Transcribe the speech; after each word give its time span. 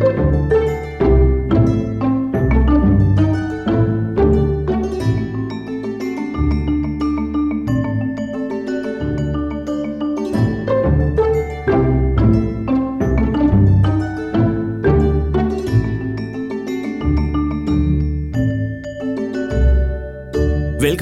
Thank 0.00 0.52
you. 0.52 0.53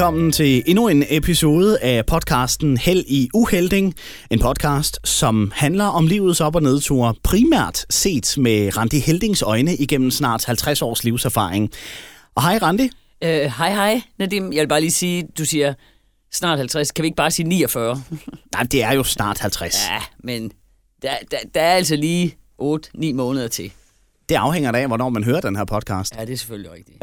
Velkommen 0.02 0.32
til 0.32 0.62
endnu 0.66 0.88
en 0.88 1.04
episode 1.08 1.78
af 1.78 2.06
podcasten 2.06 2.76
Held 2.76 3.04
i 3.08 3.28
Uhelding. 3.34 3.94
En 4.30 4.38
podcast, 4.38 5.00
som 5.04 5.52
handler 5.54 5.84
om 5.84 6.06
livets 6.06 6.40
op- 6.40 6.54
og 6.54 6.62
nedture, 6.62 7.14
primært 7.22 7.86
set 7.90 8.34
med 8.38 8.76
Randi 8.76 8.98
Heldings 8.98 9.42
øjne 9.42 9.76
igennem 9.76 10.10
snart 10.10 10.44
50 10.44 10.82
års 10.82 11.04
livserfaring. 11.04 11.70
Og 12.34 12.42
hej 12.42 12.58
Randi. 12.62 12.90
Øh, 13.24 13.30
hej 13.30 13.72
hej, 13.72 14.02
Nadim. 14.18 14.52
Jeg 14.52 14.60
vil 14.60 14.68
bare 14.68 14.80
lige 14.80 14.90
sige, 14.90 15.28
du 15.38 15.44
siger 15.44 15.74
snart 16.32 16.58
50. 16.58 16.90
Kan 16.90 17.02
vi 17.02 17.06
ikke 17.06 17.16
bare 17.16 17.30
sige 17.30 17.48
49? 17.48 18.02
Nej, 18.54 18.62
det 18.62 18.82
er 18.82 18.92
jo 18.92 19.02
snart 19.04 19.38
50. 19.38 19.88
ja, 19.90 20.02
men 20.24 20.52
der, 21.02 21.14
der, 21.30 21.38
der 21.54 21.60
er 21.60 21.74
altså 21.74 21.96
lige 21.96 22.36
8-9 22.62 23.12
måneder 23.12 23.48
til. 23.48 23.72
Det 24.32 24.38
afhænger 24.38 24.72
af, 24.72 24.86
hvornår 24.86 25.08
man 25.08 25.24
hører 25.24 25.40
den 25.40 25.56
her 25.56 25.64
podcast. 25.64 26.16
Ja, 26.16 26.24
det 26.24 26.32
er 26.32 26.36
selvfølgelig 26.36 26.70
rigtigt. 26.72 26.98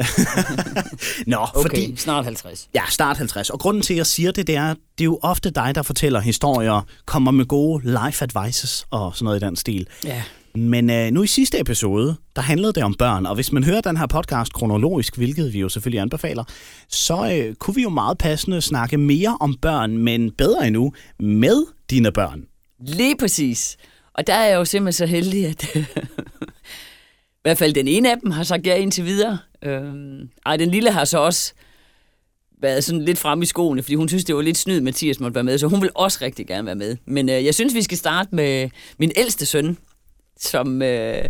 Nå, 1.32 1.36
Okay, 1.36 1.68
fordi... 1.68 1.96
snart 1.96 2.24
50. 2.24 2.68
Ja, 2.74 2.82
start 2.88 3.16
50. 3.16 3.50
Og 3.50 3.60
grunden 3.60 3.82
til, 3.82 3.94
at 3.94 3.98
jeg 3.98 4.06
siger 4.06 4.32
det, 4.32 4.46
det 4.46 4.56
er, 4.56 4.68
det 4.68 5.00
er 5.00 5.04
jo 5.04 5.18
ofte 5.22 5.50
dig, 5.50 5.74
der 5.74 5.82
fortæller 5.82 6.20
historier, 6.20 6.86
kommer 7.04 7.30
med 7.30 7.46
gode 7.46 7.84
life 7.84 8.24
advices 8.24 8.86
og 8.90 9.12
sådan 9.14 9.24
noget 9.24 9.42
i 9.42 9.46
den 9.46 9.56
stil. 9.56 9.86
Ja. 10.04 10.22
Men 10.54 10.90
øh, 10.90 11.10
nu 11.10 11.22
i 11.22 11.26
sidste 11.26 11.60
episode, 11.60 12.16
der 12.36 12.42
handlede 12.42 12.72
det 12.72 12.82
om 12.82 12.94
børn, 12.94 13.26
og 13.26 13.34
hvis 13.34 13.52
man 13.52 13.64
hører 13.64 13.80
den 13.80 13.96
her 13.96 14.06
podcast 14.06 14.52
kronologisk, 14.52 15.16
hvilket 15.16 15.52
vi 15.52 15.60
jo 15.60 15.68
selvfølgelig 15.68 16.00
anbefaler, 16.00 16.44
så 16.88 17.32
øh, 17.34 17.54
kunne 17.54 17.74
vi 17.74 17.82
jo 17.82 17.90
meget 17.90 18.18
passende 18.18 18.60
snakke 18.60 18.98
mere 18.98 19.36
om 19.40 19.54
børn, 19.62 19.98
men 19.98 20.30
bedre 20.30 20.66
endnu, 20.66 20.92
med 21.20 21.66
dine 21.90 22.12
børn. 22.12 22.42
Lige 22.80 23.16
præcis. 23.16 23.76
Og 24.14 24.26
der 24.26 24.34
er 24.34 24.46
jeg 24.46 24.56
jo 24.56 24.64
simpelthen 24.64 25.06
så 25.06 25.06
heldig, 25.06 25.46
at 25.46 25.76
i 27.40 27.42
hvert 27.42 27.58
fald 27.58 27.72
den 27.72 27.88
ene 27.88 28.10
af 28.10 28.16
dem 28.22 28.30
har 28.30 28.42
sagt 28.42 28.66
ja 28.66 28.76
indtil 28.76 29.04
videre. 29.04 29.38
Øhm, 29.62 30.28
ej, 30.46 30.56
den 30.56 30.70
lille 30.70 30.90
har 30.90 31.04
så 31.04 31.18
også 31.18 31.52
været 32.62 32.84
sådan 32.84 33.04
lidt 33.04 33.18
frem 33.18 33.42
i 33.42 33.46
skoene, 33.46 33.82
fordi 33.82 33.94
hun 33.94 34.08
synes, 34.08 34.24
det 34.24 34.36
var 34.36 34.42
lidt 34.42 34.58
snyd, 34.58 34.80
Mathias 34.80 35.20
måtte 35.20 35.34
være 35.34 35.44
med, 35.44 35.58
så 35.58 35.66
hun 35.66 35.82
vil 35.82 35.90
også 35.94 36.18
rigtig 36.22 36.46
gerne 36.46 36.66
være 36.66 36.74
med. 36.74 36.96
Men 37.06 37.28
øh, 37.28 37.44
jeg 37.44 37.54
synes, 37.54 37.74
vi 37.74 37.82
skal 37.82 37.98
starte 37.98 38.34
med 38.34 38.70
min 38.98 39.12
ældste 39.16 39.46
søn, 39.46 39.78
som 40.40 40.82
øh, 40.82 41.24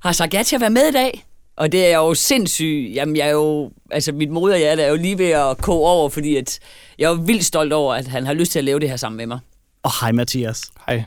har 0.00 0.12
sagt 0.12 0.34
ja 0.34 0.42
til 0.42 0.54
at 0.54 0.60
være 0.60 0.70
med 0.70 0.88
i 0.88 0.92
dag. 0.92 1.24
Og 1.56 1.72
det 1.72 1.84
er 1.84 1.88
jeg 1.88 1.96
jo 1.96 2.14
sindssygt. 2.14 2.94
Jamen, 2.94 3.16
jeg 3.16 3.26
er 3.26 3.32
jo, 3.32 3.70
altså 3.90 4.12
mit 4.12 4.30
moderhjerte 4.30 4.82
er 4.82 4.88
jo 4.88 4.96
lige 4.96 5.18
ved 5.18 5.30
at 5.30 5.58
koge 5.58 5.88
over, 5.88 6.08
fordi 6.08 6.36
at 6.36 6.58
jeg 6.98 7.04
er 7.04 7.10
jo 7.10 7.22
vildt 7.26 7.44
stolt 7.44 7.72
over, 7.72 7.94
at 7.94 8.06
han 8.06 8.26
har 8.26 8.32
lyst 8.32 8.52
til 8.52 8.58
at 8.58 8.64
lave 8.64 8.80
det 8.80 8.88
her 8.88 8.96
sammen 8.96 9.16
med 9.16 9.26
mig. 9.26 9.38
Og 9.82 9.90
hej 10.00 10.12
Mathias. 10.12 10.62
Hej. 10.86 11.04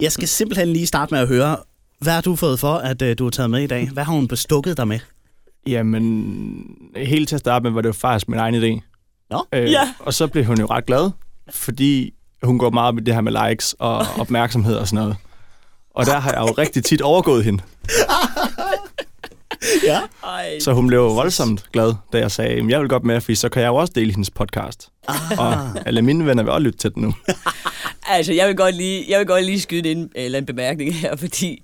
Jeg 0.00 0.12
skal 0.12 0.28
simpelthen 0.28 0.68
lige 0.68 0.86
starte 0.86 1.14
med 1.14 1.20
at 1.20 1.28
høre, 1.28 1.56
hvad 1.98 2.12
har 2.12 2.20
du 2.20 2.36
fået 2.36 2.60
for, 2.60 2.74
at 2.74 3.02
øh, 3.02 3.18
du 3.18 3.24
har 3.24 3.30
taget 3.30 3.50
med 3.50 3.62
i 3.62 3.66
dag? 3.66 3.90
Hvad 3.92 4.04
har 4.04 4.12
hun 4.12 4.28
bestukket 4.28 4.76
dig 4.76 4.88
med? 4.88 4.98
Jamen, 5.66 6.64
helt 6.96 7.28
til 7.28 7.36
at 7.36 7.40
starte 7.40 7.62
med, 7.62 7.70
var 7.70 7.80
det 7.80 7.88
jo 7.88 7.92
faktisk 7.92 8.28
min 8.28 8.38
egen 8.40 8.54
idé. 8.54 8.80
Nå, 9.30 9.44
Øh, 9.52 9.70
Ja. 9.72 9.94
Og 9.98 10.14
så 10.14 10.26
blev 10.26 10.44
hun 10.44 10.58
jo 10.58 10.66
ret 10.66 10.86
glad, 10.86 11.10
fordi 11.50 12.14
hun 12.42 12.58
går 12.58 12.70
meget 12.70 12.94
med 12.94 13.02
det 13.02 13.14
her 13.14 13.20
med 13.20 13.48
likes 13.48 13.74
og 13.78 14.06
opmærksomhed 14.22 14.76
og 14.76 14.88
sådan 14.88 15.02
noget. 15.02 15.16
Og 15.94 16.06
der 16.06 16.18
har 16.18 16.32
jeg 16.32 16.40
jo 16.40 16.54
rigtig 16.58 16.84
tit 16.84 17.00
overgået 17.02 17.44
hende. 17.44 17.62
ja. 19.86 20.00
Ej. 20.24 20.58
Så 20.60 20.72
hun 20.72 20.86
blev 20.86 20.98
jo 20.98 21.14
voldsomt 21.14 21.64
glad, 21.72 21.94
da 22.12 22.18
jeg 22.18 22.30
sagde, 22.30 22.50
at 22.50 22.68
jeg 22.68 22.80
vil 22.80 22.88
godt 22.88 23.04
med, 23.04 23.20
fordi 23.20 23.34
så 23.34 23.48
kan 23.48 23.62
jeg 23.62 23.68
jo 23.68 23.74
også 23.74 23.92
dele 23.96 24.10
hendes 24.12 24.30
podcast. 24.30 24.88
Ah. 25.08 25.38
Og 25.38 25.68
alle 25.86 26.02
mine 26.02 26.26
venner 26.26 26.42
vil 26.42 26.52
også 26.52 26.62
lytte 26.62 26.78
til 26.78 26.94
den 26.94 27.02
nu. 27.02 27.14
Altså, 28.08 28.32
jeg 28.32 28.48
vil 28.48 28.56
godt 28.56 28.74
lige, 28.76 29.04
jeg 29.08 29.18
vil 29.18 29.26
godt 29.26 29.44
lige 29.44 29.60
skyde 29.60 29.90
ind 29.90 30.10
eller 30.14 30.38
en 30.38 30.46
bemærkning 30.46 30.94
her, 30.94 31.16
fordi 31.16 31.62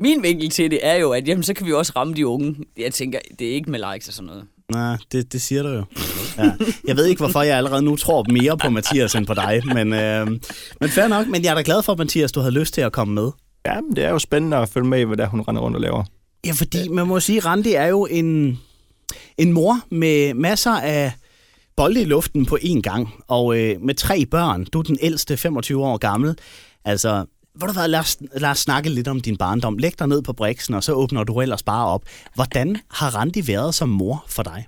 min 0.00 0.22
vinkel 0.22 0.50
til 0.50 0.70
det 0.70 0.78
er 0.82 0.94
jo, 0.94 1.10
at 1.10 1.28
jamen, 1.28 1.42
så 1.42 1.54
kan 1.54 1.66
vi 1.66 1.70
jo 1.70 1.78
også 1.78 1.92
ramme 1.96 2.14
de 2.14 2.26
unge. 2.26 2.56
Jeg 2.78 2.94
tænker, 2.94 3.18
det 3.38 3.50
er 3.50 3.54
ikke 3.54 3.70
med 3.70 3.80
likes 3.92 4.08
og 4.08 4.14
sådan 4.14 4.26
noget. 4.26 4.44
Nej, 4.72 4.96
det, 5.12 5.32
det 5.32 5.42
siger 5.42 5.62
du 5.62 5.68
jo. 5.68 5.84
Ja. 6.38 6.52
Jeg 6.84 6.96
ved 6.96 7.06
ikke, 7.06 7.18
hvorfor 7.18 7.42
jeg 7.42 7.56
allerede 7.56 7.82
nu 7.82 7.96
tror 7.96 8.24
mere 8.32 8.58
på 8.58 8.70
Mathias 8.70 9.14
end 9.14 9.26
på 9.26 9.34
dig, 9.34 9.62
men, 9.64 9.92
øh, 9.92 10.26
men 10.80 10.90
fair 10.90 11.08
nok. 11.08 11.26
Men 11.26 11.44
jeg 11.44 11.50
er 11.50 11.54
da 11.54 11.62
glad 11.64 11.82
for, 11.82 11.94
Mathias, 11.94 12.32
du 12.32 12.40
havde 12.40 12.54
lyst 12.54 12.74
til 12.74 12.80
at 12.80 12.92
komme 12.92 13.14
med. 13.14 13.30
Ja, 13.66 13.80
men 13.80 13.96
det 13.96 14.04
er 14.04 14.10
jo 14.10 14.18
spændende 14.18 14.56
at 14.56 14.68
følge 14.68 14.86
med 14.86 15.00
i, 15.00 15.02
hvad 15.02 15.16
der 15.16 15.26
hun 15.26 15.40
render 15.40 15.62
rundt 15.62 15.76
og 15.76 15.80
laver. 15.80 16.04
Ja, 16.46 16.52
fordi 16.52 16.88
man 16.88 17.06
må 17.06 17.20
sige, 17.20 17.40
Randi 17.40 17.72
er 17.72 17.86
jo 17.86 18.06
en, 18.10 18.58
en 19.38 19.52
mor 19.52 19.80
med 19.90 20.34
masser 20.34 20.70
af 20.72 21.12
bolde 21.76 22.00
i 22.02 22.04
luften 22.04 22.46
på 22.46 22.58
én 22.62 22.80
gang, 22.80 23.08
og 23.28 23.58
øh, 23.58 23.80
med 23.80 23.94
tre 23.94 24.26
børn. 24.26 24.64
Du 24.64 24.78
er 24.78 24.82
den 24.82 24.98
ældste, 25.02 25.36
25 25.36 25.84
år 25.84 25.96
gammel. 25.96 26.38
Altså, 26.84 27.24
hvor 27.54 27.66
du 27.66 27.72
hvad, 27.72 27.88
lad 27.88 28.00
os, 28.00 28.18
lad 28.36 28.50
os 28.50 28.58
snakke 28.58 28.90
lidt 28.90 29.08
om 29.08 29.20
din 29.20 29.36
barndom. 29.36 29.78
Læg 29.78 29.98
dig 29.98 30.08
ned 30.08 30.22
på 30.22 30.32
briksen, 30.32 30.74
og 30.74 30.84
så 30.84 30.92
åbner 30.92 31.24
du 31.24 31.40
ellers 31.40 31.62
bare 31.62 31.86
op. 31.86 32.02
Hvordan 32.34 32.76
har 32.90 33.16
Randi 33.16 33.48
været 33.48 33.74
som 33.74 33.88
mor 33.88 34.24
for 34.28 34.42
dig? 34.42 34.66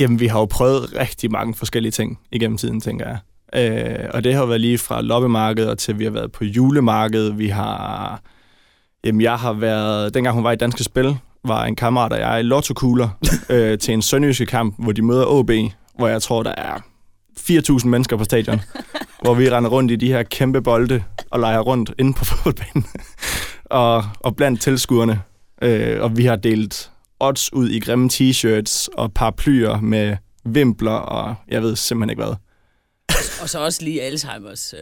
Jamen, 0.00 0.20
vi 0.20 0.26
har 0.26 0.38
jo 0.38 0.44
prøvet 0.44 0.94
rigtig 0.96 1.30
mange 1.30 1.54
forskellige 1.54 1.92
ting 1.92 2.18
igennem 2.32 2.58
tiden, 2.58 2.80
tænker 2.80 3.06
jeg. 3.06 3.18
Øh, 3.54 4.10
og 4.14 4.24
det 4.24 4.34
har 4.34 4.46
været 4.46 4.60
lige 4.60 4.78
fra 4.78 5.02
loppemarkedet 5.02 5.70
og 5.70 5.78
til 5.78 5.98
vi 5.98 6.04
har 6.04 6.10
været 6.10 6.32
på 6.32 6.44
julemarkedet. 6.44 7.38
Vi 7.38 7.48
har... 7.48 8.20
Jamen, 9.04 9.20
jeg 9.20 9.36
har 9.36 9.52
været... 9.52 10.14
Dengang 10.14 10.34
hun 10.34 10.44
var 10.44 10.52
i 10.52 10.56
Danske 10.56 10.84
Spil, 10.84 11.16
var 11.44 11.64
en 11.64 11.76
kammerat 11.76 12.12
og 12.12 12.18
jeg 12.18 12.40
i 12.40 12.42
lottokugler 12.42 13.08
øh, 13.50 13.78
til 13.78 13.94
en 13.94 14.02
sønderjyske 14.02 14.46
kamp, 14.46 14.74
hvor 14.78 14.92
de 14.92 15.02
møder 15.02 15.24
OB, 15.26 15.50
hvor 15.98 16.08
jeg 16.08 16.22
tror, 16.22 16.42
der 16.42 16.54
er 16.56 16.80
4.000 17.40 17.86
mennesker 17.86 18.16
på 18.16 18.24
stadion, 18.24 18.60
hvor 19.22 19.34
vi 19.34 19.50
render 19.50 19.70
rundt 19.70 19.90
i 19.92 19.96
de 19.96 20.06
her 20.08 20.22
kæmpe 20.22 20.62
bolde 20.62 21.04
og 21.30 21.40
leger 21.40 21.60
rundt 21.60 21.92
inde 21.98 22.14
på 22.14 22.24
fodboldbanen 22.28 22.86
og, 23.64 24.04
og 24.20 24.36
blandt 24.36 24.60
tilskuerne. 24.60 25.22
Øh, 25.62 26.02
og 26.02 26.16
vi 26.16 26.24
har 26.24 26.36
delt 26.36 26.90
odds 27.20 27.52
ud 27.52 27.68
i 27.70 27.80
grimme 27.80 28.08
t-shirts 28.12 28.88
og 28.96 29.12
paraplyer 29.14 29.80
med 29.80 30.16
vimpler 30.44 30.90
og 30.92 31.34
jeg 31.48 31.62
ved 31.62 31.76
simpelthen 31.76 32.10
ikke 32.10 32.22
hvad. 32.22 32.34
Og 33.42 33.48
så 33.48 33.64
også 33.64 33.82
lige 33.84 34.02
Alzheimers. 34.02 34.72
Øh, 34.74 34.78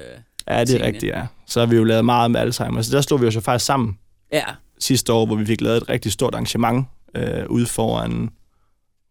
Ja, 0.48 0.52
det 0.54 0.60
er 0.60 0.64
Tingene. 0.64 0.86
rigtigt, 0.86 1.12
ja. 1.12 1.26
Så 1.46 1.60
har 1.60 1.66
vi 1.66 1.76
jo 1.76 1.84
lavet 1.84 2.04
meget 2.04 2.30
med 2.30 2.40
Alzheimer. 2.40 2.82
Så 2.82 2.90
der 2.96 3.00
stod 3.00 3.18
vi 3.18 3.24
jo 3.24 3.30
så 3.30 3.40
faktisk 3.40 3.66
sammen 3.66 3.98
ja, 4.32 4.44
sidste 4.78 5.12
år, 5.12 5.26
hvor 5.26 5.36
vi 5.36 5.46
fik 5.46 5.60
lavet 5.60 5.76
et 5.76 5.88
rigtig 5.88 6.12
stort 6.12 6.34
arrangement 6.34 6.86
øh, 7.16 7.46
ude 7.48 7.66
foran... 7.66 8.30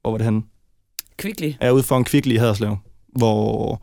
Hvor 0.02 0.12
var 0.12 0.18
det 0.18 0.26
henne? 0.26 0.42
Kvickly. 1.18 1.54
Ja, 1.62 1.72
ude 1.72 1.84
foran 1.84 2.04
Kvickly 2.04 2.34
i 2.34 2.36
Haderslev, 2.36 2.78
hvor 3.16 3.82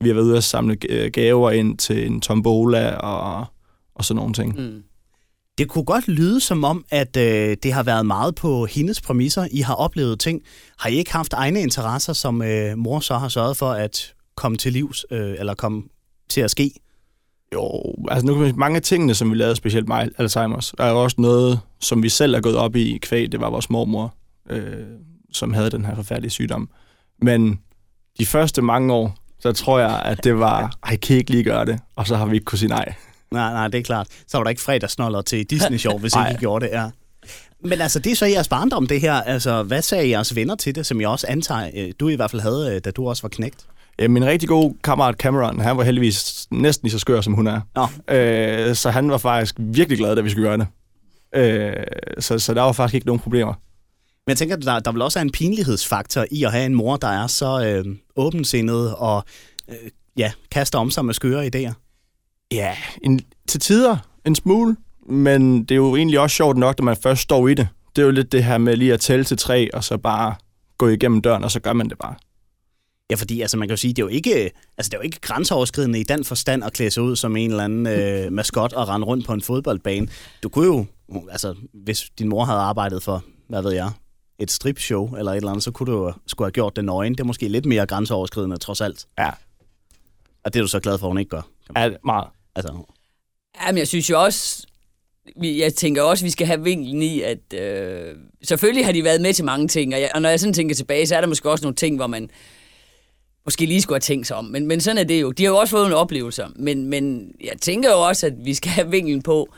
vi 0.00 0.08
har 0.08 0.14
været 0.14 0.24
ude 0.26 0.36
og 0.36 0.42
samle 0.42 0.76
øh, 0.88 1.10
gaver 1.12 1.50
ind 1.50 1.78
til 1.78 2.06
en 2.06 2.20
tombola 2.20 2.94
og, 2.96 3.46
og 3.94 4.04
sådan 4.04 4.16
nogle 4.18 4.34
ting. 4.34 4.60
Mm. 4.60 4.82
Det 5.58 5.68
kunne 5.68 5.84
godt 5.84 6.08
lyde 6.08 6.40
som 6.40 6.64
om, 6.64 6.84
at 6.90 7.16
øh, 7.16 7.56
det 7.62 7.72
har 7.72 7.82
været 7.82 8.06
meget 8.06 8.34
på 8.34 8.66
hendes 8.66 9.00
præmisser. 9.00 9.46
I 9.50 9.60
har 9.60 9.74
oplevet 9.74 10.20
ting. 10.20 10.42
Har 10.78 10.88
I 10.90 10.94
ikke 10.94 11.12
haft 11.12 11.32
egne 11.32 11.60
interesser, 11.60 12.12
som 12.12 12.42
øh, 12.42 12.78
mor 12.78 13.00
så 13.00 13.18
har 13.18 13.28
sørget 13.28 13.56
for 13.56 13.70
at 13.70 14.14
komme 14.36 14.56
til 14.58 14.72
livs, 14.72 15.06
øh, 15.10 15.34
eller 15.38 15.54
komme 15.54 15.82
til 16.28 16.40
at 16.40 16.50
ske? 16.50 16.70
Jo, 17.54 17.94
altså 18.08 18.26
nu 18.26 18.34
kan 18.34 18.42
man- 18.42 18.54
mange 18.58 18.76
af 18.76 18.82
tingene, 18.82 19.14
som 19.14 19.30
vi 19.30 19.36
lavede, 19.36 19.56
specielt 19.56 19.88
med 19.88 19.96
Alzheimer's, 19.96 20.72
der 20.78 20.84
er 20.84 20.90
jo 20.90 21.02
også 21.02 21.16
noget, 21.18 21.60
som 21.80 22.02
vi 22.02 22.08
selv 22.08 22.34
er 22.34 22.40
gået 22.40 22.56
op 22.56 22.76
i 22.76 22.98
kvæg. 23.02 23.32
Det 23.32 23.40
var 23.40 23.50
vores 23.50 23.70
mormor, 23.70 24.14
øh, 24.50 24.86
som 25.32 25.52
havde 25.52 25.70
den 25.70 25.84
her 25.84 25.94
forfærdelige 25.94 26.30
sygdom. 26.30 26.68
Men 27.22 27.60
de 28.18 28.26
første 28.26 28.62
mange 28.62 28.92
år, 28.92 29.16
så 29.40 29.52
tror 29.52 29.78
jeg, 29.78 30.02
at 30.04 30.24
det 30.24 30.38
var, 30.38 30.76
ej, 30.86 30.96
kan 30.96 31.16
I 31.16 31.18
ikke 31.18 31.30
lige 31.30 31.44
gøre 31.44 31.64
det? 31.66 31.78
Og 31.96 32.06
så 32.06 32.16
har 32.16 32.26
vi 32.26 32.34
ikke 32.36 32.44
kunne 32.44 32.58
sige 32.58 32.68
nej. 32.68 32.94
Nej, 33.30 33.52
nej, 33.52 33.68
det 33.68 33.78
er 33.78 33.82
klart. 33.82 34.06
Så 34.28 34.36
var 34.38 34.44
der 34.44 34.50
ikke 34.50 34.62
fredagsnoller 34.62 35.22
til 35.22 35.44
Disney 35.50 35.78
Show, 35.78 35.98
hvis 35.98 36.12
ikke. 36.28 36.30
I 36.32 36.36
gjorde 36.40 36.66
det, 36.66 36.72
ja. 36.72 36.86
Men 37.64 37.80
altså, 37.80 37.98
det 37.98 38.12
er 38.12 38.16
så 38.16 38.26
jeres 38.26 38.48
barndom, 38.48 38.86
det 38.86 39.00
her. 39.00 39.14
Altså, 39.14 39.62
hvad 39.62 39.82
sagde 39.82 40.08
jeres 40.08 40.34
venner 40.36 40.54
til 40.54 40.74
det, 40.74 40.86
som 40.86 41.00
jeg 41.00 41.08
også 41.08 41.26
antager, 41.30 41.70
øh, 41.76 41.92
du 42.00 42.08
i 42.08 42.14
hvert 42.16 42.30
fald 42.30 42.42
havde, 42.42 42.74
øh, 42.74 42.80
da 42.84 42.90
du 42.90 43.08
også 43.08 43.22
var 43.22 43.28
knægt? 43.28 43.66
Ja, 43.98 44.08
min 44.08 44.24
rigtig 44.26 44.48
gode 44.48 44.74
kammerat 44.84 45.14
Cameron, 45.14 45.60
han 45.60 45.76
var 45.76 45.82
heldigvis 45.84 46.46
næsten 46.50 46.86
lige 46.86 46.92
så 46.92 46.98
skør, 46.98 47.20
som 47.20 47.32
hun 47.32 47.46
er. 47.46 47.60
Nå, 47.74 48.14
Øh, 48.16 48.74
så 48.74 48.90
han 48.90 49.10
var 49.10 49.18
faktisk 49.18 49.54
virkelig 49.58 49.98
glad, 49.98 50.16
da 50.16 50.22
vi 50.22 50.30
skulle 50.30 50.48
gøre 50.48 50.58
det. 50.58 50.66
Øh, 51.36 51.84
så, 52.18 52.38
så 52.38 52.54
der 52.54 52.62
var 52.62 52.72
faktisk 52.72 52.94
ikke 52.94 53.06
nogen 53.06 53.20
problemer. 53.20 53.54
Men 54.26 54.30
jeg 54.30 54.38
tænker, 54.38 54.56
der, 54.56 54.80
der 54.80 54.92
vil 54.92 55.02
også 55.02 55.18
er 55.18 55.22
en 55.22 55.32
pinlighedsfaktor 55.32 56.26
i 56.30 56.44
at 56.44 56.52
have 56.52 56.66
en 56.66 56.74
mor, 56.74 56.96
der 56.96 57.08
er 57.08 57.26
så 57.26 57.64
øh, 57.66 57.96
åbensindet 58.16 58.94
og 58.94 59.24
øh, 59.68 59.90
ja, 60.16 60.32
kaster 60.50 60.78
om 60.78 60.90
sig 60.90 61.04
med 61.04 61.14
skøre 61.14 61.46
idéer. 61.46 61.72
Ja, 62.52 62.76
en, 63.02 63.20
til 63.48 63.60
tider 63.60 63.96
en 64.26 64.34
smule, 64.34 64.76
men 65.08 65.60
det 65.60 65.70
er 65.70 65.76
jo 65.76 65.96
egentlig 65.96 66.20
også 66.20 66.36
sjovt 66.36 66.56
nok, 66.56 66.78
når 66.78 66.84
man 66.84 66.96
først 66.96 67.22
står 67.22 67.48
i 67.48 67.54
det. 67.54 67.68
Det 67.96 68.02
er 68.02 68.06
jo 68.06 68.12
lidt 68.12 68.32
det 68.32 68.44
her 68.44 68.58
med 68.58 68.76
lige 68.76 68.92
at 68.92 69.00
tælle 69.00 69.24
til 69.24 69.36
tre, 69.36 69.74
og 69.74 69.84
så 69.84 69.98
bare 69.98 70.34
gå 70.78 70.88
igennem 70.88 71.22
døren, 71.22 71.44
og 71.44 71.50
så 71.50 71.60
gør 71.60 71.72
man 71.72 71.88
det 71.88 71.98
bare. 71.98 72.14
Ja, 73.10 73.14
fordi 73.14 73.40
altså, 73.40 73.56
man 73.56 73.68
kan 73.68 73.72
jo 73.72 73.76
sige, 73.76 73.94
det 73.94 74.02
er 74.02 74.06
jo 74.06 74.08
ikke, 74.08 74.50
altså, 74.78 74.90
det 74.90 74.94
er 74.94 74.98
jo 74.98 75.02
ikke 75.02 75.20
grænseoverskridende 75.20 76.00
i 76.00 76.02
den 76.02 76.24
forstand 76.24 76.64
at 76.64 76.72
klæde 76.72 76.90
sig 76.90 77.02
ud 77.02 77.16
som 77.16 77.36
en 77.36 77.50
eller 77.50 77.64
anden 77.64 77.86
øh, 77.86 78.32
maskot 78.38 78.72
og 78.72 78.88
rende 78.88 79.06
rundt 79.06 79.26
på 79.26 79.32
en 79.32 79.42
fodboldbane. 79.42 80.08
Du 80.42 80.48
kunne 80.48 80.66
jo 80.66 80.86
altså, 81.30 81.54
hvis 81.72 82.10
din 82.18 82.28
mor 82.28 82.44
havde 82.44 82.60
arbejdet 82.60 83.02
for, 83.02 83.24
hvad 83.48 83.62
ved 83.62 83.72
jeg, 83.72 83.90
et 84.38 84.50
stripshow 84.50 85.14
eller 85.16 85.32
et 85.32 85.36
eller 85.36 85.50
andet, 85.50 85.64
så 85.64 85.70
kunne 85.70 85.92
du 85.92 86.12
skulle 86.26 86.46
have 86.46 86.52
gjort 86.52 86.76
det 86.76 86.84
nøgen. 86.84 87.12
Det 87.14 87.20
er 87.20 87.24
måske 87.24 87.48
lidt 87.48 87.66
mere 87.66 87.86
grænseoverskridende, 87.86 88.56
trods 88.56 88.80
alt. 88.80 89.06
Ja, 89.18 89.30
Og 90.44 90.54
det 90.54 90.56
er 90.60 90.62
du 90.62 90.68
så 90.68 90.80
glad 90.80 90.98
for, 90.98 91.06
at 91.06 91.10
hun 91.10 91.18
ikke 91.18 91.28
gør. 91.28 91.42
det 91.76 91.96
meget. 92.04 92.28
Altså, 92.56 92.72
Jamen, 93.66 93.78
jeg 93.78 93.88
synes 93.88 94.10
jo 94.10 94.22
også, 94.22 94.66
vi- 95.40 95.62
jeg 95.62 95.74
tænker 95.74 96.02
også, 96.02 96.22
at 96.22 96.26
vi 96.26 96.30
skal 96.30 96.46
have 96.46 96.62
vinklen 96.64 97.02
i, 97.02 97.20
at 97.20 97.52
øh, 97.54 98.14
selvfølgelig 98.42 98.84
har 98.84 98.92
de 98.92 99.04
været 99.04 99.20
med 99.20 99.34
til 99.34 99.44
mange 99.44 99.68
ting, 99.68 99.94
og, 99.94 100.00
jeg, 100.00 100.10
og 100.14 100.22
når 100.22 100.28
jeg 100.28 100.40
sådan 100.40 100.54
tænker 100.54 100.74
tilbage, 100.74 101.06
så 101.06 101.16
er 101.16 101.20
der 101.20 101.28
måske 101.28 101.50
også 101.50 101.64
nogle 101.64 101.76
ting, 101.76 101.96
hvor 101.96 102.06
man 102.06 102.30
måske 103.44 103.66
lige 103.66 103.82
skulle 103.82 103.94
have 103.94 104.00
tænkt 104.00 104.26
sig 104.26 104.36
om. 104.36 104.44
Men, 104.44 104.66
men 104.66 104.80
sådan 104.80 104.98
er 104.98 105.04
det 105.04 105.20
jo. 105.20 105.30
De 105.30 105.42
har 105.44 105.50
jo 105.50 105.56
også 105.56 105.70
fået 105.70 105.82
nogle 105.82 105.96
oplevelser. 105.96 106.48
Men, 106.56 106.86
men 106.86 107.32
jeg 107.44 107.52
tænker 107.60 107.90
jo 107.90 108.00
også, 108.00 108.26
at 108.26 108.32
vi 108.44 108.54
skal 108.54 108.70
have 108.70 108.90
vinklen 108.90 109.22
på, 109.22 109.48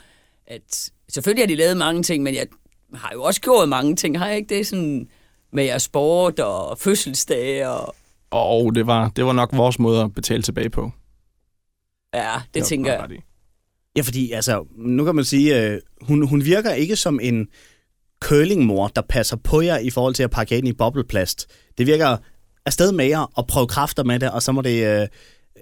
at 0.47 0.89
selvfølgelig 1.09 1.41
har 1.43 1.47
de 1.47 1.55
lavet 1.55 1.77
mange 1.77 2.03
ting, 2.03 2.23
men 2.23 2.35
jeg 2.35 2.47
har 2.93 3.11
jo 3.13 3.23
også 3.23 3.41
gjort 3.41 3.69
mange 3.69 3.95
ting. 3.95 4.19
Har 4.19 4.27
jeg 4.27 4.37
ikke 4.37 4.55
det 4.55 4.67
sådan 4.67 5.07
med 5.53 5.63
jeres 5.63 5.83
sport 5.83 6.39
og 6.39 6.77
fødselsdage? 6.77 7.69
Og, 7.69 7.95
Og 8.31 8.75
det 8.75 8.87
var, 8.87 9.09
det 9.09 9.25
var 9.25 9.33
nok 9.33 9.49
vores 9.53 9.79
måde 9.79 10.01
at 10.01 10.13
betale 10.13 10.43
tilbage 10.43 10.69
på. 10.69 10.91
ja, 12.13 12.33
det 12.53 12.59
var 12.61 12.65
tænker 12.67 12.93
jeg. 12.93 13.09
ja, 13.97 14.01
fordi 14.01 14.31
altså, 14.31 14.65
nu 14.77 15.05
kan 15.05 15.15
man 15.15 15.25
sige, 15.25 15.61
øh, 15.61 15.79
hun, 16.01 16.27
hun 16.27 16.45
virker 16.45 16.71
ikke 16.73 16.95
som 16.95 17.19
en 17.23 17.47
curlingmor, 18.21 18.87
der 18.87 19.01
passer 19.09 19.37
på 19.37 19.61
jer 19.61 19.77
i 19.77 19.89
forhold 19.89 20.13
til 20.13 20.23
at 20.23 20.31
pakke 20.31 20.57
ind 20.57 20.67
i 20.67 20.73
bobleplast. 20.73 21.47
Det 21.77 21.87
virker 21.87 22.17
afsted 22.65 22.91
med 22.91 23.05
jer 23.05 23.31
og 23.35 23.47
prøve 23.47 23.67
kræfter 23.67 24.03
med 24.03 24.19
det, 24.19 24.31
og 24.31 24.41
så 24.43 24.51
må 24.51 24.61
det 24.61 25.01
øh, 25.01 25.07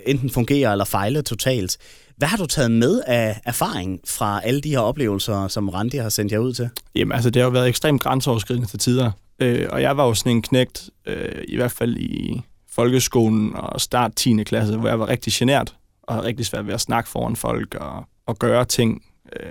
enten 0.06 0.30
fungere 0.30 0.72
eller 0.72 0.86
fejle 0.86 1.22
totalt. 1.22 1.77
Hvad 2.18 2.28
har 2.28 2.38
du 2.38 2.46
taget 2.46 2.72
med 2.72 3.02
af 3.08 3.42
erfaring 3.46 4.00
fra 4.08 4.42
alle 4.44 4.62
de 4.62 4.70
her 4.70 4.80
oplevelser, 4.80 5.48
som 5.48 5.70
Randi 5.70 5.98
har 5.98 6.10
sendt 6.10 6.32
jer 6.32 6.40
ud 6.40 6.54
til? 6.54 6.70
Jamen, 6.96 7.12
altså, 7.12 7.30
det 7.30 7.42
har 7.42 7.48
jo 7.48 7.52
været 7.52 7.68
ekstremt 7.68 8.02
grænseoverskridende 8.02 8.68
til 8.68 8.80
tider. 8.80 9.12
Øh, 9.40 9.68
og 9.70 9.82
jeg 9.82 9.98
var 9.98 10.06
jo 10.06 10.14
sådan 10.14 10.32
en 10.32 10.42
knægt, 10.42 10.90
øh, 11.08 11.44
i 11.48 11.56
hvert 11.56 11.72
fald 11.72 11.98
i 11.98 12.42
folkeskolen 12.72 13.56
og 13.56 13.82
start 13.82 14.16
10. 14.16 14.44
klasse, 14.44 14.78
hvor 14.78 14.90
jeg 14.90 15.00
var 15.00 15.08
rigtig 15.10 15.34
genert 15.34 15.76
og 16.04 16.14
havde 16.14 16.28
rigtig 16.28 16.46
svært 16.46 16.68
ved 16.68 16.74
at 16.74 16.82
snakke 16.82 17.10
foran 17.10 17.36
folk 17.36 17.76
og, 17.76 18.06
og 18.26 18.40
gøre 18.40 18.66
ting. 18.66 19.04
Øh, 19.40 19.50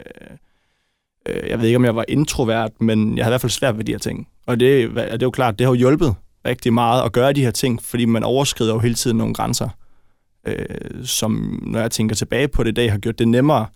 øh, 1.28 1.50
jeg 1.50 1.58
ved 1.58 1.66
ikke, 1.66 1.76
om 1.76 1.84
jeg 1.84 1.96
var 1.96 2.04
introvert, 2.08 2.70
men 2.80 3.16
jeg 3.16 3.24
havde 3.24 3.30
i 3.30 3.34
hvert 3.34 3.40
fald 3.40 3.50
svært 3.50 3.78
ved 3.78 3.84
de 3.84 3.92
her 3.92 3.98
ting. 3.98 4.28
Og 4.46 4.60
det, 4.60 4.88
og 4.88 4.96
det 4.96 5.12
er 5.12 5.26
jo 5.26 5.30
klart, 5.30 5.58
det 5.58 5.66
har 5.66 5.72
jo 5.72 5.78
hjulpet 5.78 6.14
rigtig 6.46 6.72
meget 6.72 7.02
at 7.02 7.12
gøre 7.12 7.32
de 7.32 7.44
her 7.44 7.50
ting, 7.50 7.82
fordi 7.82 8.04
man 8.04 8.24
overskrider 8.24 8.74
jo 8.74 8.78
hele 8.78 8.94
tiden 8.94 9.16
nogle 9.18 9.34
grænser, 9.34 9.68
øh, 10.46 11.04
som, 11.04 11.62
når 11.66 11.80
jeg 11.80 11.90
tænker 11.90 12.16
tilbage 12.16 12.48
på 12.48 12.62
det 12.62 12.70
i 12.70 12.74
dag, 12.74 12.90
har 12.90 12.98
gjort 12.98 13.18
det 13.18 13.28
nemmere 13.28 13.66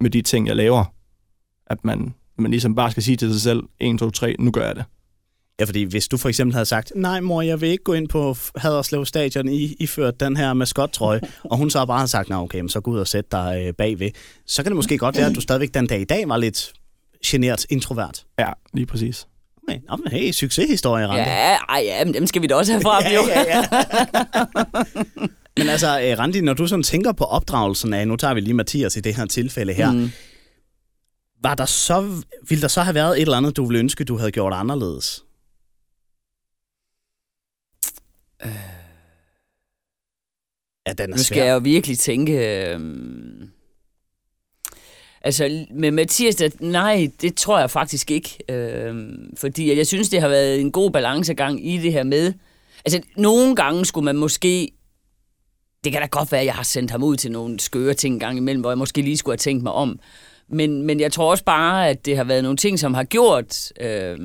med 0.00 0.10
de 0.10 0.22
ting, 0.22 0.46
jeg 0.46 0.56
laver. 0.56 0.84
At 1.66 1.84
man, 1.84 2.14
man 2.38 2.50
ligesom 2.50 2.74
bare 2.74 2.90
skal 2.90 3.02
sige 3.02 3.16
til 3.16 3.32
sig 3.32 3.40
selv, 3.40 3.62
1, 3.80 3.98
2, 3.98 4.10
3, 4.10 4.36
nu 4.38 4.50
gør 4.50 4.66
jeg 4.66 4.76
det. 4.76 4.84
Ja, 5.60 5.64
fordi 5.64 5.82
hvis 5.82 6.08
du 6.08 6.16
for 6.16 6.28
eksempel 6.28 6.54
havde 6.54 6.66
sagt, 6.66 6.92
nej 6.96 7.20
mor, 7.20 7.42
jeg 7.42 7.60
vil 7.60 7.68
ikke 7.68 7.84
gå 7.84 7.92
ind 7.92 8.08
på 8.08 8.36
Haderslev 8.56 9.04
Stadion 9.04 9.48
i, 9.48 9.76
iført 9.80 10.20
den 10.20 10.36
her 10.36 10.52
maskottrøje, 10.52 11.20
og 11.44 11.56
hun 11.56 11.70
så 11.70 11.86
bare 11.86 11.98
havde 11.98 12.08
sagt, 12.08 12.28
nej 12.28 12.38
okay, 12.38 12.60
men 12.60 12.68
så 12.68 12.80
gå 12.80 12.90
ud 12.90 12.98
og 12.98 13.08
sæt 13.08 13.32
dig 13.32 13.62
øh, 13.66 13.74
bagved, 13.74 14.10
så 14.46 14.62
kan 14.62 14.70
det 14.70 14.76
måske 14.76 14.98
godt 14.98 15.16
være, 15.16 15.26
at 15.26 15.34
du 15.34 15.40
stadigvæk 15.40 15.74
den 15.74 15.86
dag 15.86 16.00
i 16.00 16.04
dag 16.04 16.28
var 16.28 16.36
lidt 16.36 16.72
genert 17.26 17.66
introvert. 17.70 18.24
Ja, 18.38 18.48
lige 18.72 18.86
præcis. 18.86 19.26
Okay, 19.68 19.80
nå, 19.88 19.96
men 19.96 20.12
hey, 20.12 20.32
succeshistorie, 20.32 21.06
Randi. 21.06 21.20
Ja, 21.20 21.56
ej, 21.56 21.82
ja, 21.84 22.04
men 22.04 22.14
dem 22.14 22.26
skal 22.26 22.42
vi 22.42 22.46
da 22.46 22.54
også 22.54 22.72
have 22.72 22.82
frem, 22.82 23.04
jo. 23.16 23.20
ja, 23.28 23.44
ja. 23.56 25.26
Men 25.56 25.68
altså, 25.68 26.00
øh, 26.00 26.18
Randi, 26.18 26.40
når 26.40 26.54
du 26.54 26.66
sådan 26.66 26.82
tænker 26.82 27.12
på 27.12 27.24
opdragelsen 27.24 27.92
af, 27.94 28.08
nu 28.08 28.16
tager 28.16 28.34
vi 28.34 28.40
lige 28.40 28.54
Mathias 28.54 28.96
i 28.96 29.00
det 29.00 29.14
her 29.14 29.26
tilfælde 29.26 29.72
her, 29.72 29.92
mm. 29.92 30.10
var 31.42 31.54
der 31.54 31.64
så, 31.64 32.22
ville 32.48 32.62
der 32.62 32.68
så 32.68 32.82
have 32.82 32.94
været 32.94 33.16
et 33.16 33.22
eller 33.22 33.36
andet, 33.36 33.56
du 33.56 33.64
ville 33.66 33.78
ønske, 33.78 34.04
du 34.04 34.16
havde 34.16 34.30
gjort 34.30 34.52
anderledes? 34.52 35.24
Ja, 40.86 40.92
den 40.92 41.12
er 41.12 41.16
Nu 41.16 41.22
skal 41.22 41.34
svær. 41.36 41.44
jeg 41.44 41.52
jo 41.54 41.58
virkelig 41.58 41.98
tænke... 41.98 42.32
øhm, 42.72 43.50
Altså, 45.22 45.66
med 45.74 45.90
Mathias, 45.90 46.36
der, 46.36 46.48
nej, 46.60 47.10
det 47.20 47.36
tror 47.36 47.58
jeg 47.58 47.70
faktisk 47.70 48.10
ikke. 48.10 48.38
Øhm, 48.48 49.36
fordi 49.36 49.76
jeg 49.76 49.86
synes, 49.86 50.08
det 50.08 50.20
har 50.20 50.28
været 50.28 50.60
en 50.60 50.72
god 50.72 50.90
balancegang 50.90 51.66
i 51.68 51.78
det 51.78 51.92
her 51.92 52.02
med... 52.02 52.32
Altså, 52.84 53.00
nogle 53.16 53.56
gange 53.56 53.84
skulle 53.84 54.04
man 54.04 54.16
måske... 54.16 54.70
Det 55.84 55.92
kan 55.92 56.00
da 56.00 56.06
godt 56.06 56.32
være, 56.32 56.40
at 56.40 56.46
jeg 56.46 56.54
har 56.54 56.62
sendt 56.62 56.90
ham 56.90 57.02
ud 57.02 57.16
til 57.16 57.32
nogle 57.32 57.60
skøre 57.60 57.94
ting 57.94 58.14
en 58.14 58.20
gang 58.20 58.36
imellem, 58.36 58.60
hvor 58.60 58.70
jeg 58.70 58.78
måske 58.78 59.02
lige 59.02 59.16
skulle 59.16 59.32
have 59.32 59.38
tænkt 59.38 59.62
mig 59.62 59.72
om. 59.72 60.00
Men, 60.48 60.82
men 60.82 61.00
jeg 61.00 61.12
tror 61.12 61.30
også 61.30 61.44
bare, 61.44 61.88
at 61.88 62.06
det 62.06 62.16
har 62.16 62.24
været 62.24 62.42
nogle 62.42 62.56
ting, 62.56 62.78
som 62.78 62.94
har 62.94 63.04
gjort 63.04 63.72
øh, 63.80 64.18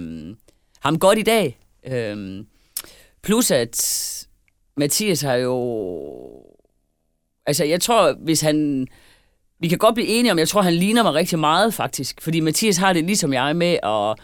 ham 0.79 0.99
godt 0.99 1.19
i 1.19 1.21
dag. 1.21 1.59
Øh, 1.87 2.45
plus 3.23 3.51
at 3.51 4.27
Mathias 4.77 5.21
har 5.21 5.35
jo... 5.35 5.55
Altså, 7.45 7.63
jeg 7.63 7.81
tror, 7.81 8.13
hvis 8.23 8.41
han... 8.41 8.87
Vi 9.59 9.67
kan 9.67 9.77
godt 9.77 9.95
blive 9.95 10.07
enige 10.07 10.31
om, 10.31 10.39
jeg 10.39 10.47
tror, 10.47 10.61
han 10.61 10.73
ligner 10.73 11.03
mig 11.03 11.13
rigtig 11.13 11.39
meget, 11.39 11.73
faktisk. 11.73 12.21
Fordi 12.21 12.39
Mathias 12.39 12.77
har 12.77 12.93
det 12.93 13.03
ligesom 13.03 13.33
jeg 13.33 13.55
med 13.55 13.77
at... 13.83 14.19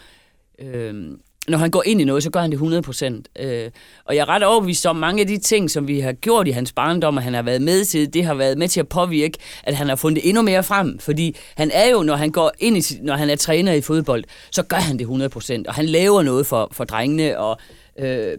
Øh, 0.66 1.18
når 1.48 1.58
han 1.58 1.70
går 1.70 1.82
ind 1.86 2.00
i 2.00 2.04
noget, 2.04 2.22
så 2.22 2.30
gør 2.30 2.40
han 2.40 2.50
det 2.50 2.56
100 2.56 2.82
procent. 2.82 3.28
Øh, 3.38 3.70
og 4.04 4.16
jeg 4.16 4.22
er 4.22 4.28
ret 4.28 4.42
overbevist 4.42 4.86
om, 4.86 4.96
mange 4.96 5.20
af 5.20 5.26
de 5.26 5.38
ting, 5.38 5.70
som 5.70 5.88
vi 5.88 6.00
har 6.00 6.12
gjort 6.12 6.48
i 6.48 6.50
hans 6.50 6.72
barndom, 6.72 7.16
og 7.16 7.22
han 7.22 7.34
har 7.34 7.42
været 7.42 7.62
med 7.62 7.84
til, 7.84 8.14
det 8.14 8.24
har 8.24 8.34
været 8.34 8.58
med 8.58 8.68
til 8.68 8.80
at 8.80 8.88
påvirke, 8.88 9.38
at 9.64 9.76
han 9.76 9.88
har 9.88 9.96
fundet 9.96 10.28
endnu 10.28 10.42
mere 10.42 10.62
frem. 10.62 10.98
Fordi 10.98 11.36
han 11.56 11.70
er 11.74 11.90
jo, 11.90 12.02
når 12.02 12.16
han 12.16 12.30
går 12.30 12.52
ind 12.58 12.76
i, 12.76 12.82
når 13.02 13.14
han 13.14 13.30
er 13.30 13.36
træner 13.36 13.72
i 13.72 13.80
fodbold, 13.80 14.24
så 14.50 14.62
gør 14.62 14.76
han 14.76 14.96
det 14.96 15.00
100 15.00 15.28
procent. 15.28 15.66
Og 15.66 15.74
han 15.74 15.86
laver 15.86 16.22
noget 16.22 16.46
for, 16.46 16.68
for 16.72 16.84
drengene, 16.84 17.38
og 17.38 17.58
øh, 17.98 18.38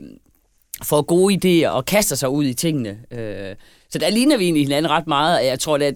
får 0.84 1.02
gode 1.02 1.34
idéer, 1.66 1.70
og 1.70 1.86
kaster 1.86 2.16
sig 2.16 2.30
ud 2.30 2.46
i 2.46 2.54
tingene. 2.54 3.00
Øh, 3.12 3.56
så 3.90 4.00
der 4.00 4.10
ligner 4.10 4.38
vi 4.38 4.44
egentlig 4.44 4.64
hinanden 4.64 4.92
ret 4.92 5.08
meget, 5.08 5.40
og 5.40 5.46
jeg 5.46 5.60
tror, 5.60 5.78
at 5.78 5.96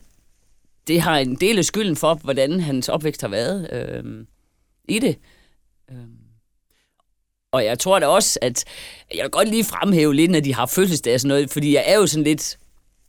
det 0.87 1.01
har 1.01 1.17
en 1.17 1.35
del 1.35 1.57
af 1.57 1.65
skylden 1.65 1.95
for, 1.95 2.13
hvordan 2.13 2.59
hans 2.59 2.89
opvækst 2.89 3.21
har 3.21 3.27
været 3.27 3.69
øh, 3.73 4.03
i 4.89 4.99
det. 4.99 5.17
Øh. 5.91 5.97
Og 7.51 7.65
jeg 7.65 7.79
tror 7.79 7.99
da 7.99 8.07
også, 8.07 8.39
at 8.41 8.63
jeg 9.15 9.23
vil 9.23 9.31
godt 9.31 9.49
lige 9.49 9.63
fremhæve 9.63 10.15
lidt, 10.15 10.31
når 10.31 10.39
de 10.39 10.53
har 10.53 10.65
fødselsdag 10.65 11.13
og 11.13 11.19
sådan 11.19 11.27
noget, 11.27 11.51
fordi 11.51 11.73
jeg 11.75 11.83
er 11.87 11.95
jo 11.95 12.07
sådan 12.07 12.23
lidt, 12.23 12.57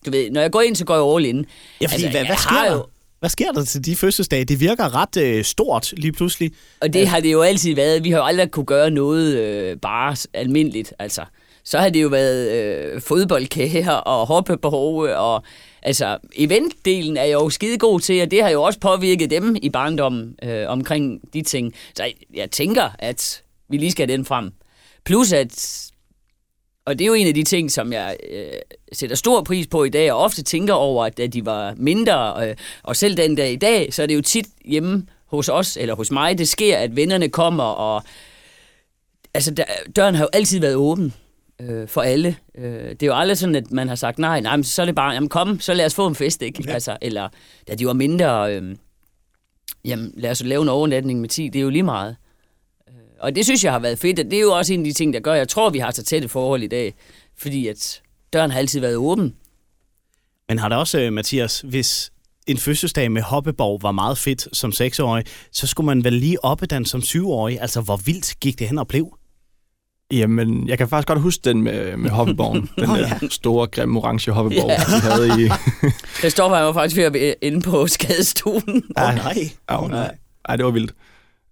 du 0.06 0.10
ved, 0.10 0.30
når 0.30 0.40
jeg 0.40 0.50
går 0.52 0.60
ind, 0.60 0.76
så 0.76 0.84
går 0.84 0.94
jeg 0.94 1.16
all 1.16 1.24
in. 1.36 1.46
Ja, 1.80 1.86
fordi 1.86 1.92
altså, 2.04 2.10
hvad, 2.10 2.26
hvad 2.26 2.36
sker 2.36 2.64
der? 2.64 2.72
jo- 2.72 2.86
Hvad 3.20 3.30
sker 3.30 3.52
der 3.52 3.64
til 3.64 3.84
de 3.84 3.96
fødselsdage? 3.96 4.44
Det 4.44 4.60
virker 4.60 4.94
ret 4.94 5.16
øh, 5.16 5.44
stort 5.44 5.92
lige 5.96 6.12
pludselig. 6.12 6.52
Og 6.80 6.92
det 6.92 7.08
har 7.08 7.20
det 7.20 7.32
jo 7.32 7.42
altid 7.42 7.74
været. 7.74 8.04
Vi 8.04 8.10
har 8.10 8.18
jo 8.18 8.24
aldrig 8.24 8.50
kunne 8.50 8.66
gøre 8.66 8.90
noget 8.90 9.36
øh, 9.36 9.76
bare 9.76 10.16
almindeligt, 10.34 10.92
altså. 10.98 11.22
Så 11.64 11.78
har 11.78 11.88
det 11.90 12.02
jo 12.02 12.08
været 12.08 12.50
øh, 12.52 13.00
fodboldkager 13.00 13.90
og 13.92 14.26
hoppebehov, 14.26 14.98
og 15.02 15.42
altså 15.82 16.18
eventdelen 16.36 17.16
er 17.16 17.22
jeg 17.24 17.32
jo 17.32 17.50
skide 17.50 17.78
god 17.78 18.00
til, 18.00 18.22
og 18.22 18.30
det 18.30 18.42
har 18.42 18.50
jo 18.50 18.62
også 18.62 18.80
påvirket 18.80 19.30
dem 19.30 19.56
i 19.62 19.70
barndommen 19.70 20.34
øh, 20.42 20.64
omkring 20.68 21.20
de 21.34 21.42
ting. 21.42 21.74
Så 21.96 22.02
jeg, 22.02 22.12
jeg 22.34 22.50
tænker, 22.50 22.88
at 22.98 23.42
vi 23.68 23.76
lige 23.76 23.90
skal 23.90 24.08
have 24.08 24.16
den 24.16 24.24
frem. 24.24 24.52
Plus 25.04 25.32
at, 25.32 25.84
og 26.84 26.98
det 26.98 27.04
er 27.04 27.08
jo 27.08 27.14
en 27.14 27.26
af 27.26 27.34
de 27.34 27.42
ting, 27.42 27.72
som 27.72 27.92
jeg 27.92 28.16
øh, 28.30 28.52
sætter 28.92 29.16
stor 29.16 29.42
pris 29.42 29.66
på 29.66 29.84
i 29.84 29.88
dag, 29.88 30.12
og 30.12 30.18
ofte 30.18 30.42
tænker 30.42 30.74
over, 30.74 31.04
at 31.04 31.18
da 31.18 31.26
de 31.26 31.46
var 31.46 31.74
mindre, 31.76 32.48
øh, 32.48 32.56
og 32.82 32.96
selv 32.96 33.16
den 33.16 33.34
dag 33.34 33.52
i 33.52 33.56
dag, 33.56 33.94
så 33.94 34.02
er 34.02 34.06
det 34.06 34.14
jo 34.14 34.22
tit 34.22 34.46
hjemme 34.64 35.06
hos 35.26 35.48
os, 35.48 35.76
eller 35.76 35.94
hos 35.94 36.10
mig, 36.10 36.38
det 36.38 36.48
sker, 36.48 36.78
at 36.78 36.96
vennerne 36.96 37.28
kommer, 37.28 37.64
og 37.64 38.02
altså, 39.34 39.50
der, 39.50 39.64
døren 39.96 40.14
har 40.14 40.24
jo 40.24 40.28
altid 40.32 40.60
været 40.60 40.74
åben 40.74 41.14
øh, 41.60 41.88
for 41.88 42.00
alle. 42.00 42.36
Øh, 42.58 42.90
det 42.90 43.02
er 43.02 43.06
jo 43.06 43.14
aldrig 43.14 43.38
sådan, 43.38 43.54
at 43.54 43.70
man 43.70 43.88
har 43.88 43.94
sagt, 43.94 44.18
nej, 44.18 44.40
nej, 44.40 44.56
men 44.56 44.64
så 44.64 44.82
er 44.82 44.86
det 44.86 44.94
bare, 44.94 45.12
jamen 45.12 45.28
kom, 45.28 45.60
så 45.60 45.74
lad 45.74 45.86
os 45.86 45.94
få 45.94 46.06
en 46.06 46.14
fest, 46.14 46.42
ikke? 46.42 46.64
Ja. 46.66 46.72
Altså, 46.72 46.96
eller 47.02 47.28
da 47.68 47.74
de 47.74 47.86
var 47.86 47.92
mindre, 47.92 48.54
øh, 48.54 48.76
jamen 49.84 50.12
lad 50.16 50.30
os 50.30 50.42
lave 50.44 50.62
en 50.62 50.68
overnatning 50.68 51.20
med 51.20 51.28
10, 51.28 51.48
det 51.48 51.58
er 51.58 51.62
jo 51.62 51.70
lige 51.70 51.82
meget. 51.82 52.10
Øh, 52.10 52.27
Og 53.20 53.34
det 53.34 53.44
synes 53.44 53.64
jeg 53.64 53.72
har 53.72 53.78
været 53.78 53.98
fedt, 53.98 54.18
og 54.18 54.24
det 54.24 54.32
er 54.36 54.40
jo 54.40 54.52
også 54.52 54.72
en 54.72 54.80
af 54.80 54.84
de 54.84 54.92
ting, 54.92 55.14
der 55.14 55.20
gør, 55.20 55.34
jeg 55.34 55.48
tror, 55.48 55.70
vi 55.70 55.78
har 55.78 55.90
så 55.90 56.04
tæt 56.04 56.24
et 56.24 56.30
forhold 56.30 56.62
i 56.62 56.66
dag, 56.66 56.94
fordi 57.38 57.66
at 57.66 58.02
døren 58.32 58.50
har 58.50 58.58
altid 58.58 58.80
været 58.80 58.96
åben. 58.96 59.34
Men 60.48 60.58
har 60.58 60.68
det 60.68 60.78
også, 60.78 61.00
øh, 61.00 61.12
Mathias, 61.12 61.60
hvis 61.60 62.12
en 62.46 62.56
fødselsdag 62.58 63.12
med 63.12 63.22
hoppeborg 63.22 63.82
var 63.82 63.92
meget 63.92 64.18
fedt 64.18 64.48
som 64.56 64.72
seksårig, 64.72 65.24
så 65.52 65.66
skulle 65.66 65.86
man 65.86 66.04
vel 66.04 66.12
lige 66.12 66.44
oppe 66.44 66.66
den 66.66 66.84
som 66.84 67.02
syvårig. 67.02 67.60
Altså, 67.60 67.80
hvor 67.80 67.96
vildt 67.96 68.34
gik 68.40 68.58
det 68.58 68.68
hen 68.68 68.78
og 68.78 68.88
blev? 68.88 69.16
Jamen, 70.12 70.68
jeg 70.68 70.78
kan 70.78 70.88
faktisk 70.88 71.08
godt 71.08 71.20
huske 71.20 71.40
den 71.44 71.62
med, 71.62 71.96
med 71.96 72.10
hoppeborgen. 72.10 72.70
Den 72.78 72.88
der 72.88 73.28
store, 73.30 73.66
grimme 73.66 73.98
orange 73.98 74.32
hoppeborg, 74.32 74.68
Ja. 74.68 74.76
vi 74.76 75.00
havde 75.00 75.44
i... 75.44 75.48
Christoffer 76.20 76.56
han 76.56 76.66
var 76.66 76.72
faktisk 76.72 76.96
ved 76.96 77.04
at 77.04 77.12
være 77.14 77.34
inde 77.42 77.60
på 77.60 77.86
skadestolen. 77.86 78.82
Åh 78.98 79.08
oh, 79.08 79.14
nej. 79.14 79.50
Åh, 79.70 79.82
oh, 79.82 79.90
nej. 79.90 80.16
Ej, 80.48 80.56
det 80.56 80.64
var 80.64 80.70
vildt. 80.70 80.94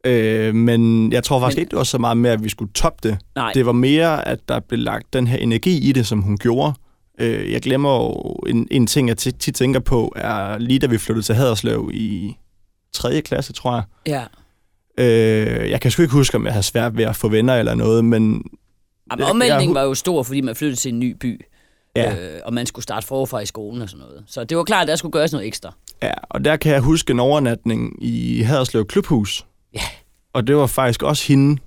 Øh, 0.06 0.54
men 0.54 1.12
jeg 1.12 1.24
tror 1.24 1.40
faktisk 1.40 1.56
Men- 1.56 1.60
ikke, 1.60 1.70
det 1.70 1.76
var 1.76 1.84
så 1.84 1.98
meget 1.98 2.16
med, 2.16 2.30
at 2.30 2.44
vi 2.44 2.48
skulle 2.48 2.72
toppe 2.72 3.08
det. 3.08 3.18
Nej, 3.34 3.52
Det 3.54 3.66
var 3.66 3.72
mere, 3.72 4.28
at 4.28 4.38
der 4.48 4.60
blev 4.60 4.78
lagt 4.80 5.12
den 5.12 5.26
her 5.26 5.36
energi 5.38 5.88
i 5.88 5.92
det, 5.92 6.06
som 6.06 6.22
hun 6.22 6.36
gjorde. 6.38 6.72
Øh, 7.20 7.52
jeg 7.52 7.62
glemmer 7.62 7.94
jo 7.96 8.12
en, 8.48 8.68
en 8.70 8.86
ting, 8.86 9.08
jeg 9.08 9.16
tit, 9.16 9.34
tænker 9.54 9.80
på, 9.80 10.12
er 10.16 10.58
lige 10.58 10.78
da 10.78 10.86
vi 10.86 10.98
flyttede 10.98 11.26
til 11.26 11.34
Haderslev 11.34 11.90
i 11.94 12.36
3. 12.92 13.20
klasse, 13.20 13.52
tror 13.52 13.74
jeg. 13.74 13.82
ja. 14.06 14.22
Øh, 14.98 15.70
jeg 15.70 15.80
kan 15.80 15.90
sgu 15.90 16.02
ikke 16.02 16.12
huske, 16.14 16.36
om 16.36 16.44
jeg 16.44 16.52
havde 16.52 16.62
svært 16.62 16.96
ved 16.96 17.04
at 17.04 17.16
få 17.16 17.28
venner 17.28 17.54
eller 17.56 17.74
noget, 17.74 18.04
men... 18.04 18.42
Jamen, 19.12 19.24
omvæltningen 19.26 19.74
var 19.74 19.82
jo 19.82 19.94
stor, 19.94 20.22
fordi 20.22 20.40
man 20.40 20.54
flyttede 20.56 20.80
til 20.80 20.92
en 20.92 20.98
ny 20.98 21.16
by. 21.20 21.40
Ja. 21.96 22.14
Øh, 22.34 22.40
og 22.44 22.54
man 22.54 22.66
skulle 22.66 22.82
starte 22.82 23.06
forfra 23.06 23.40
i 23.40 23.46
skolen 23.46 23.82
og 23.82 23.88
sådan 23.88 24.04
noget. 24.06 24.24
Så 24.26 24.44
det 24.44 24.56
var 24.56 24.64
klart, 24.64 24.82
at 24.82 24.88
der 24.88 24.96
skulle 24.96 25.12
gøres 25.12 25.32
noget 25.32 25.46
ekstra. 25.46 25.74
Ja, 26.02 26.12
og 26.22 26.44
der 26.44 26.56
kan 26.56 26.72
jeg 26.72 26.80
huske 26.80 27.10
en 27.10 27.20
overnatning 27.20 28.04
i 28.04 28.40
Haderslev 28.42 28.86
Klubhus. 28.86 29.46
Ja. 29.76 29.82
Og 30.32 30.46
det 30.46 30.56
var 30.56 30.66
faktisk 30.66 31.02
også 31.02 31.24
hende, 31.28 31.60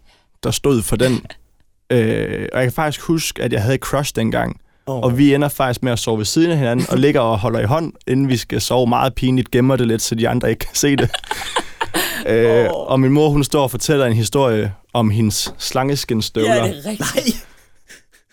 der 0.43 0.51
stod 0.51 0.81
for 0.81 0.95
den. 0.95 1.13
øh, 1.91 2.47
og 2.53 2.59
jeg 2.59 2.65
kan 2.65 2.71
faktisk 2.71 3.01
huske, 3.01 3.43
at 3.43 3.53
jeg 3.53 3.61
havde 3.61 3.77
crush 3.77 4.15
dengang. 4.15 4.61
Oh. 4.85 5.01
Og 5.01 5.17
vi 5.17 5.33
ender 5.33 5.47
faktisk 5.47 5.83
med 5.83 5.91
at 5.91 5.99
sove 5.99 6.17
ved 6.17 6.25
siden 6.25 6.51
af 6.51 6.57
hinanden, 6.57 6.85
og 6.89 6.97
ligger 6.97 7.21
og 7.21 7.39
holder 7.39 7.59
i 7.59 7.63
hånd, 7.63 7.93
inden 8.07 8.29
vi 8.29 8.37
skal 8.37 8.61
sove 8.61 8.87
meget 8.87 9.15
pinligt, 9.15 9.51
gemmer 9.51 9.75
det 9.75 9.87
lidt, 9.87 10.01
så 10.01 10.15
de 10.15 10.29
andre 10.29 10.49
ikke 10.49 10.59
kan 10.59 10.75
se 10.75 10.95
det. 10.95 11.09
øh, 12.27 12.67
og 12.71 12.99
min 12.99 13.11
mor, 13.11 13.29
hun 13.29 13.43
står 13.43 13.63
og 13.63 13.71
fortæller 13.71 14.05
en 14.05 14.13
historie 14.13 14.73
om 14.93 15.09
hendes 15.09 15.53
slangeskinstøvler, 15.57 16.55
Ja, 16.55 16.63
det 16.67 16.85
er 16.85 16.89
rigtigt. 16.89 17.45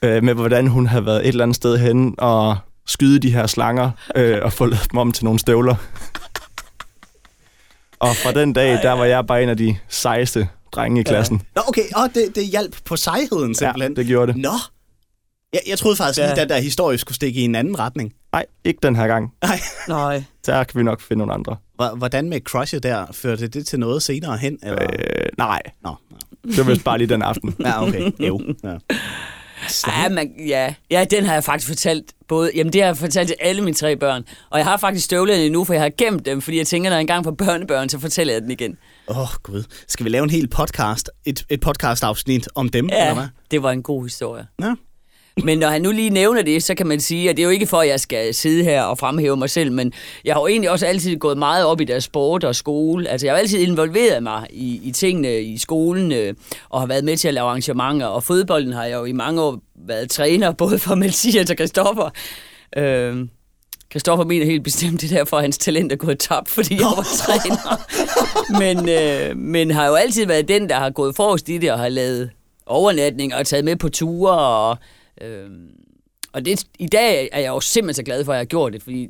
Nej, 0.03 0.11
øh, 0.17 0.23
med 0.25 0.35
hvordan 0.35 0.67
hun 0.67 0.87
havde 0.87 1.07
været 1.07 1.21
et 1.21 1.29
eller 1.29 1.45
andet 1.45 1.57
sted 1.57 1.79
hen 1.79 2.15
og 2.19 2.57
skyde 2.87 3.19
de 3.19 3.33
her 3.33 3.47
slanger 3.47 3.91
øh, 4.17 4.39
og 4.43 4.53
få 4.53 4.67
lavet 4.67 4.91
dem 4.93 4.99
om 4.99 5.13
til 5.13 5.25
nogle 5.25 5.41
støvler. 5.41 5.75
Og 7.99 8.17
fra 8.17 8.33
den 8.33 8.53
dag, 8.53 8.73
der 8.83 8.93
var 8.93 9.05
jeg 9.05 9.27
bare 9.27 9.43
en 9.43 9.49
af 9.49 9.57
de 9.57 9.77
sejeste 9.89 10.49
drenge 10.73 11.01
i 11.01 11.05
klassen. 11.05 11.43
Nå, 11.57 11.63
okay, 11.69 11.83
oh, 11.97 12.09
det, 12.15 12.37
det 12.37 12.47
hjalp 12.47 12.77
på 12.85 12.97
sejheden 12.97 13.55
simpelthen. 13.55 13.93
Ja, 13.93 14.01
det 14.01 14.07
gjorde 14.07 14.33
det. 14.33 14.41
Nå, 14.41 14.51
jeg, 15.53 15.61
jeg 15.69 15.79
troede 15.79 15.97
faktisk, 15.97 16.19
Ja. 16.19 16.31
at 16.31 16.37
den 16.37 16.49
der 16.49 16.59
historie 16.59 16.99
skulle 16.99 17.15
stikke 17.17 17.41
i 17.41 17.45
en 17.45 17.55
anden 17.55 17.79
retning. 17.79 18.13
Nej, 18.33 18.47
ikke 18.65 18.79
den 18.83 18.97
her 18.97 19.07
gang. 19.07 19.33
Nej. 19.43 19.61
Nej. 19.89 20.25
Der 20.47 20.65
kan 20.65 20.79
vi 20.79 20.85
nok 20.85 21.01
finde 21.01 21.19
nogle 21.19 21.33
andre. 21.35 21.57
H- 21.81 21.99
Hvordan 21.99 22.29
med 22.29 22.41
crushet 22.41 22.83
der? 22.83 23.07
Førte 23.13 23.49
det 23.49 23.67
til 23.67 23.79
noget 23.81 24.03
senere 24.03 24.37
hen? 24.39 24.59
Eller? 24.63 24.83
Øh, 24.83 25.27
nej, 25.39 25.63
Nå, 25.85 25.95
det 26.45 26.59
var 26.59 26.65
vist 26.65 26.85
bare 26.85 26.99
lige 26.99 27.09
den 27.09 27.23
aften. 27.23 27.55
ja, 27.61 27.83
okay. 27.83 28.11
Jo. 28.21 28.41
Ja. 28.65 28.77
Ja, 29.87 30.09
man, 30.09 30.33
ja. 30.47 30.75
ja, 30.91 31.05
den 31.11 31.25
har 31.25 31.33
jeg 31.33 31.45
faktisk 31.45 31.69
fortalt 31.69 32.13
både... 32.29 32.51
Jamen, 32.55 32.73
det 32.73 32.81
har 32.81 32.89
jeg 32.89 32.97
fortalt 32.97 33.29
til 33.29 33.37
alle 33.41 33.63
mine 33.63 33.75
tre 33.75 33.97
børn. 33.97 34.25
Og 34.51 34.59
jeg 34.59 34.67
har 34.67 34.77
faktisk 34.77 35.05
støvlerne 35.05 35.45
endnu, 35.45 35.65
for 35.65 35.73
jeg 35.73 35.83
har 35.83 35.93
gemt 35.99 36.27
dem, 36.27 36.41
fordi 36.43 36.59
jeg 36.59 36.67
tænker, 36.67 36.91
når 36.91 36.97
jeg 36.97 37.01
engang 37.01 37.25
får 37.25 37.31
børnebørn, 37.31 37.89
så 37.89 37.99
fortæller 37.99 38.33
jeg 38.33 38.43
den 38.43 38.51
igen. 38.51 38.79
Åh, 39.09 39.19
oh, 39.19 39.29
gud. 39.43 39.65
Skal 39.89 40.05
vi 40.05 40.11
lave 40.11 40.25
en 40.25 40.31
hel 40.31 40.49
podcast, 40.49 41.11
et, 41.25 41.45
et 41.49 41.61
podcast-afsnit 41.61 42.49
om 42.55 42.69
dem, 42.69 42.85
eller 42.85 43.15
hvad? 43.15 43.23
Ja, 43.23 43.29
det 43.51 43.63
var 43.63 43.71
en 43.71 43.83
god 43.83 44.03
historie. 44.03 44.47
Ja. 44.63 44.75
Men 45.45 45.59
når 45.59 45.69
han 45.69 45.83
nu 45.83 45.91
lige 45.91 46.11
nævner 46.11 46.43
det, 46.43 46.63
så 46.63 46.75
kan 46.75 46.87
man 46.87 47.01
sige, 47.01 47.31
at 47.31 47.37
det 47.37 47.43
er 47.43 47.47
jo 47.47 47.51
ikke 47.51 47.67
for, 47.67 47.77
at 47.77 47.89
jeg 47.89 48.01
skal 48.01 48.35
sidde 48.35 48.65
her 48.65 48.83
og 48.83 48.99
fremhæve 48.99 49.37
mig 49.37 49.51
selv, 49.51 49.73
men 49.73 49.93
jeg 50.25 50.35
har 50.35 50.41
jo 50.41 50.47
egentlig 50.47 50.71
også 50.71 50.87
altid 50.87 51.17
gået 51.17 51.39
meget 51.39 51.65
op 51.65 51.81
i 51.81 51.85
deres 51.85 52.05
sport 52.05 52.45
og 52.45 52.57
skole. 52.57 53.09
Altså 53.09 53.27
jeg 53.27 53.35
har 53.35 53.39
altid 53.39 53.59
involveret 53.59 54.23
mig 54.23 54.47
i, 54.51 54.81
i 54.85 54.93
tingene 54.93 55.43
i 55.43 55.59
skolen 55.59 56.13
øh, 56.13 56.35
og 56.69 56.81
har 56.81 56.87
været 56.87 57.05
med 57.05 57.17
til 57.17 57.29
at 57.29 57.35
lave 57.35 57.49
arrangementer. 57.49 58.07
Og 58.07 58.23
fodbolden 58.23 58.73
har 58.73 58.85
jeg 58.85 58.95
jo 58.95 59.05
i 59.05 59.13
mange 59.13 59.43
år 59.43 59.59
været 59.87 60.11
træner, 60.11 60.53
både 60.63 60.79
for 60.79 60.95
Mathias 60.95 61.51
og 61.51 61.57
Christoffer. 61.57 62.11
Øh, 62.77 63.29
Christoffer 63.91 64.25
mener 64.25 64.47
helt 64.47 64.65
bestemt, 64.65 65.01
det 65.01 65.13
er 65.13 65.17
derfor, 65.17 65.37
at 65.37 65.43
hans 65.43 65.59
talent 65.59 65.93
er 65.93 65.97
gået 65.97 66.19
tabt, 66.19 66.49
fordi 66.49 66.75
jeg 66.75 66.93
var 66.97 67.07
træner. 67.17 67.81
men, 68.63 68.89
øh, 68.89 69.37
men 69.37 69.71
har 69.71 69.87
jo 69.87 69.95
altid 69.95 70.27
været 70.27 70.49
den, 70.49 70.69
der 70.69 70.77
har 70.77 70.91
gået 70.91 71.17
forrest 71.17 71.49
i 71.49 71.59
det 71.59 71.73
og 71.73 71.79
har 71.79 71.89
lavet 71.89 72.31
overnatning 72.67 73.35
og 73.35 73.47
taget 73.47 73.65
med 73.65 73.77
på 73.77 73.89
ture. 73.89 74.39
Og, 74.39 74.79
øh, 75.23 75.51
og 76.33 76.45
det, 76.45 76.65
i 76.79 76.87
dag 76.87 77.29
er 77.33 77.41
jeg 77.41 77.49
jo 77.49 77.61
simpelthen 77.61 77.95
så 77.95 78.03
glad 78.03 78.25
for, 78.25 78.33
at 78.33 78.37
jeg 78.37 78.41
har 78.41 78.45
gjort 78.45 78.73
det, 78.73 78.83
fordi 78.83 79.09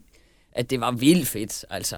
at 0.53 0.71
det 0.71 0.81
var 0.81 0.91
vildt 0.91 1.29
fedt, 1.29 1.65
altså. 1.71 1.97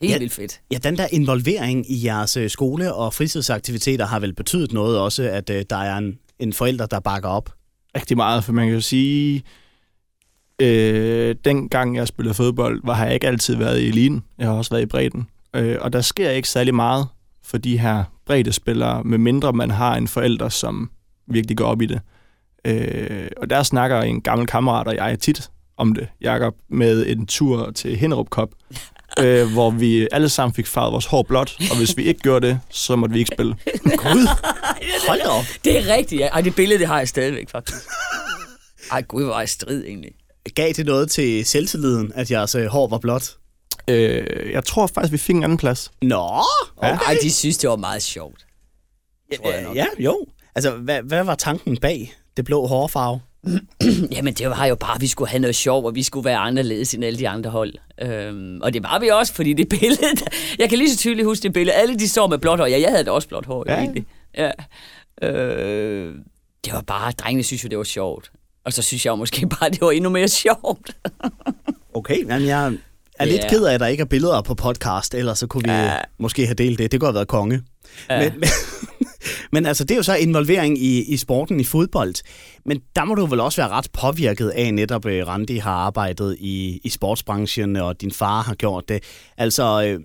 Helt 0.00 0.12
Ja. 0.12 0.18
vildt 0.18 0.32
fedt. 0.32 0.60
Ja, 0.72 0.78
den 0.78 0.96
der 0.98 1.06
involvering 1.12 1.90
i 1.90 2.04
jeres 2.06 2.36
øh, 2.36 2.50
skole- 2.50 2.94
og 2.94 3.14
fritidsaktiviteter 3.14 4.06
har 4.06 4.20
vel 4.20 4.34
betydet 4.34 4.72
noget 4.72 4.98
også, 4.98 5.22
at 5.22 5.50
øh, 5.50 5.64
der 5.70 5.76
er 5.76 5.96
en, 5.98 6.18
en 6.38 6.52
forælder, 6.52 6.86
der 6.86 7.00
bakker 7.00 7.28
op. 7.28 7.50
rigtig 7.96 8.16
meget, 8.16 8.44
for 8.44 8.52
man 8.52 8.66
kan 8.66 8.74
jo 8.74 8.80
sige, 8.80 9.42
øh, 10.58 11.34
dengang 11.44 11.96
jeg 11.96 12.08
spillede 12.08 12.34
fodbold, 12.34 12.80
var 12.84 12.94
har 12.94 13.04
jeg 13.04 13.14
ikke 13.14 13.26
altid 13.26 13.56
været 13.56 13.80
i 13.80 13.88
eliten. 13.88 14.24
Jeg 14.38 14.46
har 14.46 14.54
også 14.54 14.70
været 14.70 14.82
i 14.82 14.86
bredden. 14.86 15.28
Øh, 15.56 15.76
og 15.80 15.92
der 15.92 16.00
sker 16.00 16.30
ikke 16.30 16.48
særlig 16.48 16.74
meget 16.74 17.06
for 17.42 17.58
de 17.58 17.78
her 17.78 18.04
bredde 18.26 18.52
spillere, 18.52 19.04
med 19.04 19.18
mindre 19.18 19.52
man 19.52 19.70
har 19.70 19.96
en 19.96 20.08
forælder, 20.08 20.48
som 20.48 20.90
virkelig 21.26 21.56
går 21.56 21.64
op 21.64 21.82
i 21.82 21.86
det. 21.86 22.00
Øh, 22.64 23.28
og 23.36 23.50
der 23.50 23.62
snakker 23.62 24.00
en 24.00 24.20
gammel 24.20 24.46
kammerat 24.46 24.86
og 24.88 24.96
jeg 24.96 25.18
tit 25.18 25.50
om 25.76 25.94
det, 25.94 26.08
Jakob, 26.20 26.54
med 26.70 27.06
en 27.06 27.26
tur 27.26 27.70
til 27.70 27.96
Hinderup 27.96 28.28
Cup, 28.28 28.48
øh, 29.20 29.52
hvor 29.52 29.70
vi 29.70 30.08
alle 30.12 30.28
sammen 30.28 30.54
fik 30.54 30.66
farvet 30.66 30.92
vores 30.92 31.06
hår 31.06 31.22
blåt, 31.22 31.56
og 31.70 31.76
hvis 31.76 31.96
vi 31.96 32.02
ikke 32.02 32.20
gjorde 32.20 32.46
det, 32.46 32.60
så 32.70 32.96
måtte 32.96 33.12
vi 33.12 33.18
ikke 33.18 33.30
spille. 33.34 33.56
Gud, 33.82 34.28
hold 35.08 35.20
da 35.20 35.28
op. 35.28 35.44
Det 35.64 35.78
er 35.78 35.94
rigtigt, 35.94 36.20
ja. 36.20 36.26
Ej, 36.26 36.40
det 36.40 36.54
billede, 36.54 36.78
det 36.78 36.86
har 36.86 36.98
jeg 36.98 37.08
stadigvæk, 37.08 37.50
faktisk. 37.50 37.82
Ej, 38.90 39.02
gud, 39.02 39.24
hvor 39.24 39.34
er 39.34 39.38
jeg 39.38 39.48
strid, 39.48 39.84
egentlig. 39.84 40.12
Gav 40.54 40.72
det 40.72 40.86
noget 40.86 41.10
til 41.10 41.44
selvtilliden, 41.44 42.12
at 42.14 42.30
jeres 42.30 42.54
øh, 42.54 42.66
hår 42.66 42.88
var 42.88 42.98
blåt? 42.98 43.36
Øh, 43.88 44.52
jeg 44.52 44.64
tror 44.64 44.86
faktisk, 44.86 45.12
vi 45.12 45.18
fik 45.18 45.36
en 45.36 45.44
anden 45.44 45.58
plads. 45.58 45.92
Nå, 46.02 46.42
okay. 46.76 46.88
Ja. 46.88 46.98
Ej, 47.06 47.16
de 47.22 47.32
synes, 47.32 47.58
det 47.58 47.70
var 47.70 47.76
meget 47.76 48.02
sjovt. 48.02 48.46
tror 49.36 49.52
jeg 49.52 49.62
nok. 49.62 49.76
Ja, 49.76 49.86
jo. 49.98 50.26
Altså, 50.54 50.70
hvad, 50.70 51.02
hvad 51.02 51.24
var 51.24 51.34
tanken 51.34 51.76
bag 51.76 52.14
det 52.36 52.44
blå 52.44 52.66
hårfarve? 52.66 53.20
Jamen, 54.16 54.34
det 54.34 54.50
var 54.50 54.66
jo 54.66 54.74
bare, 54.74 54.94
at 54.94 55.00
vi 55.00 55.06
skulle 55.06 55.28
have 55.30 55.40
noget 55.40 55.56
sjov, 55.56 55.84
og 55.84 55.94
vi 55.94 56.02
skulle 56.02 56.24
være 56.24 56.36
anderledes 56.38 56.94
end 56.94 57.04
alle 57.04 57.18
de 57.18 57.28
andre 57.28 57.50
hold. 57.50 57.74
Øhm, 58.02 58.60
og 58.62 58.72
det 58.74 58.82
var 58.82 58.98
vi 58.98 59.08
også, 59.08 59.34
fordi 59.34 59.52
det 59.52 59.68
billede... 59.68 60.02
Jeg 60.58 60.68
kan 60.68 60.78
lige 60.78 60.90
så 60.90 60.96
tydeligt 60.98 61.26
huske 61.26 61.42
det 61.42 61.52
billede. 61.52 61.76
Alle 61.76 61.98
de 61.98 62.08
står 62.08 62.26
med 62.26 62.38
blåt 62.38 62.58
hår. 62.58 62.66
Ja, 62.66 62.80
jeg 62.80 62.90
havde 62.90 63.04
da 63.04 63.10
også 63.10 63.28
blåt 63.28 63.46
hår, 63.46 63.64
Ja. 63.68 63.76
egentlig. 63.78 64.06
Ja. 64.38 64.50
Øh, 65.22 66.14
det 66.64 66.72
var 66.72 66.80
bare... 66.80 67.12
Drengene 67.12 67.42
synes 67.42 67.64
jo, 67.64 67.68
det 67.68 67.78
var 67.78 67.84
sjovt. 67.84 68.30
Og 68.64 68.72
så 68.72 68.82
synes 68.82 69.06
jeg 69.06 69.18
måske 69.18 69.46
bare, 69.48 69.70
det 69.70 69.80
var 69.80 69.90
endnu 69.90 70.10
mere 70.10 70.28
sjovt. 70.44 70.96
Okay, 71.94 72.22
men 72.22 72.46
jeg 72.46 72.72
er 73.18 73.24
lidt 73.24 73.42
Ja. 73.42 73.48
ked 73.48 73.64
af, 73.64 73.74
at 73.74 73.80
der 73.80 73.86
ikke 73.86 74.00
er 74.00 74.04
billeder 74.04 74.42
på 74.42 74.54
podcast, 74.54 75.14
ellers 75.14 75.38
så 75.38 75.46
kunne 75.46 75.62
vi 75.64 75.70
Ja. 75.70 75.96
måske 76.18 76.46
have 76.46 76.54
delt 76.54 76.78
det. 76.78 76.92
Det 76.92 77.00
kunne 77.00 77.08
have 77.08 77.14
været 77.14 77.28
konge. 77.28 77.62
Ja. 78.10 78.18
Men, 78.18 78.32
men, 78.40 78.48
men 79.52 79.66
altså, 79.66 79.84
det 79.84 79.90
er 79.90 79.96
jo 79.96 80.02
så 80.02 80.14
involvering 80.14 80.78
i, 80.78 81.02
i 81.02 81.16
sporten 81.16 81.60
i 81.60 81.64
fodbold. 81.64 82.14
Men 82.64 82.80
der 82.96 83.04
må 83.04 83.14
du 83.14 83.26
vel 83.26 83.40
også 83.40 83.62
være 83.62 83.70
ret 83.70 83.88
påvirket 83.92 84.48
af 84.48 84.74
netop, 84.74 85.06
øh, 85.06 85.26
Randi 85.26 85.56
har 85.56 85.72
arbejdet 85.72 86.36
i, 86.40 86.80
i 86.84 86.88
sportsbranchen, 86.88 87.76
og 87.76 88.00
din 88.00 88.12
far 88.12 88.42
har 88.42 88.54
gjort 88.54 88.88
det. 88.88 89.02
Altså, 89.36 89.84
øh, 89.86 90.00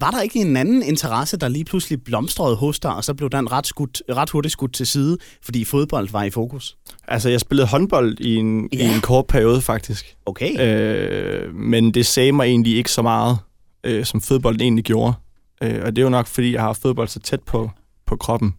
var 0.00 0.10
der 0.10 0.20
ikke 0.20 0.38
en 0.38 0.56
anden 0.56 0.82
interesse, 0.82 1.36
der 1.36 1.48
lige 1.48 1.64
pludselig 1.64 2.04
blomstrede 2.04 2.56
hos 2.56 2.80
dig, 2.80 2.94
og 2.94 3.04
så 3.04 3.14
blev 3.14 3.30
den 3.30 3.52
ret, 3.52 3.66
skudt, 3.66 4.02
ret 4.10 4.30
hurtigt 4.30 4.52
skudt 4.52 4.74
til 4.74 4.86
side, 4.86 5.18
fordi 5.42 5.64
fodbold 5.64 6.08
var 6.08 6.22
i 6.22 6.30
fokus? 6.30 6.76
Altså, 7.08 7.28
jeg 7.28 7.40
spillede 7.40 7.68
håndbold 7.68 8.20
i 8.20 8.36
en, 8.36 8.68
ja. 8.72 8.78
i 8.78 8.94
en 8.94 9.00
kort 9.00 9.26
periode, 9.26 9.60
faktisk. 9.60 10.16
Okay. 10.26 10.60
Øh, 10.60 11.54
men 11.54 11.94
det 11.94 12.06
sagde 12.06 12.32
mig 12.32 12.44
egentlig 12.44 12.76
ikke 12.76 12.90
så 12.90 13.02
meget, 13.02 13.38
øh, 13.84 14.04
som 14.04 14.20
fodbold 14.20 14.60
egentlig 14.60 14.84
gjorde. 14.84 15.14
Øh, 15.62 15.80
og 15.84 15.96
det 15.96 16.02
er 16.02 16.04
jo 16.04 16.10
nok, 16.10 16.26
fordi 16.26 16.52
jeg 16.52 16.60
har 16.60 16.72
fodbold 16.72 17.08
så 17.08 17.20
tæt 17.20 17.40
på, 17.40 17.70
på 18.06 18.16
kroppen, 18.16 18.54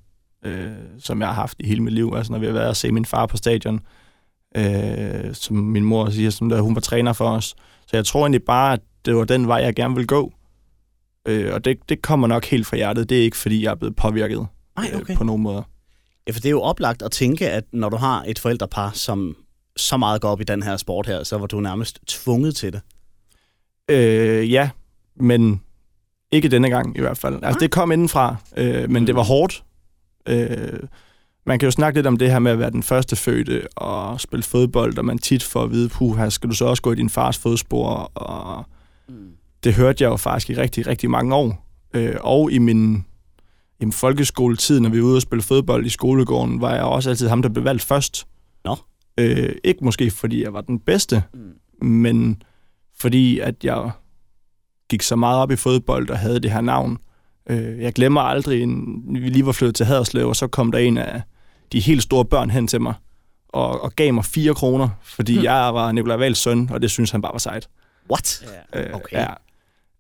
øh, 0.46 0.72
som 1.00 1.20
jeg 1.20 1.28
har 1.28 1.36
haft 1.36 1.58
i 1.60 1.68
hele 1.68 1.84
mit 1.84 1.94
liv. 1.94 2.14
Altså, 2.16 2.32
når 2.32 2.40
vi 2.40 2.46
har 2.46 2.54
været 2.54 2.70
og 2.70 2.76
se 2.76 2.92
min 2.92 3.06
far 3.06 3.26
på 3.26 3.38
stadion, 3.38 3.80
øh, 4.58 5.34
som 5.34 5.56
min 5.56 5.84
mor 5.84 6.10
siger, 6.10 6.30
som 6.30 6.50
der, 6.50 6.62
hun 6.62 6.76
var 6.76 6.82
træner 6.82 7.14
for 7.14 7.30
os. 7.30 7.56
Så 7.88 7.98
jeg 7.98 8.06
tror 8.06 8.22
egentlig 8.22 8.44
bare, 8.44 8.74
at 8.74 8.80
det 9.06 9.16
var 9.16 9.24
den 9.24 9.48
vej, 9.48 9.58
jeg 9.58 9.76
gerne 9.76 9.96
ville 9.96 10.08
gå. 10.08 10.34
Øh, 11.28 11.54
og 11.54 11.66
det, 11.66 11.78
det 11.90 12.02
kommer 12.02 12.28
nok 12.28 12.46
helt 12.46 12.68
fra 12.68 12.78
hjertet. 12.78 13.10
Det 13.10 13.18
er 13.20 13.24
ikke, 13.24 13.38
fordi 13.38 13.64
jeg 13.64 13.72
er 13.72 13.76
blevet 13.76 13.96
påvirket 13.96 14.48
Ej, 14.78 14.92
okay. 14.96 15.12
øh, 15.14 15.18
på 15.18 15.24
nogen 15.24 15.42
måder. 15.42 15.64
Ja, 16.28 16.32
for 16.32 16.40
det 16.40 16.46
er 16.46 16.52
jo 16.52 16.62
oplagt 16.62 17.02
at 17.02 17.12
tænke, 17.12 17.50
at 17.50 17.64
når 17.74 17.90
du 17.90 17.98
har 17.98 18.24
et 18.28 18.40
forældrepar, 18.40 18.92
som 18.94 19.36
så 19.78 19.98
meget 19.98 20.22
går 20.22 20.30
op 20.30 20.42
i 20.42 20.44
den 20.44 20.64
her 20.64 20.78
sport 20.78 21.08
her, 21.08 21.24
så 21.24 21.38
var 21.38 21.48
du 21.48 21.60
nærmest 21.60 22.00
tvunget 22.08 22.56
til 22.56 22.74
det. 22.74 22.82
Øh, 23.90 24.52
ja, 24.52 24.70
men 25.16 25.62
ikke 26.32 26.50
denne 26.50 26.70
gang 26.70 26.98
i 26.98 27.02
hvert 27.02 27.18
fald. 27.18 27.40
Altså, 27.44 27.60
det 27.60 27.72
kom 27.72 27.92
indenfra, 27.92 28.36
øh, 28.58 28.90
men 28.90 29.08
det 29.08 29.16
var 29.16 29.24
hårdt. 29.24 29.64
Øh, 30.30 30.80
man 31.46 31.60
kan 31.60 31.68
jo 31.68 31.72
snakke 31.72 31.98
lidt 31.98 32.08
om 32.08 32.18
det 32.18 32.32
her 32.32 32.40
med 32.40 32.52
at 32.52 32.60
være 32.60 32.70
den 32.72 32.84
første 32.84 33.16
fødte 33.16 33.68
og 33.76 34.22
spille 34.22 34.44
fodbold, 34.44 34.98
og 34.98 35.06
man 35.06 35.18
tit 35.18 35.44
får 35.44 35.64
at 35.64 35.72
vide, 35.72 35.90
puh, 35.90 36.30
skal 36.30 36.50
du 36.50 36.56
så 36.56 36.66
også 36.66 36.82
gå 36.84 36.92
i 36.92 36.96
din 36.96 37.10
fars 37.10 37.38
fodspor? 37.38 37.94
Og 38.16 38.66
Mm. 39.10 39.16
det 39.64 39.74
hørte 39.74 40.04
jeg 40.04 40.10
jo 40.10 40.16
faktisk 40.16 40.50
i 40.50 40.54
rigtig, 40.62 40.88
rigtig 40.88 41.10
mange 41.10 41.36
år. 41.36 41.68
Øh, 41.94 42.16
og 42.22 42.52
i 42.52 42.58
min, 42.58 42.96
i 43.80 43.86
min 43.86 43.92
folkeskoletid, 43.92 44.80
når 44.80 44.90
vi 44.90 45.00
var 45.02 45.06
ude 45.08 45.16
og 45.16 45.22
spille 45.22 45.42
fodbold 45.44 45.86
i 45.86 45.90
skolegården, 45.90 46.62
var 46.62 46.74
jeg 46.76 46.84
også 46.84 47.10
altid 47.10 47.28
ham, 47.28 47.42
der 47.42 47.50
blev 47.50 47.64
valgt 47.66 47.82
først. 47.84 48.28
Nå. 48.66 48.76
Øh, 49.20 49.56
ikke 49.64 49.86
måske, 49.86 50.12
fordi 50.12 50.44
jeg 50.44 50.54
var 50.54 50.62
den 50.62 50.80
bedste, 50.80 51.24
Mm. 51.82 51.88
men 51.88 52.42
fordi 53.00 53.40
at 53.40 53.56
jeg 53.64 53.92
gik 54.90 55.02
så 55.02 55.16
meget 55.16 55.40
op 55.40 55.52
i 55.52 55.56
fodbold 55.56 56.10
og 56.10 56.18
havde 56.20 56.40
det 56.40 56.52
her 56.52 56.62
navn. 56.62 56.98
Øh, 57.50 57.80
jeg 57.82 57.94
glemmer 57.94 58.22
aldrig, 58.22 58.64
en, 58.64 59.04
vi 59.14 59.30
lige 59.30 59.46
var 59.46 59.52
flyttet 59.52 59.76
til 59.76 59.86
Haderslev, 59.86 60.28
og 60.28 60.36
så 60.36 60.48
kom 60.48 60.72
der 60.72 60.80
en 60.80 60.98
af 60.98 61.22
de 61.72 61.80
helt 61.80 62.04
store 62.04 62.26
børn 62.26 62.50
hen 62.50 62.68
til 62.68 62.82
mig 62.82 62.94
og, 63.50 63.82
og 63.82 63.92
gav 63.92 64.14
mig 64.14 64.26
fire 64.26 64.54
kroner, 64.56 64.90
fordi 65.04 65.32
Hmm. 65.32 65.40
hmm. 65.40 65.44
jeg 65.46 65.74
var 65.74 65.92
Nikolaj 65.92 66.18
Vals 66.18 66.38
søn, 66.38 66.70
og 66.72 66.82
det 66.82 66.92
synes 66.92 67.12
han 67.12 67.22
bare 67.22 67.32
var 67.32 67.38
sejt. 67.40 67.70
What? 68.12 68.46
Ja. 68.74 68.82
Øh, 68.88 68.94
Okay. 68.96 69.18
Ja. 69.18 69.34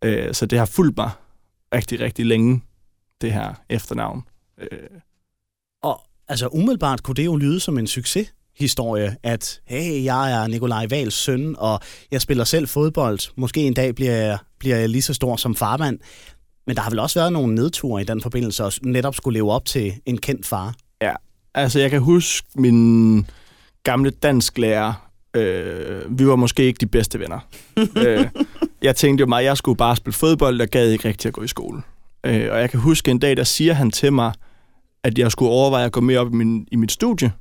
Øh, 0.03 0.33
så 0.33 0.45
det 0.45 0.59
har 0.59 0.65
fulgt 0.65 0.97
mig 0.97 1.09
rigtig, 1.73 1.99
rigtig 1.99 2.25
længe. 2.25 2.61
det 3.21 3.33
her 3.33 3.53
efternavn. 3.69 4.23
Øh, 4.57 4.67
Og 5.83 6.01
altså 6.27 6.47
umiddelbart 6.47 7.03
kunne 7.03 7.15
det 7.15 7.25
jo 7.25 7.35
lyde 7.35 7.59
som 7.59 7.77
en 7.77 7.87
succeshistorie, 8.57 9.15
at 9.23 9.61
hey, 9.65 10.03
jeg 10.03 10.43
er 10.43 10.47
Nikolaj 10.47 10.85
Vals 10.89 11.13
søn, 11.13 11.55
og 11.57 11.79
jeg 12.11 12.21
spiller 12.21 12.43
selv 12.43 12.67
fodbold. 12.67 13.19
Måske 13.35 13.61
en 13.61 13.73
dag 13.73 13.95
bliver 13.95 14.11
jeg, 14.11 14.37
bliver 14.59 14.77
jeg 14.77 14.89
lige 14.89 15.01
så 15.01 15.13
stor 15.13 15.35
som 15.35 15.55
farmand. 15.55 15.99
Men 16.67 16.75
der 16.75 16.81
har 16.81 16.89
vel 16.89 16.99
også 16.99 17.19
været 17.19 17.33
nogle 17.33 17.55
nedture 17.55 18.01
i 18.01 18.05
den 18.05 18.21
forbindelse, 18.21 18.63
og 18.63 18.73
netop 18.81 19.15
skulle 19.15 19.37
leve 19.37 19.51
op 19.51 19.65
til 19.65 19.93
en 20.05 20.17
kendt 20.17 20.45
far. 20.45 20.75
Ja, 21.01 21.13
altså 21.53 21.79
jeg 21.79 21.89
kan 21.89 22.01
huske 22.01 22.47
min 22.55 23.25
gamle 23.83 24.09
dansklærer. 24.09 25.09
Øh, 25.33 26.19
vi 26.19 26.27
var 26.27 26.35
måske 26.35 26.63
ikke 26.63 26.77
de 26.77 26.85
bedste 26.85 27.19
venner. 27.19 27.39
øh, 28.07 28.27
jeg 28.81 28.95
tænkte 28.95 29.21
jo 29.21 29.27
meget, 29.27 29.43
at 29.43 29.45
jeg 29.45 29.57
skulle 29.57 29.77
bare 29.77 29.95
spille 29.95 30.13
fodbold, 30.13 30.61
og 30.61 30.67
gad 30.67 30.89
ikke 30.89 31.07
rigtig 31.07 31.27
at 31.29 31.33
gå 31.33 31.43
i 31.43 31.47
skole. 31.47 31.81
Øh, 32.25 32.51
og 32.51 32.59
jeg 32.59 32.69
kan 32.69 32.79
huske 32.79 33.11
en 33.11 33.19
dag, 33.19 33.37
der 33.37 33.43
siger 33.43 33.73
han 33.73 33.91
til 33.91 34.13
mig, 34.13 34.33
at 35.03 35.17
jeg 35.17 35.31
skulle 35.31 35.51
overveje 35.51 35.85
at 35.85 35.91
gå 35.91 36.01
med 36.01 36.17
op 36.17 36.27
i, 36.27 36.35
min, 36.35 36.67
i 36.71 36.75
mit 36.75 36.91
studie, 36.91 37.31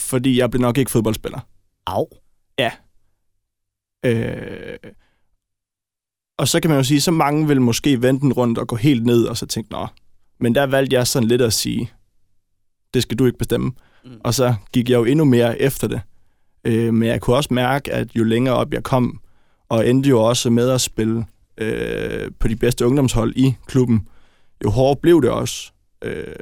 fordi 0.00 0.38
jeg 0.38 0.50
blev 0.50 0.60
nok 0.60 0.78
ikke 0.78 0.90
fodboldspiller. 0.90 1.40
Au. 1.86 2.06
Ja. 2.58 2.70
Øh, 4.06 4.78
og 6.38 6.48
så 6.48 6.60
kan 6.60 6.70
man 6.70 6.78
jo 6.78 6.84
sige, 6.84 7.00
så 7.00 7.10
mange 7.10 7.48
vil 7.48 7.60
måske 7.60 8.02
vente 8.02 8.20
den 8.22 8.32
rundt 8.32 8.58
og 8.58 8.68
gå 8.68 8.76
helt 8.76 9.06
ned, 9.06 9.24
og 9.24 9.36
så 9.36 9.46
tænke, 9.46 9.72
nå. 9.72 9.86
Men 10.40 10.54
der 10.54 10.66
valgte 10.66 10.96
jeg 10.96 11.06
sådan 11.06 11.28
lidt 11.28 11.42
at 11.42 11.52
sige, 11.52 11.90
det 12.94 13.02
skal 13.02 13.18
du 13.18 13.26
ikke 13.26 13.38
bestemme. 13.38 13.72
Mm. 14.04 14.20
Og 14.24 14.34
så 14.34 14.54
gik 14.72 14.90
jeg 14.90 14.96
jo 14.96 15.04
endnu 15.04 15.24
mere 15.24 15.60
efter 15.60 15.88
det. 15.88 16.00
Øh, 16.64 16.94
men 16.94 17.08
jeg 17.08 17.20
kunne 17.20 17.36
også 17.36 17.54
mærke, 17.54 17.92
at 17.92 18.16
jo 18.16 18.24
længere 18.24 18.54
op 18.54 18.74
jeg 18.74 18.82
kom, 18.82 19.20
og 19.68 19.88
endte 19.88 20.08
jo 20.08 20.22
også 20.22 20.50
med 20.50 20.70
at 20.70 20.80
spille 20.80 21.26
øh, 21.58 22.30
på 22.38 22.48
de 22.48 22.56
bedste 22.56 22.86
ungdomshold 22.86 23.32
i 23.36 23.54
klubben, 23.66 24.08
jo 24.64 24.70
hårdere 24.70 25.00
blev 25.00 25.22
det 25.22 25.30
også. 25.30 25.72
Øh, 26.04 26.34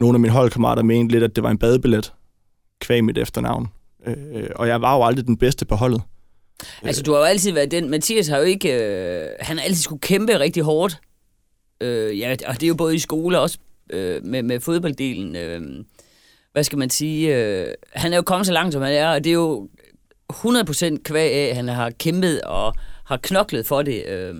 nogle 0.00 0.16
af 0.16 0.20
mine 0.20 0.32
holdkammerater 0.32 0.82
mente 0.82 1.12
lidt, 1.12 1.24
at 1.24 1.36
det 1.36 1.44
var 1.44 1.50
en 1.50 1.58
badebillet, 1.58 2.12
kvæg 2.82 3.04
mit 3.04 3.18
efternavn. 3.18 3.68
Øh, 4.06 4.50
og 4.54 4.68
jeg 4.68 4.82
var 4.82 4.96
jo 4.96 5.04
aldrig 5.04 5.26
den 5.26 5.36
bedste 5.36 5.64
på 5.64 5.74
holdet. 5.74 6.02
Altså, 6.82 7.02
du 7.02 7.12
har 7.12 7.18
jo 7.18 7.24
altid 7.24 7.52
været 7.52 7.70
den. 7.70 7.90
Mathias 7.90 8.28
har 8.28 8.38
jo 8.38 8.44
ikke... 8.44 8.72
Øh, 8.72 9.28
han 9.40 9.58
har 9.58 9.64
altid 9.64 9.82
skulle 9.82 10.00
kæmpe 10.00 10.38
rigtig 10.38 10.62
hårdt. 10.62 11.00
Øh, 11.80 12.18
ja, 12.18 12.36
og 12.46 12.54
det 12.54 12.62
er 12.62 12.68
jo 12.68 12.74
både 12.74 12.94
i 12.94 12.98
skole 12.98 13.38
og 13.38 13.42
også 13.42 13.58
øh, 13.90 14.24
med, 14.24 14.42
med 14.42 14.60
fodbolddelen. 14.60 15.36
Øh, 15.36 15.84
hvad 16.52 16.64
skal 16.64 16.78
man 16.78 16.90
sige? 16.90 17.36
Øh, 17.36 17.74
han 17.92 18.12
er 18.12 18.16
jo 18.16 18.22
kommet 18.22 18.46
så 18.46 18.52
langt, 18.52 18.72
som 18.72 18.82
han 18.82 18.92
er, 18.92 19.08
og 19.08 19.24
det 19.24 19.30
er 19.30 19.34
jo 19.34 19.68
100% 20.32 21.02
kvæg 21.02 21.32
af, 21.32 21.48
at 21.50 21.56
han 21.56 21.68
har 21.68 21.90
kæmpet 21.90 22.40
og 22.42 22.74
har 23.04 23.16
knoklet 23.22 23.66
for 23.66 23.82
det. 23.82 24.06
Øh, 24.08 24.34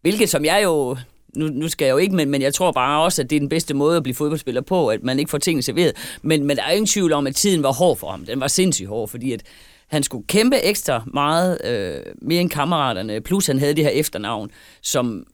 hvilket 0.00 0.28
som 0.28 0.44
jeg 0.44 0.60
jo... 0.64 0.96
Nu, 1.36 1.46
nu 1.46 1.68
skal 1.68 1.86
jeg 1.86 1.92
jo 1.92 1.96
ikke, 1.96 2.16
men, 2.16 2.30
men 2.30 2.42
jeg 2.42 2.54
tror 2.54 2.72
bare 2.72 3.02
også, 3.02 3.22
at 3.22 3.30
det 3.30 3.36
er 3.36 3.40
den 3.40 3.48
bedste 3.48 3.74
måde 3.74 3.96
at 3.96 4.02
blive 4.02 4.14
fodboldspiller 4.14 4.60
på, 4.60 4.88
at 4.88 5.02
man 5.02 5.18
ikke 5.18 5.30
får 5.30 5.38
tingene 5.38 5.62
serveret. 5.62 5.92
Men, 6.22 6.44
men 6.44 6.56
der 6.56 6.62
er 6.62 6.70
ingen 6.70 6.86
tvivl 6.86 7.12
om, 7.12 7.26
at 7.26 7.34
tiden 7.34 7.62
var 7.62 7.72
hård 7.72 7.96
for 7.96 8.10
ham. 8.10 8.26
Den 8.26 8.40
var 8.40 8.48
sindssygt 8.48 8.88
hård, 8.88 9.08
fordi 9.08 9.32
at 9.32 9.42
han 9.88 10.02
skulle 10.02 10.26
kæmpe 10.26 10.56
ekstra 10.56 11.02
meget, 11.14 11.58
øh, 11.64 12.02
mere 12.22 12.40
end 12.40 12.50
kammeraterne, 12.50 13.20
plus 13.20 13.46
han 13.46 13.58
havde 13.58 13.74
det 13.74 13.84
her 13.84 13.90
efternavn, 13.90 14.50
som 14.82 15.26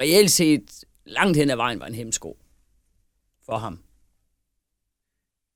reelt 0.00 0.30
set 0.30 0.62
langt 1.06 1.36
hen 1.36 1.50
ad 1.50 1.56
vejen 1.56 1.80
var 1.80 1.86
en 1.86 1.94
hemsko 1.94 2.36
for 3.46 3.56
ham. 3.56 3.78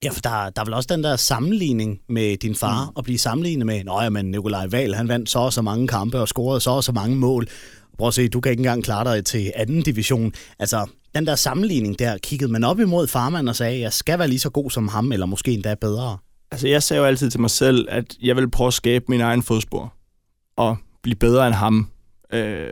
Ja, 0.05 0.11
for 0.11 0.21
der, 0.21 0.51
der 0.51 0.61
er 0.61 0.65
vel 0.65 0.75
også 0.75 0.89
den 0.93 1.05
der 1.05 1.17
sammenligning 1.17 2.01
med 2.09 2.37
din 2.37 2.55
far, 2.55 2.85
mm. 2.85 2.93
at 2.99 3.05
blive 3.05 3.19
sammenlignet 3.19 3.67
med, 3.67 3.85
nå 3.85 4.01
ja, 4.01 4.09
men 4.11 4.31
Nikolaj 4.31 4.67
Val, 4.67 4.95
han 4.95 5.09
vandt 5.09 5.31
så 5.31 5.39
og 5.39 5.53
så 5.53 5.63
mange 5.63 5.89
kampe 5.89 6.21
og 6.21 6.29
scorede 6.29 6.61
så 6.61 6.71
og 6.71 6.85
så 6.85 6.93
mange 6.93 7.17
mål. 7.17 7.49
Prøv 7.99 8.09
at 8.09 8.15
se, 8.15 8.29
du 8.29 8.41
kan 8.41 8.51
ikke 8.53 8.61
engang 8.61 8.85
klare 8.85 9.17
dig 9.17 9.25
til 9.25 9.53
anden 9.57 9.83
division. 9.83 10.33
Altså, 10.59 10.87
den 11.15 11.27
der 11.27 11.35
sammenligning 11.35 11.99
der, 11.99 12.19
kiggede 12.19 12.53
man 12.53 12.65
op 12.65 12.81
imod 12.81 13.07
farmand 13.07 13.49
og 13.49 13.57
sagde, 13.57 13.81
jeg 13.81 13.93
skal 13.93 14.19
være 14.19 14.29
lige 14.29 14.39
så 14.39 14.51
god 14.51 14.71
som 14.71 14.89
ham, 14.89 15.13
eller 15.13 15.26
måske 15.26 15.52
endda 15.52 15.75
bedre. 15.75 16.19
Altså, 16.50 16.69
jeg 16.69 16.83
sagde 16.83 17.00
jo 17.00 17.07
altid 17.07 17.31
til 17.31 17.41
mig 17.41 17.50
selv, 17.50 17.87
at 17.91 18.17
jeg 18.23 18.37
vil 18.37 18.50
prøve 18.50 18.69
at 18.69 18.75
skabe 18.75 19.05
min 19.09 19.21
egen 19.21 19.43
fodspor 19.43 19.95
og 20.57 20.76
blive 21.02 21.17
bedre 21.17 21.47
end 21.47 21.55
ham. 21.55 21.89
Øh, 22.33 22.67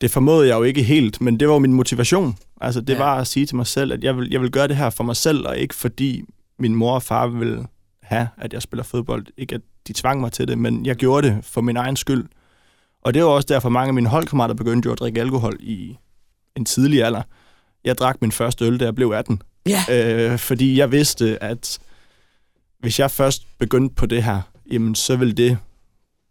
det 0.00 0.10
formåede 0.10 0.48
jeg 0.48 0.54
jo 0.54 0.62
ikke 0.62 0.82
helt, 0.82 1.20
men 1.20 1.40
det 1.40 1.48
var 1.48 1.54
jo 1.54 1.58
min 1.58 1.72
motivation. 1.72 2.36
Altså, 2.60 2.80
det 2.80 2.88
Ja. 2.88 2.92
ja. 2.94 2.98
var 3.04 3.14
at 3.20 3.26
sige 3.26 3.46
til 3.46 3.56
mig 3.56 3.66
selv, 3.66 3.92
at 3.92 4.04
jeg 4.04 4.16
vil, 4.16 4.28
jeg 4.30 4.40
vil 4.40 4.50
gøre 4.50 4.68
det 4.68 4.76
her 4.76 4.90
for 4.90 5.04
mig 5.04 5.16
selv, 5.16 5.46
og 5.46 5.58
ikke 5.58 5.74
fordi 5.74 6.22
min 6.58 6.74
mor 6.74 6.94
og 6.94 7.02
far 7.02 7.26
ville 7.26 7.66
have, 8.02 8.28
at 8.38 8.52
jeg 8.52 8.62
spiller 8.62 8.84
fodbold. 8.84 9.26
Ikke 9.36 9.54
at 9.54 9.60
de 9.88 9.92
tvang 9.92 10.20
mig 10.20 10.32
til 10.32 10.48
det, 10.48 10.58
men 10.58 10.86
jeg 10.86 10.96
gjorde 10.96 11.28
det 11.28 11.38
for 11.44 11.60
min 11.60 11.76
egen 11.76 11.96
skyld. 11.96 12.24
Og 13.08 13.14
det 13.14 13.22
var 13.24 13.28
også 13.28 13.46
derfor, 13.46 13.68
mange 13.68 13.88
af 13.88 13.94
mine 13.94 14.08
holdkammerater 14.08 14.54
begyndte 14.54 14.86
jo 14.86 14.92
at 14.92 14.98
drikke 14.98 15.20
alkohol 15.20 15.56
i 15.60 15.96
en 16.56 16.64
tidlig 16.64 17.04
alder. 17.04 17.22
Jeg 17.84 17.98
drak 17.98 18.16
min 18.20 18.32
første 18.32 18.64
øl, 18.64 18.80
da 18.80 18.84
jeg 18.84 18.94
blev 18.94 19.10
18. 19.10 19.42
Ja. 19.68 19.82
Øh, 20.32 20.38
fordi 20.38 20.78
jeg 20.78 20.92
vidste, 20.92 21.42
at 21.42 21.78
hvis 22.80 22.98
jeg 22.98 23.10
først 23.10 23.46
begyndte 23.58 23.94
på 23.94 24.06
det 24.06 24.22
her, 24.24 24.40
jamen 24.72 24.94
så 24.94 25.16
vil 25.16 25.36
det 25.36 25.58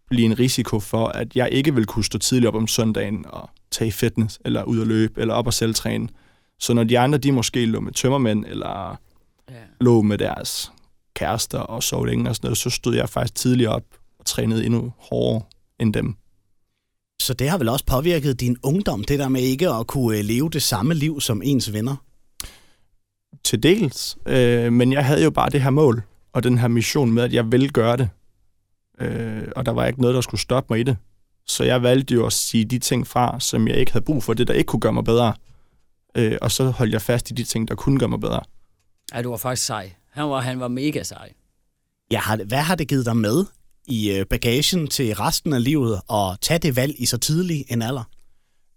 blive 0.09 0.25
en 0.25 0.39
risiko 0.39 0.79
for, 0.79 1.07
at 1.07 1.35
jeg 1.35 1.49
ikke 1.51 1.75
vil 1.75 1.85
kunne 1.85 2.05
stå 2.05 2.17
tidligt 2.17 2.47
op 2.47 2.55
om 2.55 2.67
søndagen 2.67 3.25
og 3.29 3.49
tage 3.71 3.91
fitness, 3.91 4.39
eller 4.45 4.63
ud 4.63 4.79
og 4.79 4.87
løbe, 4.87 5.21
eller 5.21 5.33
op 5.33 5.47
og 5.47 5.53
selvtræne. 5.53 6.07
Så 6.59 6.73
når 6.73 6.83
de 6.83 6.99
andre, 6.99 7.17
de 7.17 7.31
måske 7.31 7.65
lå 7.65 7.79
med 7.79 7.91
tømmermænd, 7.93 8.45
eller 8.47 8.99
Ja. 9.49 9.55
lå 9.81 10.01
med 10.01 10.17
deres 10.17 10.71
kærester 11.15 11.59
og 11.59 11.83
sov 11.83 12.05
længe 12.05 12.29
og 12.29 12.35
sådan 12.35 12.47
noget, 12.47 12.57
så 12.57 12.69
stod 12.69 12.95
jeg 12.95 13.09
faktisk 13.09 13.35
tidligt 13.35 13.69
op 13.69 13.83
og 14.19 14.25
trænede 14.25 14.65
endnu 14.65 14.93
hårdere 14.97 15.41
end 15.79 15.93
dem. 15.93 16.15
Så 17.21 17.33
det 17.33 17.49
har 17.49 17.57
vel 17.57 17.69
også 17.69 17.85
påvirket 17.85 18.39
din 18.39 18.57
ungdom, 18.63 19.03
det 19.03 19.19
der 19.19 19.29
med 19.29 19.41
ikke 19.41 19.69
at 19.69 19.87
kunne 19.87 20.17
øh, 20.17 20.23
leve 20.23 20.49
det 20.49 20.63
samme 20.63 20.93
liv 20.93 21.21
som 21.21 21.41
ens 21.45 21.73
venner? 21.73 21.95
Til 23.43 23.63
dels, 23.63 24.17
øh, 24.25 24.73
men 24.73 24.93
jeg 24.93 25.05
havde 25.05 25.23
jo 25.23 25.29
bare 25.31 25.49
det 25.49 25.61
her 25.61 25.69
mål, 25.69 26.03
og 26.33 26.43
den 26.43 26.57
her 26.57 26.67
mission 26.67 27.11
med, 27.11 27.23
at 27.23 27.33
jeg 27.33 27.51
ville 27.51 27.69
gøre 27.69 27.97
det. 27.97 28.09
Øh, 28.99 29.43
og 29.55 29.65
der 29.65 29.71
var 29.71 29.85
ikke 29.85 30.01
noget, 30.01 30.15
der 30.15 30.21
skulle 30.21 30.41
stoppe 30.41 30.73
mig 30.73 30.79
i 30.79 30.83
det. 30.83 30.97
Så 31.47 31.63
jeg 31.63 31.83
valgte 31.83 32.13
jo 32.13 32.25
at 32.25 32.33
sige 32.33 32.65
de 32.65 32.79
ting 32.79 33.07
fra, 33.07 33.39
som 33.39 33.67
jeg 33.67 33.77
ikke 33.77 33.91
havde 33.91 34.05
brug 34.05 34.23
for, 34.23 34.33
det 34.33 34.47
der 34.47 34.53
ikke 34.53 34.67
kunne 34.67 34.79
gøre 34.79 34.93
mig 34.93 35.03
bedre. 35.03 35.33
Øh, 36.17 36.37
og 36.41 36.51
så 36.51 36.69
holdt 36.69 36.93
jeg 36.93 37.01
fast 37.01 37.31
i 37.31 37.33
de 37.33 37.43
ting, 37.43 37.67
der 37.67 37.75
kunne 37.75 37.99
gøre 37.99 38.09
mig 38.09 38.19
bedre. 38.19 38.41
ja, 39.13 39.21
du 39.21 39.29
var 39.29 39.37
faktisk 39.37 39.65
sej. 39.65 39.93
Han 40.11 40.29
var, 40.29 40.39
han 40.41 40.59
var 40.59 40.67
mega 40.67 41.03
sej. 41.03 41.33
Ja, 42.11 42.19
har, 42.19 42.39
hvad 42.47 42.61
har 42.61 42.75
det 42.75 42.87
givet 42.87 43.05
dig 43.05 43.17
med 43.17 43.45
i 43.87 44.11
øh, 44.11 44.25
bagagen 44.25 44.87
til 44.87 45.13
resten 45.15 45.53
af 45.53 45.63
livet 45.63 46.01
at 46.11 46.37
tage 46.41 46.59
det 46.59 46.75
valg 46.75 46.95
i 46.97 47.05
så 47.05 47.17
tidlig 47.17 47.65
en 47.69 47.81
alder? 47.81 48.03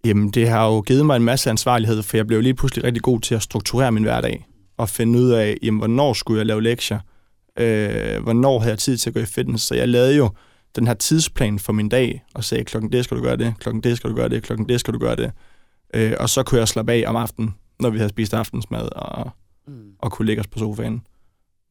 Jamen, 0.04 0.30
det 0.30 0.48
har 0.48 0.66
jo 0.66 0.80
givet 0.80 1.06
mig 1.06 1.16
en 1.16 1.22
masse 1.24 1.50
ansvarlighed, 1.50 2.02
for 2.02 2.16
jeg 2.16 2.26
blev 2.26 2.40
lige 2.40 2.54
pludselig 2.54 2.84
rigtig 2.84 3.02
god 3.02 3.20
til 3.20 3.34
at 3.34 3.42
strukturere 3.42 3.92
min 3.92 4.02
hverdag, 4.02 4.46
og 4.76 4.88
finde 4.88 5.18
ud 5.18 5.30
af, 5.30 5.56
jamen, 5.62 5.78
hvornår 5.78 6.12
skulle 6.12 6.38
jeg 6.38 6.46
lave 6.46 6.62
lektier, 6.62 6.98
øh, 7.58 8.22
hvornår 8.22 8.58
havde 8.58 8.70
jeg 8.70 8.78
tid 8.78 8.96
til 8.96 9.10
at 9.10 9.14
gå 9.14 9.20
i 9.20 9.24
fitness. 9.24 9.64
Så 9.64 9.74
jeg 9.74 9.88
lavede 9.88 10.16
jo 10.16 10.30
den 10.76 10.86
her 10.86 10.94
tidsplan 10.94 11.58
for 11.58 11.72
min 11.72 11.88
dag, 11.88 12.22
og 12.34 12.44
sagde, 12.44 12.64
klokken 12.64 12.92
det 12.92 13.04
skal 13.04 13.16
du 13.16 13.22
gøre 13.22 13.36
det, 13.36 13.54
klokken 13.58 13.82
det 13.82 13.96
skal 13.96 14.10
du 14.10 14.14
gøre 14.16 14.28
det, 14.28 14.42
klokken 14.42 14.68
det 14.68 14.80
skal 14.80 14.94
du 14.94 14.98
gøre 14.98 15.16
det. 15.16 15.30
Øh, 15.94 16.12
og 16.20 16.30
så 16.30 16.42
kunne 16.42 16.58
jeg 16.58 16.68
slappe 16.68 16.92
af 16.92 17.04
om 17.06 17.16
aftenen, 17.16 17.54
når 17.80 17.90
vi 17.90 17.98
havde 17.98 18.10
spist 18.10 18.34
aftensmad, 18.34 18.88
og, 18.96 19.30
Mm. 19.66 19.82
og 19.98 20.12
kunne 20.12 20.26
lægge 20.26 20.40
os 20.40 20.46
på 20.46 20.58
sofaen. 20.58 21.02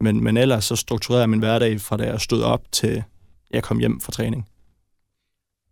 Men, 0.02 0.23
men 0.23 0.38
ellers 0.38 0.65
så 0.65 0.75
strukturerede 0.75 1.21
jeg 1.21 1.30
min 1.30 1.39
hverdag 1.39 1.82
fra 1.82 1.97
da 1.97 2.04
jeg 2.04 2.21
stod 2.21 2.41
op 2.41 2.62
til 2.71 3.04
jeg 3.51 3.63
kom 3.63 3.79
hjem 3.79 4.01
fra 4.01 4.12
træning. 4.12 4.47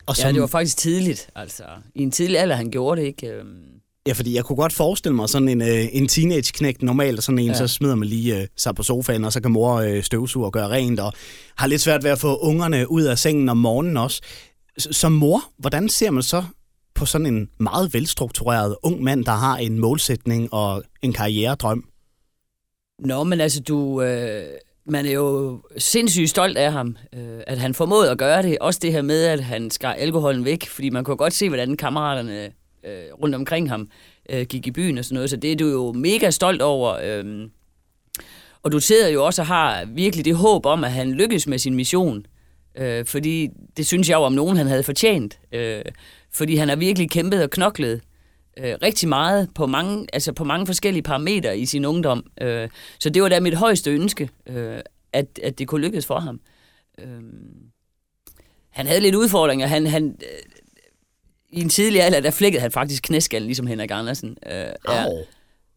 Og 0.05 0.15
Ja, 0.23 0.31
det 0.31 0.41
var 0.41 0.47
faktisk 0.47 0.77
tidligt. 0.77 1.29
Altså, 1.35 1.63
I 1.95 2.01
en 2.03 2.11
tidlig 2.11 2.39
alder, 2.39 2.55
han 2.55 2.71
gjorde 2.71 3.01
det, 3.01 3.07
ikke? 3.07 3.27
Øhm, 3.27 3.63
Ja, 4.07 4.13
fordi 4.13 4.35
jeg 4.35 4.45
kunne 4.45 4.55
godt 4.55 4.73
forestille 4.73 5.15
mig 5.15 5.29
sådan 5.29 5.47
en, 5.49 5.61
øh, 5.61 5.85
en 5.91 6.07
teenage-knægt 6.07 6.81
normalt, 6.81 7.23
sådan 7.23 7.39
en, 7.39 7.45
ja. 7.45 7.51
Ja. 7.51 7.57
så 7.57 7.67
smider 7.67 7.95
man 7.95 8.07
lige 8.07 8.41
øh, 8.41 8.47
sig 8.57 8.75
på 8.75 8.83
sofaen, 8.83 9.25
og 9.25 9.33
så 9.33 9.41
kan 9.41 9.51
mor 9.51 9.75
øh, 9.75 10.03
støvsuge 10.03 10.45
og 10.45 10.53
gøre 10.53 10.69
rent, 10.69 10.99
og 10.99 11.13
har 11.57 11.67
lidt 11.67 11.81
svært 11.81 12.03
ved 12.03 12.11
at 12.11 12.19
få 12.19 12.37
ungerne 12.37 12.91
ud 12.91 13.03
af 13.03 13.17
sengen 13.19 13.49
om 13.49 13.57
morgenen 13.57 13.97
også. 13.97 14.21
S- 14.81 14.95
Som 14.95 15.11
mor, 15.11 15.41
hvordan 15.57 15.89
ser 15.89 16.11
man 16.11 16.23
så 16.23 16.43
på 16.95 17.05
sådan 17.05 17.27
en 17.27 17.49
meget 17.59 17.93
velstruktureret 17.93 18.75
ung 18.83 19.03
mand, 19.03 19.25
der 19.25 19.31
har 19.31 19.57
en 19.57 19.79
målsætning 19.79 20.53
og 20.53 20.83
en 21.01 21.13
karrieredrøm? 21.13 21.89
Nå, 22.99 23.23
men 23.23 23.41
altså, 23.41 23.61
du... 23.61 24.01
Øh, 24.01 24.45
man 24.89 25.05
er 25.05 25.11
jo 25.11 25.61
sindssygt 25.77 26.29
stolt 26.29 26.57
af 26.57 26.71
ham, 26.71 26.97
øh, 27.13 27.39
at 27.47 27.57
han 27.57 27.73
formåede 27.73 28.11
at 28.11 28.17
gøre 28.17 28.41
det. 28.41 28.57
Også 28.61 28.79
det 28.83 28.91
her 28.91 29.01
med, 29.01 29.25
at 29.25 29.43
han 29.43 29.71
skar 29.71 29.93
alkoholen 29.93 30.45
væk, 30.45 30.67
fordi 30.67 30.89
man 30.89 31.03
kunne 31.03 31.17
godt 31.17 31.33
se, 31.33 31.47
hvordan 31.49 31.77
kammeraterne 31.77 32.45
øh, 32.83 33.13
rundt 33.21 33.35
omkring 33.35 33.69
ham 33.69 33.89
øh, 34.29 34.45
gik 34.45 34.67
i 34.67 34.71
byen 34.71 34.97
og 34.97 35.05
sådan 35.05 35.13
noget. 35.13 35.29
Så 35.29 35.35
det 35.35 35.51
er 35.51 35.55
du 35.55 35.67
jo 35.67 35.91
mega 35.91 36.29
stolt 36.29 36.61
over. 36.61 36.97
Øh, 37.03 37.49
og 38.63 38.71
du 38.71 38.79
sidder 38.79 39.09
jo 39.09 39.25
også 39.25 39.41
og 39.41 39.47
har 39.47 39.85
virkelig 39.85 40.25
det 40.25 40.35
håb 40.35 40.65
om, 40.65 40.83
at 40.83 40.91
han 40.91 41.11
lykkes 41.11 41.47
med 41.47 41.59
sin 41.59 41.75
mission. 41.75 42.25
Øh, 42.77 43.05
fordi 43.05 43.49
det 43.77 43.87
synes 43.87 44.09
jeg 44.09 44.15
jo 44.15 44.21
om 44.21 44.33
nogen, 44.33 44.57
han 44.57 44.67
havde 44.67 44.83
fortjent. 44.83 45.39
Øh, 45.51 45.81
fordi 46.33 46.55
han 46.55 46.69
har 46.69 46.75
virkelig 46.75 47.09
kæmpet 47.09 47.43
og 47.43 47.49
knoklet 47.49 48.01
øh, 48.57 48.75
rigtig 48.81 49.09
meget 49.09 49.49
på 49.55 49.65
mange, 49.65 50.07
altså 50.13 50.33
på 50.33 50.43
mange 50.43 50.65
forskellige 50.65 51.03
parametre 51.03 51.59
i 51.59 51.65
sin 51.65 51.85
ungdom. 51.85 52.23
Øh, 52.41 52.69
så 52.99 53.09
det 53.09 53.21
var 53.21 53.29
da 53.29 53.39
mit 53.39 53.53
højeste 53.55 53.91
ønske, 53.91 54.29
øh, 54.49 54.79
at, 55.13 55.39
at 55.43 55.59
det 55.59 55.67
kunne 55.67 55.81
lykkes 55.81 56.05
for 56.05 56.19
ham. 56.19 56.39
Øh, 56.99 57.21
han 58.69 58.87
havde 58.87 58.99
lidt 58.99 59.15
udfordringer. 59.15 59.67
Han, 59.67 59.87
han, 59.87 60.17
øh, 60.21 60.39
i 61.49 61.61
en 61.61 61.69
tidlig 61.69 62.01
alder, 62.01 62.19
der 62.19 62.31
flækkede 62.31 62.61
han 62.61 62.71
faktisk 62.71 63.03
knæskallen, 63.03 63.47
ligesom 63.47 63.67
Henrik 63.67 63.91
Andersen. 63.91 64.37
Øh, 64.45 64.51
ja, 64.89 65.05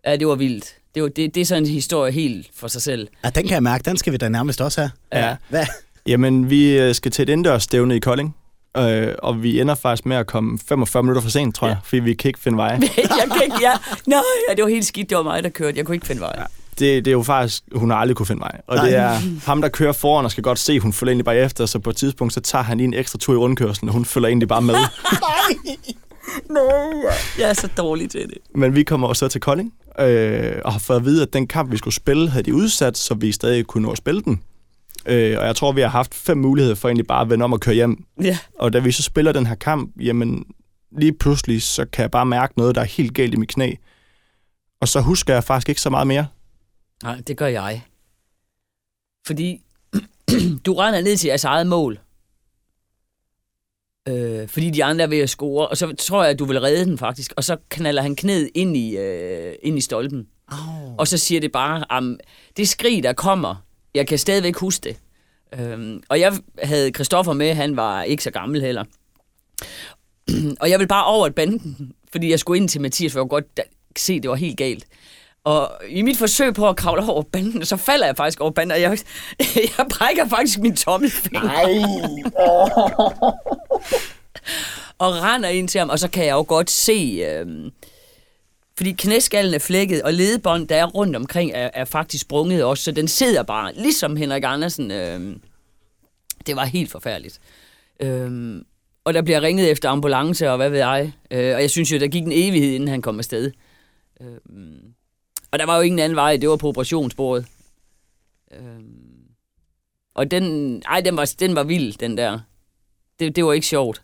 ja, 0.07 0.17
det 0.17 0.27
var 0.27 0.35
vildt. 0.35 0.77
Det, 0.95 1.03
var, 1.03 1.09
det, 1.09 1.35
det 1.35 1.41
er 1.41 1.45
sådan 1.45 1.63
en 1.63 1.69
historie 1.69 2.13
helt 2.13 2.51
for 2.55 2.69
sig 2.69 2.83
selv. 2.83 3.09
Ja, 3.25 3.31
den 3.31 3.43
kan 3.43 3.55
jeg 3.55 3.63
mærke. 3.63 3.83
Den 3.83 3.97
skal 3.97 4.13
vi 4.13 4.17
da 4.17 4.29
nærmest 4.29 4.61
også 4.61 4.81
have. 4.81 4.91
Ja. 5.25 5.37
Hvad? 5.49 5.67
Jamen, 6.07 6.51
vi 6.51 6.79
øh, 6.79 6.95
skal 6.95 7.13
til 7.13 7.23
et 7.23 7.29
indendørsstævne 7.29 7.97
i 7.97 7.99
Kolding. 7.99 8.37
Øh, 8.77 9.15
og 9.19 9.43
vi 9.43 9.61
ender 9.61 9.75
faktisk 9.75 10.07
med 10.07 10.17
at 10.17 10.27
komme 10.27 10.59
45 10.69 11.03
minutter 11.03 11.23
for 11.23 11.31
sent, 11.31 11.55
tror 11.55 11.69
jeg, 11.69 11.77
fordi 11.85 12.01
vi 12.01 12.15
kan 12.15 12.29
ikke 12.29 12.41
finde 12.41 12.59
veje. 12.59 12.73
jeg 12.97 13.29
kan 13.33 13.43
ikke, 13.45 13.57
ja, 13.61 13.73
nej, 14.07 14.23
ja, 14.49 14.55
det 14.55 14.65
var 14.65 14.71
helt 14.71 14.87
skidt, 14.87 15.11
det 15.11 15.17
var 15.17 15.23
mig, 15.23 15.43
der 15.43 15.49
kørte. 15.49 15.77
Jeg 15.79 15.87
kunne 15.87 15.95
ikke 15.95 16.07
finde 16.07 16.21
vej. 16.21 16.33
Ja. 16.39 16.45
Det, 16.71 17.05
det 17.05 17.07
er 17.07 17.13
jo 17.13 17.23
faktisk, 17.23 17.63
hun 17.75 17.91
har 17.91 17.97
aldrig 17.97 18.17
kunne 18.17 18.27
finde 18.27 18.41
vej. 18.41 18.61
Og 18.67 18.77
Nej. 18.77 18.87
det 18.87 18.97
er 18.97 19.19
ham, 19.47 19.61
der 19.61 19.69
kører 19.69 19.93
foran 19.93 20.25
og 20.25 20.31
skal 20.31 20.45
godt 20.45 20.59
se, 20.59 20.81
hun 20.81 20.93
følger 20.93 21.11
egentlig 21.11 21.25
bare 21.25 21.37
efter, 21.37 21.67
så 21.67 21.79
på 21.79 21.91
et 21.91 21.97
tidspunkt, 21.97 22.35
så 22.35 22.41
tager 22.41 22.63
han 22.63 22.77
lige 22.77 22.85
en 22.85 22.95
ekstra 22.95 23.19
tur 23.19 23.35
i 23.35 23.37
rundkørslen, 23.37 23.89
og 23.89 23.93
hun 23.93 24.05
følger 24.05 24.29
egentlig 24.29 24.49
bare 24.49 24.63
med. 24.63 24.75
Jeg 27.39 27.49
er 27.49 27.53
så 27.53 27.69
dårlig 27.77 28.11
til 28.11 28.21
det. 28.21 28.39
Men 28.55 28.75
vi 28.75 28.83
kommer 28.83 29.09
også 29.09 29.21
så 29.21 29.29
til 29.29 29.41
Kolding, 29.41 29.73
øh, 29.99 30.53
og 30.65 30.73
har 30.73 30.79
fået 30.79 30.97
at 30.97 31.05
vide, 31.05 31.23
at 31.23 31.33
den 31.33 31.47
kamp, 31.47 31.73
vi 31.73 31.77
skulle 31.77 31.95
spille, 31.95 32.31
havde 32.31 32.45
de 32.45 32.55
udsat, 32.55 32.99
så 32.99 33.15
vi 33.15 33.33
stadig 33.33 33.67
kunne 33.67 33.83
nå 33.83 33.91
at 33.91 33.99
spille 33.99 34.23
den. 34.23 34.43
Øh, 35.07 35.39
og 35.39 35.47
jeg 35.47 35.57
tror, 35.57 35.73
vi 35.73 35.81
har 35.81 35.89
haft 35.89 36.15
fem 36.15 36.39
muligheder 36.39 36.77
for 36.77 36.89
egentlig 36.89 37.07
bare 37.07 37.23
at 37.23 37.31
vende 37.31 37.45
om 37.45 37.53
og 37.53 37.61
køre 37.61 37.75
hjem. 37.75 38.05
Ja. 38.23 38.39
Og 38.59 38.73
da 38.73 38.79
vi 38.79 38.93
så 38.93 39.03
spiller 39.03 39.33
den 39.33 39.47
her 39.47 39.55
kamp, 39.55 39.93
jamen 40.01 40.45
lige 40.99 41.13
pludselig, 41.13 41.63
så 41.63 41.85
kan 41.85 42.03
jeg 42.03 42.11
bare 42.11 42.27
mærke 42.27 42.55
noget, 42.57 42.75
der 42.75 42.81
er 42.81 42.85
helt 42.85 43.15
galt 43.15 43.35
i 43.35 43.37
mit 43.37 43.49
knæ. 43.49 43.75
Og 44.81 44.89
så 44.89 45.01
husker 45.01 45.35
jeg 45.35 45.45
faktisk 45.45 45.69
ikke 45.69 45.81
så 45.81 45.91
meget 45.91 46.07
mere. 46.07 46.27
Nej, 47.03 47.21
det 47.27 47.37
gør 47.37 47.47
jeg. 47.47 47.83
Fordi 49.27 49.63
du 50.67 50.75
render 50.75 51.01
ned 51.01 51.17
til 51.17 51.29
jeres 51.29 51.45
eget 51.45 51.67
mål. 51.67 51.99
Øh, 54.09 54.49
fordi 54.49 54.71
de 54.71 54.85
andre 54.85 55.05
er 55.05 55.09
ved 55.09 55.19
at 55.19 55.31
score, 55.31 55.69
og 55.69 55.77
så 55.77 55.95
tror 55.99 56.23
jeg, 56.23 56.31
at 56.31 56.39
du 56.39 56.45
vil 56.45 56.61
redde 56.61 56.85
den 56.85 56.99
faktisk. 56.99 57.33
Og 57.37 57.45
så 57.45 57.57
knaller 57.69 58.03
han 58.03 58.17
knæet 58.17 58.51
ind 58.55 58.77
i, 58.77 58.97
øh, 58.97 59.55
ind 59.63 59.79
i 59.79 59.81
stolpen. 59.81 60.27
Au. 60.49 60.95
Og 60.99 61.09
så 61.09 61.19
siger 61.19 61.41
det 61.41 61.53
bare, 61.53 61.85
am, 61.91 62.19
det 62.57 62.69
skrig, 62.69 63.03
der 63.03 63.13
kommer, 63.13 63.65
jeg 63.95 64.07
kan 64.07 64.19
stadigvæk 64.19 64.57
huske 64.57 64.85
det. 64.85 64.97
Øhm, 65.61 66.03
og 66.09 66.21
jeg 66.21 66.33
havde 66.63 66.91
Christoffer 66.91 67.33
med, 67.33 67.55
han 67.55 67.77
var 67.77 68.03
ikke 68.03 68.23
så 68.23 68.31
gammel 68.31 68.63
heller. 68.63 68.85
og 70.61 70.71
jeg 70.71 70.79
vil 70.79 70.89
bare 70.89 71.05
over 71.05 71.27
et 71.27 71.35
banden, 71.35 71.93
fordi 72.13 72.31
jeg 72.31 72.39
skulle 72.39 72.61
ind 72.61 72.69
til 72.69 72.81
Mathias, 72.81 73.13
for 73.13 73.19
jeg 73.19 73.23
kunne 73.23 73.43
godt 73.43 73.61
se, 73.97 74.21
det 74.21 74.31
var 74.31 74.37
helt 74.37 74.57
galt. 74.57 74.87
Og 75.45 75.73
i 75.89 76.03
mit 76.03 76.17
forsøg 76.17 76.55
på 76.55 76.69
at 76.69 76.77
kravle 76.77 77.09
over 77.09 77.23
banden, 77.23 77.65
så 77.65 77.77
falder 77.77 78.07
jeg 78.07 78.17
faktisk 78.17 78.41
over 78.41 78.51
banden, 78.51 78.73
og 78.73 78.81
jeg, 78.81 78.99
jeg 79.79 79.87
brækker 79.91 80.29
faktisk 80.29 80.59
min 80.59 80.77
tommelfinger. 80.77 81.41
og 84.99 85.23
render 85.23 85.49
ind 85.49 85.69
til 85.69 85.79
ham, 85.79 85.91
og 85.91 85.99
så 85.99 86.09
kan 86.09 86.27
jeg 86.27 86.33
jo 86.33 86.45
godt 86.49 86.71
se, 86.71 87.25
øhm, 87.29 87.71
fordi 88.81 88.93
knæskallen 88.93 89.55
er 89.55 89.59
flækket, 89.59 90.03
og 90.03 90.15
ledebånd, 90.15 90.69
der 90.69 90.77
er 90.77 90.87
rundt 90.87 91.17
omkring, 91.17 91.51
er, 91.55 91.71
er 91.75 91.85
faktisk 91.85 92.23
sprunget 92.23 92.65
også, 92.65 92.85
så 92.85 92.93
den 92.93 93.09
sidder 93.09 93.43
bare, 93.43 93.75
ligesom 93.75 94.17
Henrik 94.17 94.43
Andersen. 94.47 94.91
Øh, 94.91 95.37
det 96.47 96.57
var 96.57 96.65
helt 96.65 96.91
forfærdeligt. 96.91 97.41
Øh, 98.01 98.63
og 99.05 99.15
der 99.15 99.23
bliver 99.23 99.41
ringet 99.41 99.71
efter 99.71 99.89
ambulance, 99.89 100.51
og 100.51 100.57
hvad 100.57 100.71
ved 100.71 100.79
jeg. 100.79 101.13
Øh, 101.31 101.55
og 101.55 101.61
jeg 101.61 101.71
synes 101.71 101.93
jo, 101.93 101.99
der 101.99 102.09
gik 102.09 102.23
en 102.23 102.33
evighed, 102.33 102.71
inden 102.71 102.89
han 102.89 103.03
kom 103.03 103.19
afsted. 103.19 103.53
Øh, 104.21 104.39
og 105.51 105.59
der 105.59 105.67
var 105.67 105.77
jo 105.77 105.83
ingen 105.83 105.99
anden 105.99 106.17
vej, 106.17 106.37
det 106.37 106.49
var 106.49 106.57
på 106.57 106.69
operationsbordet. 106.69 107.47
Øh, 108.53 108.81
og 110.15 110.31
den, 110.31 110.77
ej, 110.87 111.01
den 111.01 111.17
var, 111.17 111.35
den 111.41 111.55
var 111.55 111.65
vild, 111.65 111.99
den 111.99 112.17
der. 112.17 112.41
Det, 113.19 113.37
det 113.37 113.45
var 113.45 113.53
ikke 113.53 113.67
sjovt. 113.67 114.03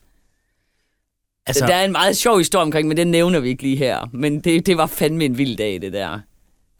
Altså, 1.47 1.67
der 1.67 1.75
er 1.75 1.85
en 1.85 1.93
meget 1.93 2.17
sjov 2.17 2.39
historie 2.39 2.63
omkring, 2.63 2.89
men 2.89 2.97
den 2.97 3.07
nævner 3.11 3.41
vi 3.41 3.49
ikke 3.49 3.63
lige 3.63 3.77
her. 3.77 4.09
Men 4.13 4.41
det, 4.41 4.67
det 4.67 4.77
var 4.77 4.87
fandme 4.87 5.25
en 5.25 5.39
vild 5.39 5.57
dag, 5.57 5.81
det 5.81 5.93
der. 5.93 6.19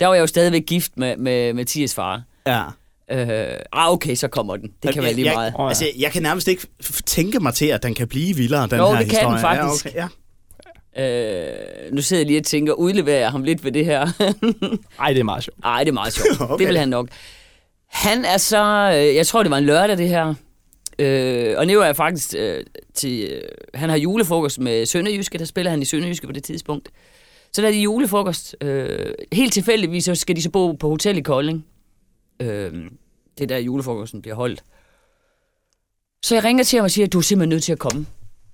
Der 0.01 0.07
var 0.07 0.15
jeg 0.15 0.21
jo 0.21 0.27
stadigvæk 0.27 0.63
gift 0.67 0.93
med, 0.97 1.17
med 1.17 1.53
Mathias 1.53 1.95
far. 1.95 2.23
ja. 2.47 2.63
Øh, 3.11 3.47
ah, 3.73 3.93
okay, 3.93 4.15
så 4.15 4.29
kommer 4.29 4.57
den. 4.57 4.71
Det 4.83 4.95
kan 4.95 5.03
være 5.03 5.13
lige 5.13 5.27
jeg, 5.27 5.35
meget. 5.35 5.55
Jeg, 5.59 5.67
altså, 5.69 5.85
jeg 5.99 6.13
kan 6.13 6.23
nærmest 6.23 6.49
ikke 6.49 6.67
tænke 7.07 7.41
mig 7.41 7.55
til, 7.55 7.67
at 7.67 7.83
den 7.83 7.95
kan 7.95 8.09
blive 8.09 8.37
vildere, 8.37 8.67
den 8.67 8.79
Jo, 8.79 8.91
her 8.93 8.99
det 8.99 9.11
kan 9.11 9.25
den 9.25 9.33
historie. 9.33 9.57
faktisk. 9.59 9.85
Ja, 9.95 10.05
okay, 10.05 10.09
ja. 10.97 11.49
Øh, 11.87 11.93
nu 11.93 12.03
sidder 12.03 12.21
jeg 12.21 12.27
lige 12.27 12.41
og 12.41 12.45
tænker, 12.45 12.73
udleverer 12.73 13.19
jeg 13.19 13.31
ham 13.31 13.43
lidt 13.43 13.65
ved 13.65 13.73
det 13.73 13.85
her? 13.85 14.01
Ej, 15.01 15.13
det 15.13 15.21
er 15.21 15.25
meget 15.25 15.45
sjovt. 15.45 15.59
Ej, 15.65 15.79
det 15.85 15.89
er 15.89 15.93
meget 15.95 16.13
sjovt. 16.13 16.41
Okay. 16.41 16.59
Det 16.61 16.69
vil 16.69 16.79
han 16.79 16.89
nok. 16.89 17.09
Han 17.91 18.25
er 18.25 18.37
så, 18.37 18.93
øh, 18.97 19.15
jeg 19.15 19.27
tror 19.27 19.43
det 19.43 19.51
var 19.51 19.59
en 19.59 19.65
lørdag 19.65 19.99
det 19.99 20.09
her, 20.09 20.35
øh, 20.99 21.55
og 21.59 21.67
Neo 21.67 21.81
er 21.81 21.93
faktisk 21.93 22.35
øh, 22.39 22.65
til, 22.95 23.29
øh, 23.33 23.43
han 23.75 23.91
har 23.91 23.97
julefrokost 23.97 24.59
med 24.59 24.87
Sønderjyske, 24.87 25.39
der 25.39 25.45
spiller 25.45 25.71
han 25.71 25.83
i 25.83 25.85
Sønderjyske 25.85 26.27
på 26.27 26.33
det 26.33 26.45
tidspunkt. 26.45 26.89
Så 27.53 27.63
der 27.63 27.69
er 27.69 27.73
de 27.73 27.81
julefrokost. 27.81 28.57
Øh, 28.61 29.15
helt 29.33 29.53
tilfældigvis 29.53 30.05
så 30.05 30.15
skal 30.15 30.37
de 30.37 30.43
så 30.43 30.51
bo 30.51 30.73
på 30.73 30.89
hotel 30.89 31.17
i 31.17 31.21
Kolding. 31.21 31.67
Øh, 32.41 32.73
det 33.39 33.43
er 33.43 33.47
der 33.47 33.59
julefrokosten 33.59 34.23
bliver 34.23 34.35
holdt. 34.35 34.65
Så 36.23 36.35
jeg 36.35 36.45
ringer 36.45 36.65
til 36.65 36.77
ham 36.77 36.85
og 36.85 36.91
siger, 36.91 37.07
at 37.07 37.13
du 37.13 37.19
er 37.19 37.23
simpelthen 37.23 37.49
nødt 37.49 37.63
til 37.63 37.73
at 37.73 37.79
komme. 37.79 38.07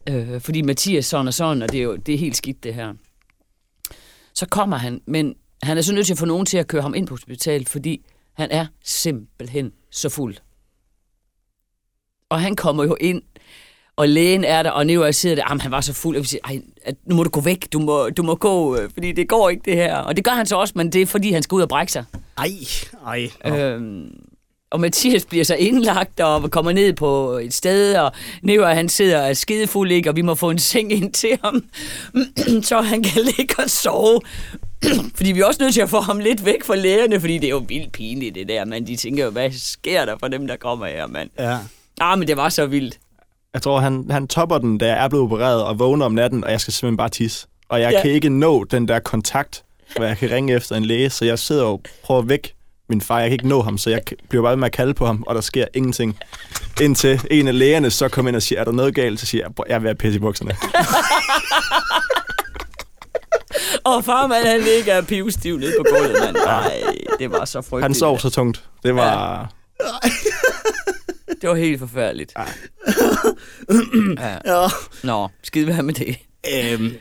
Øh, 0.08 0.40
fordi 0.40 0.62
Mathias 0.62 1.06
sådan 1.06 1.26
og 1.26 1.34
sådan, 1.34 1.62
og 1.62 1.72
det 1.72 1.78
er 1.78 1.82
jo 1.82 1.96
det 1.96 2.14
er 2.14 2.18
helt 2.18 2.36
skidt 2.36 2.64
det 2.64 2.74
her. 2.74 2.94
Så 4.34 4.46
kommer 4.46 4.76
han, 4.76 5.00
men 5.06 5.34
han 5.62 5.78
er 5.78 5.82
så 5.82 5.94
nødt 5.94 6.06
til 6.06 6.14
at 6.14 6.18
få 6.18 6.26
nogen 6.26 6.46
til 6.46 6.58
at 6.58 6.66
køre 6.66 6.82
ham 6.82 6.94
ind 6.94 7.06
på 7.06 7.14
hospitalet, 7.14 7.68
fordi 7.68 8.04
han 8.32 8.50
er 8.50 8.66
simpelthen 8.84 9.72
så 9.90 10.08
fuld. 10.08 10.36
Og 12.32 12.40
han 12.40 12.56
kommer 12.56 12.84
jo 12.84 12.96
ind, 13.00 13.22
og 13.96 14.08
lægen 14.08 14.44
er 14.44 14.62
der, 14.62 14.70
og 14.70 14.86
der, 14.86 15.44
jamen, 15.48 15.60
han 15.60 15.70
var 15.70 15.80
så 15.80 15.92
fuld, 15.92 16.16
og 16.16 16.22
vi 16.22 16.26
siger, 16.28 16.40
Ej, 16.44 16.60
nu 17.06 17.14
må 17.14 17.24
du 17.24 17.30
gå 17.30 17.40
væk, 17.40 17.72
du 17.72 17.78
må, 17.78 18.10
du 18.10 18.22
må 18.22 18.34
gå, 18.34 18.76
øh, 18.76 18.90
fordi 18.94 19.12
det 19.12 19.28
går 19.28 19.50
ikke 19.50 19.62
det 19.64 19.74
her. 19.74 19.96
Og 19.96 20.16
det 20.16 20.24
gør 20.24 20.30
han 20.30 20.46
så 20.46 20.56
også, 20.56 20.72
men 20.76 20.92
det 20.92 21.02
er 21.02 21.06
fordi, 21.06 21.32
han 21.32 21.42
skal 21.42 21.56
ud 21.56 21.62
og 21.62 21.68
brække 21.68 21.92
sig. 21.92 22.04
Ej, 22.38 22.50
ej. 23.06 23.30
Øhm, 23.58 24.10
og 24.70 24.80
Mathias 24.80 25.24
bliver 25.24 25.44
så 25.44 25.54
indlagt 25.54 26.20
og 26.20 26.50
kommer 26.50 26.72
ned 26.72 26.92
på 26.92 27.30
et 27.30 27.54
sted, 27.54 27.96
og 27.96 28.12
Never 28.42 28.66
han 28.66 28.88
sidder 28.88 29.22
og 29.22 29.28
er 29.28 29.34
skidefuld, 29.34 29.92
ikke, 29.92 30.10
og 30.10 30.16
vi 30.16 30.22
må 30.22 30.34
få 30.34 30.50
en 30.50 30.58
seng 30.58 30.92
ind 30.92 31.12
til 31.12 31.38
ham, 31.44 31.64
så 32.62 32.80
han 32.80 33.02
kan 33.02 33.22
ligge 33.36 33.54
og 33.58 33.70
sove. 33.70 34.20
fordi 35.16 35.32
vi 35.32 35.40
er 35.40 35.44
også 35.44 35.62
nødt 35.62 35.74
til 35.74 35.80
at 35.80 35.90
få 35.90 36.00
ham 36.00 36.18
lidt 36.18 36.44
væk 36.44 36.64
fra 36.64 36.76
lægerne, 36.76 37.20
fordi 37.20 37.38
det 37.38 37.44
er 37.44 37.50
jo 37.50 37.64
vildt 37.68 37.92
pinligt 37.92 38.34
det 38.34 38.48
der, 38.48 38.64
man. 38.64 38.86
De 38.86 38.96
tænker 38.96 39.24
jo, 39.24 39.30
hvad 39.30 39.50
sker 39.52 40.04
der 40.04 40.16
for 40.18 40.28
dem, 40.28 40.46
der 40.46 40.56
kommer 40.56 40.86
her, 40.86 41.06
mand? 41.06 41.30
Ja. 41.38 41.58
Ah, 42.00 42.18
men 42.18 42.28
det 42.28 42.36
var 42.36 42.48
så 42.48 42.66
vildt. 42.66 42.98
Jeg 43.54 43.62
tror, 43.62 43.80
han, 43.80 44.06
han 44.10 44.28
topper 44.28 44.58
den, 44.58 44.78
da 44.78 44.86
jeg 44.86 45.04
er 45.04 45.08
blevet 45.08 45.24
opereret 45.24 45.64
og 45.64 45.78
vågner 45.78 46.06
om 46.06 46.12
natten, 46.12 46.44
og 46.44 46.50
jeg 46.50 46.60
skal 46.60 46.72
simpelthen 46.72 46.96
bare 46.96 47.08
tisse. 47.08 47.46
Og 47.68 47.80
jeg 47.80 47.90
Ja. 47.90 47.96
ja. 47.96 48.02
kan 48.02 48.10
ikke 48.10 48.28
nå 48.28 48.64
den 48.64 48.88
der 48.88 48.98
kontakt, 48.98 49.62
hvor 49.96 50.04
jeg 50.04 50.18
kan 50.18 50.30
ringe 50.30 50.54
efter 50.54 50.76
en 50.76 50.84
læge, 50.84 51.10
så 51.10 51.24
jeg 51.24 51.38
sidder 51.38 51.64
og 51.64 51.80
prøver 52.04 52.22
væk 52.22 52.54
min 52.88 53.00
far. 53.00 53.18
Jeg 53.20 53.28
kan 53.28 53.32
ikke 53.32 53.48
nå 53.48 53.62
ham, 53.62 53.78
så 53.78 53.90
jeg 53.90 54.00
bliver 54.28 54.42
bare 54.42 54.50
ved 54.50 54.56
med 54.56 54.66
at 54.66 54.72
kalde 54.72 54.94
på 54.94 55.06
ham, 55.06 55.24
og 55.26 55.34
der 55.34 55.40
sker 55.40 55.64
ingenting. 55.74 56.18
Indtil 56.80 57.20
en 57.30 57.48
af 57.48 57.58
lægerne 57.58 57.90
så 57.90 58.08
kommer 58.08 58.28
ind 58.28 58.36
og 58.36 58.42
siger, 58.42 58.60
er 58.60 58.64
der 58.64 58.72
noget 58.72 58.94
galt? 58.94 59.20
Så 59.20 59.26
siger 59.26 59.44
jeg, 59.44 59.54
"Bror, 59.54 59.64
jeg 59.68 59.74
er 59.74 59.78
ved 59.78 59.90
at 59.90 59.98
pisse 59.98 60.16
i 60.16 60.20
bukserne. 60.20 60.50
Og 63.84 64.04
farmand, 64.04 64.46
han 64.46 64.60
ligger 64.60 65.02
pivstiv 65.02 65.58
nede 65.58 65.72
på 65.78 65.84
gulvet, 65.90 66.16
mand. 66.24 66.36
Nej, 66.46 66.72
det 67.18 67.30
var 67.32 67.44
så 67.44 67.60
frygteligt. 67.62 67.82
Han 67.82 67.94
sov 67.94 68.18
så 68.18 68.30
tungt. 68.30 68.64
Det 68.82 68.94
var... 68.94 69.52
Det 71.40 71.48
var 71.50 71.54
helt 71.54 71.78
forfærdeligt. 71.78 72.32
Ja. 72.38 72.44
ja. 74.44 74.68
Nå, 75.02 75.28
skide 75.42 75.66
være 75.66 75.82
med 75.82 75.94
det. 75.94 76.16
Øhm, 76.54 76.92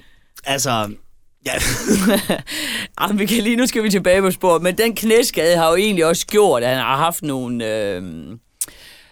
altså, 0.44 0.90
ja. 1.46 1.52
Jamen, 3.02 3.20
vi 3.20 3.26
kan 3.26 3.44
lige, 3.44 3.56
nu 3.56 3.68
skal 3.68 3.84
vi 3.84 3.90
tilbage 3.90 4.22
på 4.22 4.32
sporet, 4.32 4.62
men 4.62 4.78
den 4.78 4.96
knæskade 4.96 5.58
har 5.58 5.70
jo 5.70 5.76
egentlig 5.76 6.06
også 6.06 6.28
gjort, 6.28 6.64
at 6.64 6.70
han 6.70 6.78
har 6.78 6.98
haft 6.98 7.24
nogle... 7.24 7.68
Øh, 7.68 8.04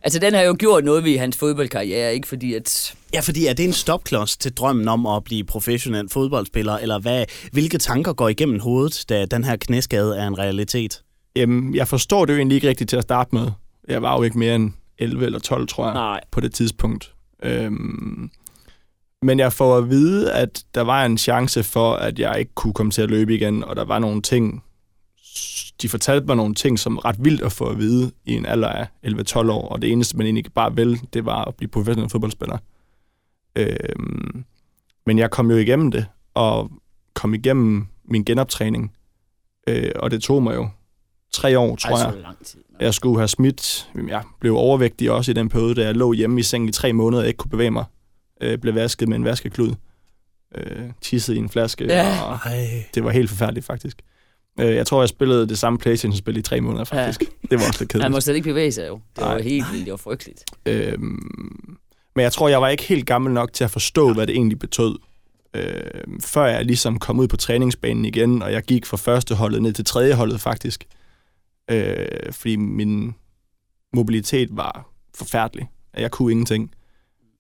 altså, 0.04 0.20
den 0.20 0.34
har 0.34 0.42
jo 0.42 0.56
gjort 0.60 0.84
noget 0.84 1.04
ved 1.04 1.18
hans 1.18 1.38
fodboldkarriere, 1.38 2.14
ikke 2.14 2.28
fordi 2.28 2.54
at... 2.54 2.94
ja, 3.14 3.20
fordi 3.20 3.46
er 3.46 3.54
det 3.54 3.66
en 3.66 3.74
stopklods 3.74 4.38
til 4.38 4.54
drømmen 4.54 4.88
om 4.88 5.06
at 5.06 5.24
blive 5.24 5.44
professionel 5.44 6.10
fodboldspiller, 6.10 6.78
eller 6.78 7.00
hvad, 7.00 7.26
hvilke 7.52 7.78
tanker 7.78 8.14
går 8.14 8.30
igennem 8.30 8.60
hovedet, 8.60 9.06
da 9.10 9.26
den 9.26 9.44
her 9.44 9.56
knæskade 9.56 10.18
er 10.18 10.28
en 10.28 10.40
realitet? 10.40 11.02
Jamen, 11.40 11.76
jeg 11.76 11.88
forstår 11.88 12.26
det 12.26 12.34
jo 12.34 12.38
egentlig 12.38 12.56
ikke 12.56 12.70
rigtigt 12.70 12.90
til 12.90 12.98
at 12.98 13.04
starte 13.04 13.36
med. 13.36 13.52
Jeg 13.88 14.02
var 14.02 14.18
jo 14.18 14.24
ikke 14.24 14.40
mere 14.40 14.56
end 14.56 14.72
11 14.98 15.26
eller 15.26 15.40
12, 15.40 15.68
tror 15.68 15.86
jeg. 15.86 15.94
Nej. 15.94 16.22
på 16.32 16.40
det 16.40 16.54
tidspunkt. 16.54 17.14
Øhm, 17.44 18.32
men 19.22 19.40
jeg 19.40 19.54
får 19.54 19.78
at 19.78 19.90
vide, 19.90 20.34
at 20.34 20.64
der 20.76 20.82
var 20.82 21.06
en 21.06 21.18
chance 21.18 21.64
for, 21.64 21.94
at 21.94 22.20
jeg 22.20 22.40
ikke 22.40 22.52
kunne 22.56 22.74
komme 22.74 22.92
til 22.92 23.02
at 23.02 23.10
løbe 23.10 23.36
igen, 23.36 23.64
og 23.64 23.76
der 23.76 23.86
var 23.86 24.00
nogle 24.00 24.22
ting, 24.22 24.64
de 25.82 25.90
fortalte 25.90 26.28
mig 26.28 26.36
nogle 26.36 26.56
ting, 26.56 26.80
som 26.80 26.98
ret 26.98 27.16
vildt 27.20 27.42
at 27.42 27.52
få 27.52 27.66
at 27.66 27.78
vide 27.78 28.12
i 28.26 28.34
en 28.34 28.46
alder 28.46 28.68
af 28.68 28.88
11-12 29.06 29.52
år, 29.52 29.70
og 29.70 29.82
det 29.82 29.92
eneste, 29.92 30.18
man 30.18 30.26
egentlig 30.26 30.54
bare 30.54 30.76
vil, 30.76 31.00
det 31.14 31.26
var 31.26 31.46
at 31.46 31.56
blive 31.56 31.70
professionel 31.70 32.10
fodboldspiller. 32.10 32.58
Øhm, 33.56 34.44
men 35.06 35.20
jeg 35.20 35.32
kom 35.32 35.52
jo 35.52 35.58
igennem 35.58 35.92
det, 35.92 36.06
og 36.34 36.72
kom 37.14 37.34
igennem 37.34 37.88
min 38.06 38.24
genoptræning, 38.24 38.94
øh, 39.68 39.92
og 39.96 40.12
det 40.12 40.22
tog 40.24 40.44
mig 40.44 40.56
jo 40.56 40.70
tre 41.32 41.60
år, 41.60 41.76
tror 41.76 41.98
jeg. 41.98 42.06
Altså, 42.08 42.22
lang 42.22 42.46
tid. 42.46 42.60
Jeg 42.80 42.94
skulle 42.94 43.18
have 43.20 43.28
smidt, 43.28 43.90
jeg 44.08 44.24
blev 44.40 44.56
overvægtig 44.56 45.12
også 45.12 45.32
i 45.32 45.34
den 45.34 45.50
periode, 45.50 45.76
da 45.76 45.86
jeg 45.86 45.96
lå 45.96 46.14
hjemme 46.14 46.40
i 46.40 46.44
sengen 46.44 46.70
i 46.70 46.72
tre 46.72 46.94
måneder 46.94 47.22
og 47.22 47.28
ikke 47.28 47.38
kunne 47.38 47.52
bevæge 47.52 47.72
mig. 47.72 47.86
Øh, 48.42 48.58
blev 48.58 48.76
vasket 48.76 49.08
med 49.10 49.18
en 49.18 49.24
vaskeklud. 49.26 49.74
øh, 50.56 50.84
tissede 51.02 51.38
i 51.38 51.40
en 51.40 51.50
flaske, 51.50 51.86
Ja. 51.86 52.22
og 52.24 52.34
Ej. 52.46 52.86
det 52.96 53.04
var 53.04 53.12
helt 53.12 53.30
forfærdeligt 53.30 53.66
faktisk. 53.66 54.02
Øh, 54.60 54.76
jeg 54.76 54.88
tror, 54.88 55.02
jeg 55.02 55.10
spillede 55.10 55.48
det 55.50 55.58
samme 55.60 55.80
Playstation-spil 55.80 56.38
i 56.38 56.42
tre 56.42 56.62
måneder 56.62 56.84
faktisk. 56.84 57.22
Ja. 57.22 57.26
Det 57.52 57.60
var 57.60 57.68
også 57.68 57.82
lidt 57.82 57.92
Han 57.92 58.00
kedeligt. 58.02 58.12
må 58.12 58.22
slet 58.22 58.36
ikke 58.36 58.50
bevæge 58.50 58.72
sig 58.72 58.88
jo. 58.88 59.00
Det 59.16 59.24
var 59.26 59.40
helt 59.42 59.66
vildt, 59.72 59.86
det 59.86 59.92
var 59.92 59.98
frygteligt. 59.98 60.44
Øhm, 60.66 61.78
men 62.16 62.24
jeg 62.24 62.32
tror, 62.32 62.50
jeg 62.50 62.62
var 62.62 62.68
ikke 62.70 62.84
helt 62.84 63.06
gammel 63.06 63.34
nok 63.34 63.54
til 63.54 63.64
at 63.64 63.72
forstå, 63.72 64.14
hvad 64.14 64.28
det 64.28 64.36
egentlig 64.36 64.60
betød. 64.60 64.96
Øhm, 65.54 66.22
før 66.22 66.46
jeg 66.46 66.66
ligesom 66.66 67.00
kom 67.00 67.20
ud 67.20 67.28
på 67.28 67.38
træningsbanen 67.38 68.06
igen, 68.06 68.42
og 68.44 68.52
jeg 68.52 68.64
gik 68.64 68.86
fra 68.86 68.98
første 68.98 69.36
holdet 69.36 69.62
ned 69.62 69.74
til 69.74 69.86
tredje 69.86 70.14
holdet 70.14 70.42
faktisk. 70.42 70.86
Øh, 71.72 72.34
fordi 72.34 72.56
min 72.56 73.16
mobilitet 73.94 74.50
var 74.52 74.90
forfærdelig. 75.16 75.70
Jeg 75.98 76.12
kunne 76.12 76.32
ingenting. 76.32 76.76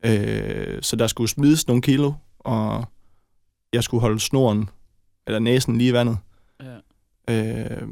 Øh, 0.05 0.81
så 0.81 0.95
der 0.95 1.07
skulle 1.07 1.29
smides 1.29 1.67
nogle 1.67 1.81
kilo, 1.81 2.13
og 2.39 2.85
jeg 3.73 3.83
skulle 3.83 4.01
holde 4.01 4.19
snoren, 4.19 4.69
eller 5.27 5.39
næsen 5.39 5.77
lige 5.77 5.89
i 5.89 5.93
vandet. 5.93 6.17
Ja. 6.59 6.75
Øh, 7.29 7.87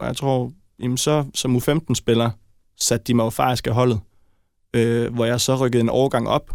og 0.00 0.06
jeg 0.06 0.16
tror, 0.16 0.52
jamen 0.82 0.96
så 0.96 1.24
som 1.34 1.56
U15-spiller, 1.56 2.30
satte 2.80 3.04
de 3.04 3.14
mig 3.14 3.24
jo 3.24 3.30
faktisk 3.30 3.66
af 3.66 3.74
holdet, 3.74 4.00
øh, 4.74 5.14
hvor 5.14 5.24
jeg 5.24 5.40
så 5.40 5.56
rykkede 5.56 5.80
en 5.80 5.88
overgang 5.88 6.28
op. 6.28 6.50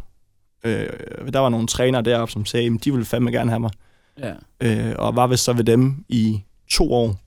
Øh, 0.66 0.88
der 1.34 1.40
var 1.40 1.50
nogle 1.50 1.68
trænere 1.68 2.02
deroppe, 2.02 2.32
som 2.32 2.46
sagde, 2.46 2.66
at 2.76 2.84
de 2.84 2.92
ville 2.92 3.06
fandme 3.06 3.32
gerne 3.32 3.52
have 3.52 3.60
mig. 3.60 3.72
Ja. 4.20 4.34
Øh, 4.62 4.96
og 4.98 5.16
var 5.16 5.28
vist 5.28 5.44
så 5.44 5.54
ved 5.54 5.64
dem 5.64 6.06
i 6.10 6.44
to 6.70 6.94
år. 6.94 7.23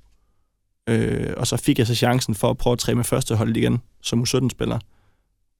Øh, 0.88 1.34
og 1.36 1.46
så 1.46 1.56
fik 1.56 1.78
jeg 1.78 1.86
så 1.86 1.94
chancen 1.94 2.34
for 2.34 2.50
at 2.50 2.58
prøve 2.58 2.72
at 2.72 2.78
træne 2.78 2.96
med 2.96 3.04
første 3.04 3.36
hold 3.36 3.56
igen, 3.56 3.78
som 4.02 4.22
U17-spiller. 4.22 4.78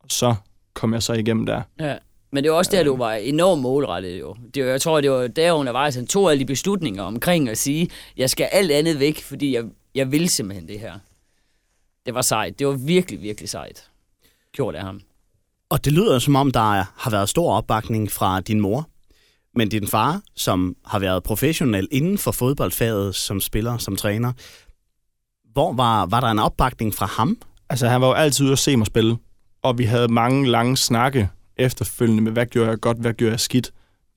Og 0.00 0.06
så 0.10 0.34
kom 0.74 0.92
jeg 0.94 1.02
så 1.02 1.12
igennem 1.12 1.46
der. 1.46 1.62
ja. 1.80 1.96
Men 2.32 2.44
det 2.44 2.52
var 2.52 2.58
også 2.58 2.70
der, 2.70 2.84
du 2.84 2.96
var 2.96 3.12
enormt 3.12 3.62
målrettet 3.62 4.20
jo. 4.20 4.36
Det 4.54 4.64
var, 4.64 4.70
jeg 4.70 4.80
tror, 4.80 5.00
det 5.00 5.10
var 5.10 5.26
der 5.26 5.52
undervejs, 5.52 5.94
han 5.94 6.06
tog 6.06 6.30
alle 6.30 6.40
de 6.40 6.44
beslutninger 6.46 7.02
omkring 7.02 7.48
at 7.48 7.58
sige, 7.58 7.88
jeg 8.16 8.30
skal 8.30 8.48
alt 8.52 8.70
andet 8.70 8.98
væk, 9.00 9.22
fordi 9.22 9.54
jeg, 9.54 9.64
jeg 9.94 10.12
vil 10.12 10.28
simpelthen 10.28 10.68
det 10.68 10.80
her. 10.80 10.94
Det 12.06 12.14
var 12.14 12.22
sejt. 12.22 12.58
Det 12.58 12.66
var 12.66 12.72
virkelig, 12.72 13.22
virkelig 13.22 13.48
sejt. 13.48 13.90
Gjort 14.52 14.74
af 14.74 14.82
ham. 14.82 15.00
Og 15.70 15.84
det 15.84 15.92
lyder 15.92 16.18
som 16.18 16.36
om, 16.36 16.50
der 16.50 16.74
er- 16.74 16.84
har 16.96 17.10
været 17.10 17.28
stor 17.28 17.52
opbakning 17.52 18.12
fra 18.12 18.40
din 18.40 18.60
mor. 18.60 18.88
Men 19.54 19.68
din 19.68 19.88
far, 19.88 20.20
som 20.34 20.76
har 20.86 20.98
været 20.98 21.22
professionel 21.22 21.88
inden 21.90 22.18
for 22.18 22.30
fodboldfaget 22.32 23.14
som 23.14 23.40
spiller, 23.40 23.78
som 23.78 23.96
træner, 23.96 24.32
hvor 25.56 25.72
var, 25.72 26.06
var 26.06 26.20
der 26.20 26.28
en 26.28 26.38
opbakning 26.38 26.94
fra 26.94 27.06
ham? 27.06 27.38
Altså, 27.68 27.88
han 27.88 28.00
var 28.00 28.06
jo 28.06 28.12
altid 28.12 28.44
ude 28.44 28.52
at 28.52 28.58
se 28.58 28.76
mig 28.76 28.86
spille, 28.86 29.16
og 29.62 29.78
vi 29.78 29.84
havde 29.84 30.08
mange 30.08 30.48
lange 30.48 30.76
snakke 30.76 31.28
efterfølgende 31.56 32.22
med, 32.22 32.32
hvad 32.32 32.46
gjorde 32.46 32.70
jeg 32.70 32.80
godt, 32.80 32.98
hvad 32.98 33.12
gjorde 33.12 33.30
jeg 33.30 33.40
skidt, 33.40 33.72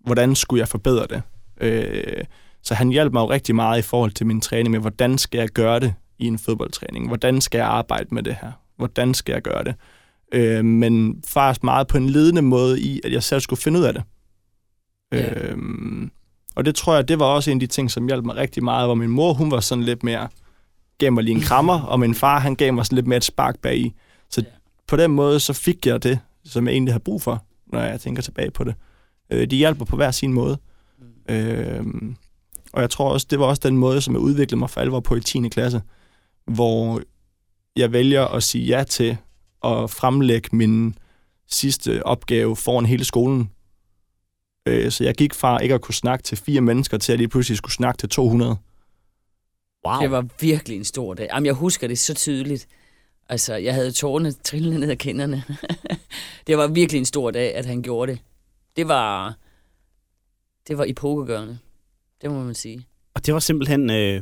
hvordan 0.05 0.35
skulle 0.35 0.59
jeg 0.59 0.67
forbedre 0.67 1.07
det. 1.09 1.21
Øh, 1.61 2.23
så 2.63 2.73
han 2.73 2.89
hjalp 2.89 3.13
mig 3.13 3.21
jo 3.21 3.29
rigtig 3.29 3.55
meget 3.55 3.79
i 3.79 3.81
forhold 3.81 4.11
til 4.11 4.25
min 4.25 4.41
træning 4.41 4.71
med, 4.71 4.79
hvordan 4.79 5.17
skal 5.17 5.37
jeg 5.37 5.49
gøre 5.49 5.79
det 5.79 5.93
i 6.17 6.27
en 6.27 6.39
fodboldtræning, 6.39 7.07
hvordan 7.07 7.41
skal 7.41 7.57
jeg 7.57 7.67
arbejde 7.67 8.07
med 8.11 8.23
det 8.23 8.35
her, 8.41 8.51
hvordan 8.77 9.13
skal 9.13 9.33
jeg 9.33 9.41
gøre 9.41 9.63
det. 9.63 9.75
Øh, 10.33 10.65
men 10.65 11.23
faktisk 11.27 11.63
meget 11.63 11.87
på 11.87 11.97
en 11.97 12.09
ledende 12.09 12.41
måde 12.41 12.81
i, 12.81 13.01
at 13.03 13.11
jeg 13.11 13.23
selv 13.23 13.41
skulle 13.41 13.61
finde 13.61 13.79
ud 13.79 13.83
af 13.83 13.93
det. 13.93 14.03
Ja. 15.11 15.43
Øh, 15.43 15.57
og 16.55 16.65
det 16.65 16.75
tror 16.75 16.95
jeg, 16.95 17.07
det 17.07 17.19
var 17.19 17.25
også 17.25 17.51
en 17.51 17.57
af 17.57 17.59
de 17.59 17.67
ting, 17.67 17.91
som 17.91 18.07
hjalp 18.07 18.25
mig 18.25 18.35
rigtig 18.35 18.63
meget, 18.63 18.87
hvor 18.87 18.95
min 18.95 19.09
mor, 19.09 19.33
hun 19.33 19.51
var 19.51 19.59
sådan 19.59 19.83
lidt 19.83 20.03
mere, 20.03 20.27
gav 20.99 21.11
mig 21.13 21.23
lige 21.23 21.35
en 21.35 21.41
krammer, 21.41 21.81
og 21.81 21.99
min 21.99 22.15
far, 22.15 22.39
han 22.39 22.55
gav 22.55 22.73
mig 22.73 22.85
sådan 22.85 22.95
lidt 22.95 23.07
mere 23.07 23.17
et 23.17 23.23
spark 23.23 23.59
bag 23.61 23.77
i. 23.77 23.93
Så 24.29 24.41
Ja. 24.41 24.47
på 24.87 24.95
den 24.95 25.11
måde, 25.11 25.39
så 25.39 25.53
fik 25.53 25.85
jeg 25.85 26.03
det, 26.03 26.19
som 26.45 26.67
jeg 26.67 26.73
egentlig 26.73 26.93
har 26.93 26.99
brug 26.99 27.21
for, 27.21 27.43
når 27.67 27.81
jeg 27.81 28.01
tænker 28.01 28.21
tilbage 28.21 28.51
på 28.51 28.63
det. 28.63 28.75
Øh, 29.31 29.47
de 29.47 29.55
hjælper 29.55 29.85
på 29.85 29.95
hver 29.95 30.11
sin 30.11 30.33
måde. 30.33 30.57
Mm. 31.29 31.35
Øh, 31.35 31.85
og 32.73 32.81
jeg 32.81 32.89
tror 32.89 33.13
også, 33.13 33.27
det 33.29 33.39
var 33.39 33.45
også 33.45 33.61
den 33.63 33.77
måde, 33.77 34.01
som 34.01 34.13
jeg 34.13 34.21
udviklede 34.21 34.59
mig 34.59 34.69
for 34.69 34.81
alvor 34.81 34.99
på 34.99 35.15
i 35.15 35.21
10. 35.21 35.49
klasse, 35.49 35.81
hvor 36.47 37.01
jeg 37.75 37.91
vælger 37.91 38.25
at 38.25 38.43
sige 38.43 38.65
ja 38.65 38.83
til 38.83 39.17
at 39.63 39.89
fremlægge 39.89 40.49
min 40.51 40.95
sidste 41.49 42.05
opgave 42.05 42.55
foran 42.55 42.85
hele 42.85 43.03
skolen. 43.03 43.49
Øh, 44.67 44.91
så 44.91 45.03
jeg 45.03 45.15
gik 45.15 45.33
fra 45.33 45.59
ikke 45.59 45.75
at 45.75 45.81
kunne 45.81 45.93
snakke 45.95 46.23
til 46.23 46.37
fire 46.37 46.61
mennesker, 46.61 46.97
til 46.97 47.11
at 47.13 47.17
lige 47.19 47.27
pludselig 47.27 47.57
skulle 47.57 47.73
snakke 47.73 47.97
til 47.97 48.09
200. 48.09 48.55
Wow. 49.87 50.01
Det 50.01 50.11
var 50.11 50.25
virkelig 50.39 50.77
en 50.77 50.85
stor 50.85 51.13
dag. 51.13 51.27
Jamen, 51.33 51.45
jeg 51.45 51.53
husker 51.53 51.87
det 51.87 51.99
så 51.99 52.13
tydeligt. 52.13 52.67
Altså, 53.29 53.55
jeg 53.55 53.73
havde 53.73 53.91
tårne 53.91 54.31
trillende 54.31 54.79
ned 54.79 54.89
ad 54.89 54.95
kinderne. 54.95 55.43
det 56.47 56.57
var 56.57 56.67
virkelig 56.67 56.99
en 56.99 57.05
stor 57.05 57.31
dag, 57.31 57.55
at 57.55 57.65
han 57.65 57.81
gjorde 57.81 58.11
det. 58.11 58.21
Det 58.75 58.87
var, 58.87 59.35
det 60.67 60.77
var 60.77 60.85
epokegørende. 60.87 61.57
Det 62.21 62.31
må 62.31 62.43
man 62.43 62.55
sige. 62.55 62.85
Og 63.13 63.25
det 63.25 63.33
var 63.33 63.39
simpelthen 63.39 63.89
øh, 63.89 64.21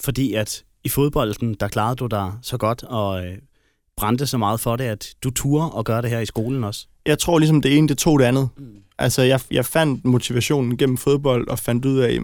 fordi, 0.00 0.34
at 0.34 0.64
i 0.84 0.88
fodbolden, 0.88 1.54
der 1.54 1.68
klarede 1.68 1.96
du 1.96 2.06
dig 2.06 2.32
så 2.42 2.56
godt 2.56 2.84
og 2.84 3.26
øh, 3.26 3.38
brændte 3.96 4.26
så 4.26 4.38
meget 4.38 4.60
for 4.60 4.76
det, 4.76 4.84
at 4.84 5.14
du 5.24 5.30
turde 5.30 5.72
og 5.72 5.84
gøre 5.84 6.02
det 6.02 6.10
her 6.10 6.20
i 6.20 6.26
skolen 6.26 6.64
også. 6.64 6.86
Jeg 7.06 7.18
tror 7.18 7.38
ligesom, 7.38 7.62
det 7.62 7.76
ene, 7.76 7.88
det 7.88 7.98
tog 7.98 8.18
det 8.18 8.24
andet. 8.24 8.48
Mm. 8.56 8.76
Altså, 8.98 9.22
jeg, 9.22 9.40
jeg 9.50 9.64
fandt 9.64 10.04
motivationen 10.04 10.76
gennem 10.76 10.96
fodbold, 10.96 11.48
og 11.48 11.58
fandt 11.58 11.84
ud 11.84 11.98
af, 11.98 12.18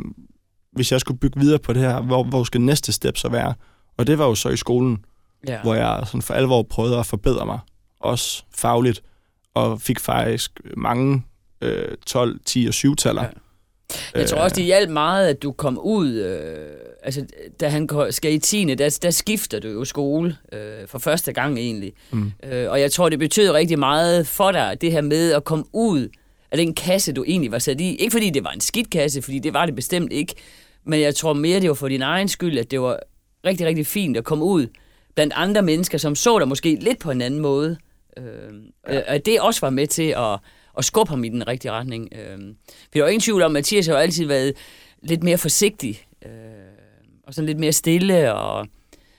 hvis 0.72 0.92
jeg 0.92 1.00
skulle 1.00 1.18
bygge 1.18 1.40
videre 1.40 1.58
på 1.58 1.72
det 1.72 1.82
her, 1.82 2.00
hvor, 2.00 2.24
hvor 2.24 2.44
skal 2.44 2.60
næste 2.60 2.92
step 2.92 3.16
så 3.16 3.28
være? 3.28 3.54
Og 3.96 4.06
det 4.06 4.18
var 4.18 4.26
jo 4.26 4.34
så 4.34 4.48
i 4.48 4.56
skolen, 4.56 5.04
Ja. 5.48 5.62
hvor 5.62 5.74
jeg 5.74 6.02
sådan 6.06 6.22
for 6.22 6.34
alvor 6.34 6.62
prøvede 6.62 6.98
at 6.98 7.06
forbedre 7.06 7.46
mig, 7.46 7.58
også 8.00 8.42
fagligt, 8.56 9.02
og 9.54 9.80
fik 9.80 10.00
faktisk 10.00 10.60
mange 10.76 11.22
øh, 11.60 11.88
12, 12.06 12.40
10 12.46 12.66
og 12.66 12.74
7-taller. 12.74 13.22
Ja. 13.22 13.28
Jeg 14.20 14.28
tror 14.28 14.38
også, 14.38 14.56
det 14.56 14.64
hjalp 14.64 14.90
meget, 14.90 15.28
at 15.28 15.42
du 15.42 15.52
kom 15.52 15.78
ud. 15.78 16.10
Øh, 16.12 16.66
altså, 17.02 17.26
da 17.60 17.68
han 17.68 17.88
skal 18.10 18.32
i 18.32 18.38
10. 18.38 18.74
Der, 18.74 18.98
der 19.02 19.10
skifter 19.10 19.60
du 19.60 19.68
jo 19.68 19.84
skole 19.84 20.36
øh, 20.52 20.88
for 20.88 20.98
første 20.98 21.32
gang 21.32 21.58
egentlig. 21.58 21.92
Mm. 22.10 22.32
Øh, 22.44 22.70
og 22.70 22.80
jeg 22.80 22.92
tror, 22.92 23.08
det 23.08 23.18
betød 23.18 23.50
rigtig 23.50 23.78
meget 23.78 24.26
for 24.26 24.52
dig, 24.52 24.76
det 24.80 24.92
her 24.92 25.00
med 25.00 25.32
at 25.32 25.44
komme 25.44 25.64
ud 25.72 26.08
af 26.50 26.58
den 26.58 26.74
kasse, 26.74 27.12
du 27.12 27.24
egentlig 27.26 27.52
var 27.52 27.58
sat 27.58 27.80
i. 27.80 27.94
Ikke 27.94 28.12
fordi 28.12 28.30
det 28.30 28.44
var 28.44 28.50
en 28.50 28.60
skidt 28.60 28.90
kasse, 28.90 29.22
fordi 29.22 29.38
det 29.38 29.54
var 29.54 29.66
det 29.66 29.74
bestemt 29.74 30.12
ikke. 30.12 30.34
Men 30.84 31.00
jeg 31.00 31.14
tror 31.14 31.32
mere, 31.32 31.60
det 31.60 31.68
var 31.68 31.74
for 31.74 31.88
din 31.88 32.02
egen 32.02 32.28
skyld, 32.28 32.58
at 32.58 32.70
det 32.70 32.80
var 32.80 32.98
rigtig, 33.44 33.66
rigtig 33.66 33.86
fint 33.86 34.16
at 34.16 34.24
komme 34.24 34.44
ud 34.44 34.66
blandt 35.14 35.32
andre 35.36 35.62
mennesker, 35.62 35.98
som 35.98 36.14
så 36.14 36.38
dig 36.38 36.48
måske 36.48 36.78
lidt 36.80 36.98
på 36.98 37.10
en 37.10 37.20
anden 37.20 37.40
måde. 37.40 37.76
Øh, 38.16 38.24
ja. 38.88 38.98
Og 38.98 39.08
at 39.08 39.26
det 39.26 39.40
også 39.40 39.60
var 39.60 39.70
med 39.70 39.86
til 39.86 40.14
at, 40.16 40.38
at 40.78 40.84
skubbe 40.84 41.10
ham 41.10 41.24
i 41.24 41.28
den 41.28 41.48
rigtige 41.48 41.72
retning. 41.72 42.08
Øh, 42.12 42.38
for 42.68 42.88
der 42.94 43.02
var 43.02 43.08
ingen 43.08 43.20
tvivl 43.20 43.42
om, 43.42 43.50
at 43.50 43.52
Mathias 43.52 43.86
har 43.86 43.94
jo 43.94 44.00
altid 44.00 44.26
været 44.26 44.54
lidt 45.02 45.22
mere 45.22 45.38
forsigtig. 45.38 46.04
Øh, 46.26 46.30
og 47.26 47.34
sådan 47.34 47.46
lidt 47.46 47.58
mere 47.58 47.72
stille. 47.72 48.34
Og, 48.34 48.66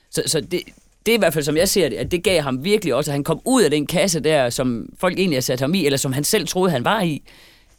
så 0.10 0.24
så 0.26 0.42
det, 0.42 0.62
det 1.06 1.12
er 1.12 1.16
i 1.16 1.20
hvert 1.20 1.34
fald, 1.34 1.46
som 1.46 1.58
jeg 1.58 1.70
ser 1.70 1.90
det, 1.90 1.96
at 1.96 2.12
det 2.12 2.24
gav 2.24 2.42
ham 2.42 2.64
virkelig 2.64 2.94
også, 2.94 3.12
at 3.12 3.14
han 3.14 3.24
kom 3.24 3.42
ud 3.46 3.64
af 3.64 3.72
den 3.72 3.88
kasse 3.88 4.20
der, 4.20 4.50
som 4.50 4.90
folk 4.98 5.20
egentlig 5.20 5.36
har 5.36 5.42
sat 5.42 5.60
ham 5.60 5.74
i, 5.74 5.86
eller 5.86 5.98
som 5.98 6.14
han 6.14 6.24
selv 6.24 6.48
troede, 6.48 6.72
han 6.72 6.86
var 6.86 7.02
i. 7.02 7.24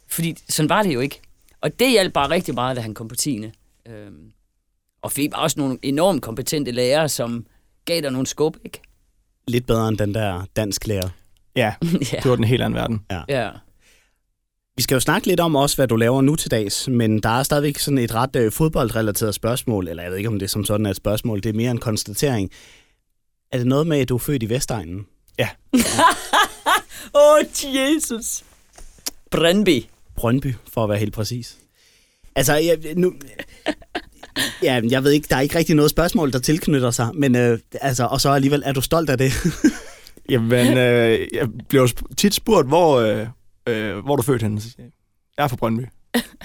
Fordi 0.07 0.35
sådan 0.49 0.69
var 0.69 0.83
det 0.83 0.93
jo 0.93 0.99
ikke. 0.99 1.21
Og 1.61 1.79
det 1.79 1.91
hjalp 1.91 2.13
bare 2.13 2.29
rigtig 2.29 2.53
meget, 2.53 2.77
da 2.77 2.81
han 2.81 2.93
kom 2.93 3.07
på 3.07 3.15
10. 3.15 3.45
Øhm, 3.87 4.31
og 5.01 5.11
fik 5.11 5.29
også 5.33 5.59
nogle 5.59 5.77
enormt 5.81 6.21
kompetente 6.21 6.71
lærere, 6.71 7.09
som 7.09 7.45
gav 7.85 8.01
dig 8.01 8.11
nogle 8.11 8.27
skub, 8.27 8.57
ikke? 8.65 8.81
Lidt 9.47 9.67
bedre 9.67 9.87
end 9.87 9.97
den 9.97 10.13
der 10.13 10.45
dansk 10.55 10.87
lærer. 10.87 11.09
Ja, 11.55 11.73
ja. 11.83 12.17
det 12.23 12.29
var 12.29 12.35
den 12.35 12.43
helt 12.43 12.61
anden 12.61 12.75
verden. 12.77 13.05
ja. 13.29 13.49
Vi 14.77 14.83
skal 14.83 14.95
jo 14.95 14.99
snakke 14.99 15.27
lidt 15.27 15.39
om 15.39 15.55
også, 15.55 15.75
hvad 15.75 15.87
du 15.87 15.95
laver 15.95 16.21
nu 16.21 16.35
til 16.35 16.51
dags, 16.51 16.87
men 16.87 17.19
der 17.19 17.29
er 17.29 17.43
stadigvæk 17.43 17.77
sådan 17.77 17.97
et 17.97 18.13
ret 18.13 18.35
øh, 18.35 18.51
fodboldrelateret 18.51 19.35
spørgsmål, 19.35 19.87
eller 19.87 20.03
jeg 20.03 20.11
ved 20.11 20.17
ikke, 20.17 20.29
om 20.29 20.39
det 20.39 20.45
er 20.45 20.49
som 20.49 20.65
sådan 20.65 20.85
er 20.85 20.89
et 20.89 20.95
spørgsmål, 20.95 21.43
det 21.43 21.49
er 21.49 21.53
mere 21.53 21.71
en 21.71 21.77
konstatering. 21.77 22.51
Er 23.51 23.57
det 23.57 23.67
noget 23.67 23.87
med, 23.87 23.99
at 23.99 24.09
du 24.09 24.15
er 24.15 24.19
født 24.19 24.43
i 24.43 24.49
Vestegnen? 24.49 25.07
Åh, 27.15 27.37
oh, 27.37 27.45
Jesus. 27.75 28.43
Brøndby. 29.31 29.83
Brøndby, 30.15 30.55
for 30.73 30.83
at 30.83 30.89
være 30.89 30.99
helt 30.99 31.13
præcis. 31.13 31.57
Altså, 32.35 32.53
jeg, 32.55 32.77
nu, 32.95 33.13
ja, 34.63 34.81
jeg 34.89 35.03
ved 35.03 35.11
ikke, 35.11 35.27
der 35.29 35.35
er 35.35 35.41
ikke 35.41 35.57
rigtig 35.57 35.75
noget 35.75 35.91
spørgsmål, 35.91 36.31
der 36.31 36.39
tilknytter 36.39 36.91
sig, 36.91 37.09
men 37.13 37.35
øh, 37.35 37.59
altså, 37.81 38.05
og 38.05 38.21
så 38.21 38.29
alligevel, 38.29 38.63
er 38.65 38.73
du 38.73 38.81
stolt 38.81 39.09
af 39.09 39.17
det? 39.17 39.31
Jamen, 40.29 40.77
øh, 40.77 41.27
jeg 41.33 41.47
bliver 41.69 41.87
tit 42.17 42.33
spurgt, 42.33 42.67
hvor, 42.67 42.99
øh, 42.99 43.27
øh, 43.69 43.97
hvor 43.97 44.11
er 44.11 44.15
du 44.15 44.21
født 44.21 44.41
henne? 44.41 44.61
Jeg, 45.37 45.43
er 45.43 45.47
fra 45.47 45.55
Brøndby. 45.55 45.81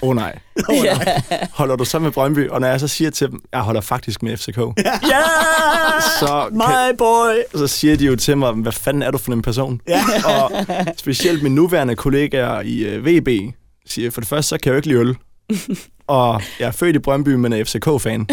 Åh 0.02 0.08
oh, 0.08 0.16
nej. 0.22 0.38
oh, 0.68 0.76
nej. 0.84 1.22
Holder 1.52 1.76
du 1.76 1.84
så 1.84 1.98
med 1.98 2.10
Brøndby? 2.10 2.48
Og 2.48 2.60
når 2.60 2.68
jeg 2.68 2.80
så 2.80 2.88
siger 2.88 3.10
til 3.10 3.30
dem, 3.30 3.40
jeg 3.52 3.60
holder 3.60 3.80
faktisk 3.80 4.22
med 4.22 4.36
FCK, 4.36 4.58
Ja, 4.58 4.72
så, 6.20 6.46
kan, 6.48 6.58
my 6.58 6.96
boy. 6.98 7.58
så 7.60 7.66
siger 7.66 7.96
de 7.96 8.04
jo 8.04 8.16
til 8.16 8.38
mig, 8.38 8.52
hvad 8.52 8.72
fanden 8.72 9.02
er 9.02 9.10
du 9.10 9.18
for 9.18 9.32
en 9.32 9.42
person? 9.42 9.80
Ja. 9.88 10.02
Og 10.24 10.52
specielt 10.96 11.42
mine 11.42 11.54
nuværende 11.54 11.96
kollegaer 11.96 12.60
i 12.60 12.78
øh, 12.78 13.06
VB 13.06 13.54
siger, 13.86 14.10
for 14.10 14.20
det 14.20 14.28
første, 14.28 14.48
så 14.48 14.58
kan 14.58 14.70
jeg 14.70 14.72
jo 14.72 14.76
ikke 14.76 14.88
lide 14.88 15.00
øl. 15.00 15.16
Og 16.06 16.42
jeg 16.60 16.66
er 16.66 16.70
født 16.72 16.96
i 16.96 16.98
Brøndby, 16.98 17.28
men 17.28 17.52
er 17.52 17.64
FCK-fan. 17.64 18.26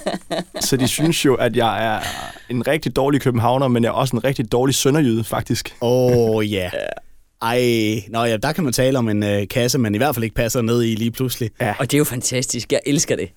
Så 0.68 0.76
de 0.76 0.88
synes 0.88 1.24
jo, 1.24 1.34
at 1.34 1.56
jeg 1.56 1.86
er 1.94 2.00
en 2.48 2.66
rigtig 2.66 2.96
dårlig 2.96 3.20
københavner, 3.20 3.68
men 3.68 3.82
jeg 3.82 3.88
er 3.88 3.92
også 3.92 4.16
en 4.16 4.24
rigtig 4.24 4.52
dårlig 4.52 4.74
sønderjyde, 4.74 5.24
faktisk. 5.24 5.74
Åh, 5.80 6.12
oh, 6.16 6.50
ja. 6.52 6.70
Ej, 7.42 8.02
nå 8.08 8.24
ja, 8.24 8.36
der 8.36 8.52
kan 8.52 8.64
man 8.64 8.72
tale 8.72 8.98
om 8.98 9.08
en 9.08 9.22
øh, 9.22 9.48
kasse, 9.48 9.78
man 9.78 9.94
i 9.94 9.98
hvert 9.98 10.14
fald 10.14 10.24
ikke 10.24 10.36
passer 10.36 10.62
ned 10.62 10.82
i 10.82 10.94
lige 10.94 11.10
pludselig. 11.10 11.50
Ja. 11.60 11.74
Og 11.78 11.90
det 11.90 11.94
er 11.94 11.98
jo 11.98 12.04
fantastisk. 12.04 12.72
Jeg 12.72 12.80
elsker 12.86 13.16
det. 13.16 13.28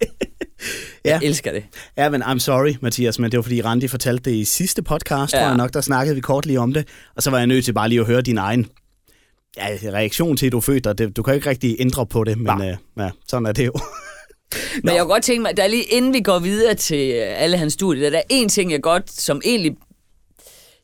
Jeg 0.00 1.18
Ja. 1.22 1.26
elsker 1.26 1.52
det. 1.52 1.64
Ja, 1.96 2.08
men 2.08 2.22
I'm 2.22 2.38
sorry, 2.38 2.74
Mathias, 2.80 3.18
men 3.18 3.30
det 3.30 3.36
var 3.38 3.42
fordi 3.42 3.62
Randi 3.62 3.88
fortalte 3.88 4.30
det 4.30 4.36
i 4.36 4.44
sidste 4.44 4.82
podcast. 4.82 5.32
Ja. 5.34 5.38
tror 5.38 5.46
jeg 5.48 5.56
nok, 5.56 5.74
der 5.74 5.80
snakkede 5.80 6.14
vi 6.14 6.20
kort 6.20 6.46
lige 6.46 6.60
om 6.60 6.72
det, 6.72 6.88
og 7.16 7.22
så 7.22 7.30
var 7.30 7.38
jeg 7.38 7.46
nødt 7.46 7.64
til 7.64 7.72
bare 7.72 7.88
lige 7.88 8.00
at 8.00 8.06
høre 8.06 8.20
din 8.22 8.38
egen 8.38 8.66
ja, 9.56 9.78
reaktion 9.92 10.36
til, 10.36 10.46
at 10.46 10.52
du 10.52 10.56
er 10.56 10.60
født, 10.60 10.86
og 10.86 10.98
det, 10.98 11.16
du 11.16 11.22
kan 11.22 11.34
ikke 11.34 11.50
rigtig 11.50 11.76
ændre 11.78 12.06
på 12.06 12.24
det, 12.24 12.38
men 12.38 12.46
Nej. 12.46 12.70
øh, 12.70 12.76
ja, 12.98 13.10
sådan 13.28 13.46
er 13.46 13.52
det 13.52 13.66
jo. 13.66 13.72
Men 14.82 14.94
jeg 14.94 15.00
kunne 15.02 15.12
godt 15.12 15.22
tænke 15.22 15.42
mig, 15.42 15.56
der 15.56 15.62
er 15.62 15.66
lige 15.66 15.82
inden 15.82 16.12
vi 16.12 16.20
går 16.20 16.38
videre 16.38 16.74
til 16.74 17.10
øh, 17.10 17.42
alle 17.42 17.56
hans 17.56 17.72
studier, 17.72 18.10
der 18.10 18.18
er 18.18 18.22
en 18.28 18.48
ting, 18.48 18.72
jeg 18.72 18.82
godt, 18.82 19.10
som 19.10 19.40
egentlig, 19.44 19.76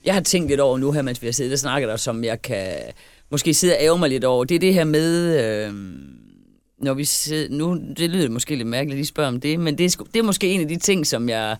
jeg 0.04 0.14
har 0.14 0.20
tænkt 0.20 0.48
lidt 0.48 0.60
over 0.60 0.78
nu 0.78 0.92
her, 0.92 1.02
mens 1.02 1.22
vi 1.22 1.26
har 1.26 1.32
siddet 1.32 1.52
og 1.52 1.58
snakket, 1.58 1.90
og 1.90 2.00
som 2.00 2.24
jeg 2.24 2.42
kan 2.42 2.76
måske 3.30 3.54
sidde 3.54 3.74
og 3.74 3.82
ære 3.82 3.98
mig 3.98 4.08
lidt 4.08 4.24
over, 4.24 4.44
det 4.44 4.54
er 4.54 4.58
det 4.58 4.74
her 4.74 4.84
med, 4.84 5.38
øh, 5.44 5.74
når 6.78 6.94
vi 6.94 7.04
sidder, 7.04 7.56
nu, 7.56 7.80
det 7.96 8.10
lyder 8.10 8.28
måske 8.28 8.56
lidt 8.56 8.68
mærkeligt, 8.68 8.94
at 8.94 8.98
lige 8.98 9.06
spørge 9.06 9.28
om 9.28 9.40
det, 9.40 9.60
men 9.60 9.78
det 9.78 9.84
er, 9.84 10.04
det 10.04 10.18
er 10.18 10.22
måske 10.22 10.48
en 10.48 10.60
af 10.60 10.68
de 10.68 10.78
ting, 10.78 11.06
som 11.06 11.28
jeg 11.28 11.56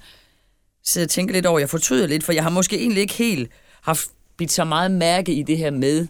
sidder 0.85 1.07
og 1.07 1.11
tænker 1.11 1.35
lidt 1.35 1.47
over, 1.47 1.59
jeg 1.59 1.71
fortryder 1.71 2.07
lidt, 2.07 2.25
for 2.25 2.33
jeg 2.33 2.43
har 2.43 2.51
måske 2.51 2.79
egentlig 2.79 3.01
ikke 3.01 3.15
helt 3.15 3.51
haft 3.83 4.09
bidt 4.37 4.53
så 4.53 4.65
meget 4.65 4.91
mærke 4.91 5.33
i 5.33 5.43
det 5.43 5.59
her 5.59 5.71
med, 5.71 6.07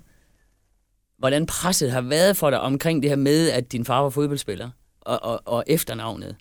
hvordan 1.20 1.46
presset 1.46 1.92
har 1.92 2.00
været 2.00 2.36
for 2.36 2.50
dig 2.50 2.60
omkring 2.60 3.02
det 3.02 3.10
her 3.10 3.16
med, 3.16 3.50
at 3.50 3.72
din 3.72 3.84
far 3.84 4.02
var 4.02 4.10
fodboldspiller, 4.10 4.70
og, 5.00 5.18
og, 5.22 5.40
og 5.44 5.64
efternavnet. 5.66 6.36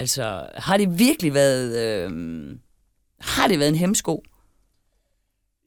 Altså, 0.00 0.46
har 0.54 0.76
det 0.76 0.98
virkelig 0.98 1.34
været... 1.34 1.78
Øh, 1.78 2.10
har 3.20 3.48
det 3.48 3.58
været 3.58 3.68
en 3.68 3.74
hemsko? 3.74 4.22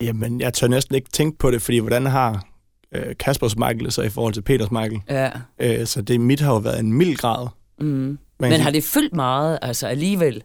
Jamen, 0.01 0.41
jeg 0.41 0.53
tør 0.53 0.67
næsten 0.67 0.95
ikke 0.95 1.09
tænke 1.09 1.37
på 1.37 1.51
det, 1.51 1.61
fordi 1.61 1.77
hvordan 1.77 2.05
har 2.05 2.47
øh, 2.91 3.15
Kaspers 3.19 3.57
Michael 3.57 3.91
så 3.91 4.01
i 4.01 4.09
forhold 4.09 4.33
til 4.33 4.41
Peters 4.41 4.71
Michael? 4.71 5.01
Ja. 5.09 5.31
Øh, 5.59 5.85
så 5.85 6.01
det 6.01 6.21
mit 6.21 6.39
har 6.39 6.53
jo 6.53 6.57
været 6.57 6.79
en 6.79 6.93
mild 6.93 7.15
grad. 7.15 7.47
Mm. 7.79 8.19
Men 8.39 8.51
kan 8.51 8.59
har 8.59 8.71
det 8.71 8.83
fyldt 8.83 9.13
meget, 9.13 9.59
altså 9.61 9.87
alligevel? 9.87 10.43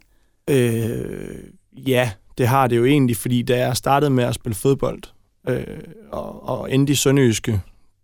Øh, 0.51 1.39
ja, 1.73 2.11
det 2.39 2.49
har 2.49 2.67
det 2.67 2.77
jo 2.77 2.85
egentlig, 2.85 3.17
fordi 3.17 3.43
da 3.43 3.59
jeg 3.59 3.77
startede 3.77 4.11
med 4.11 4.25
at 4.25 4.35
spille 4.35 4.55
fodbold, 4.55 5.03
øh, 5.49 5.67
og, 6.13 6.49
og 6.49 6.73
endte 6.73 6.93
i 6.93 6.97
Sønderjyske, 6.97 7.61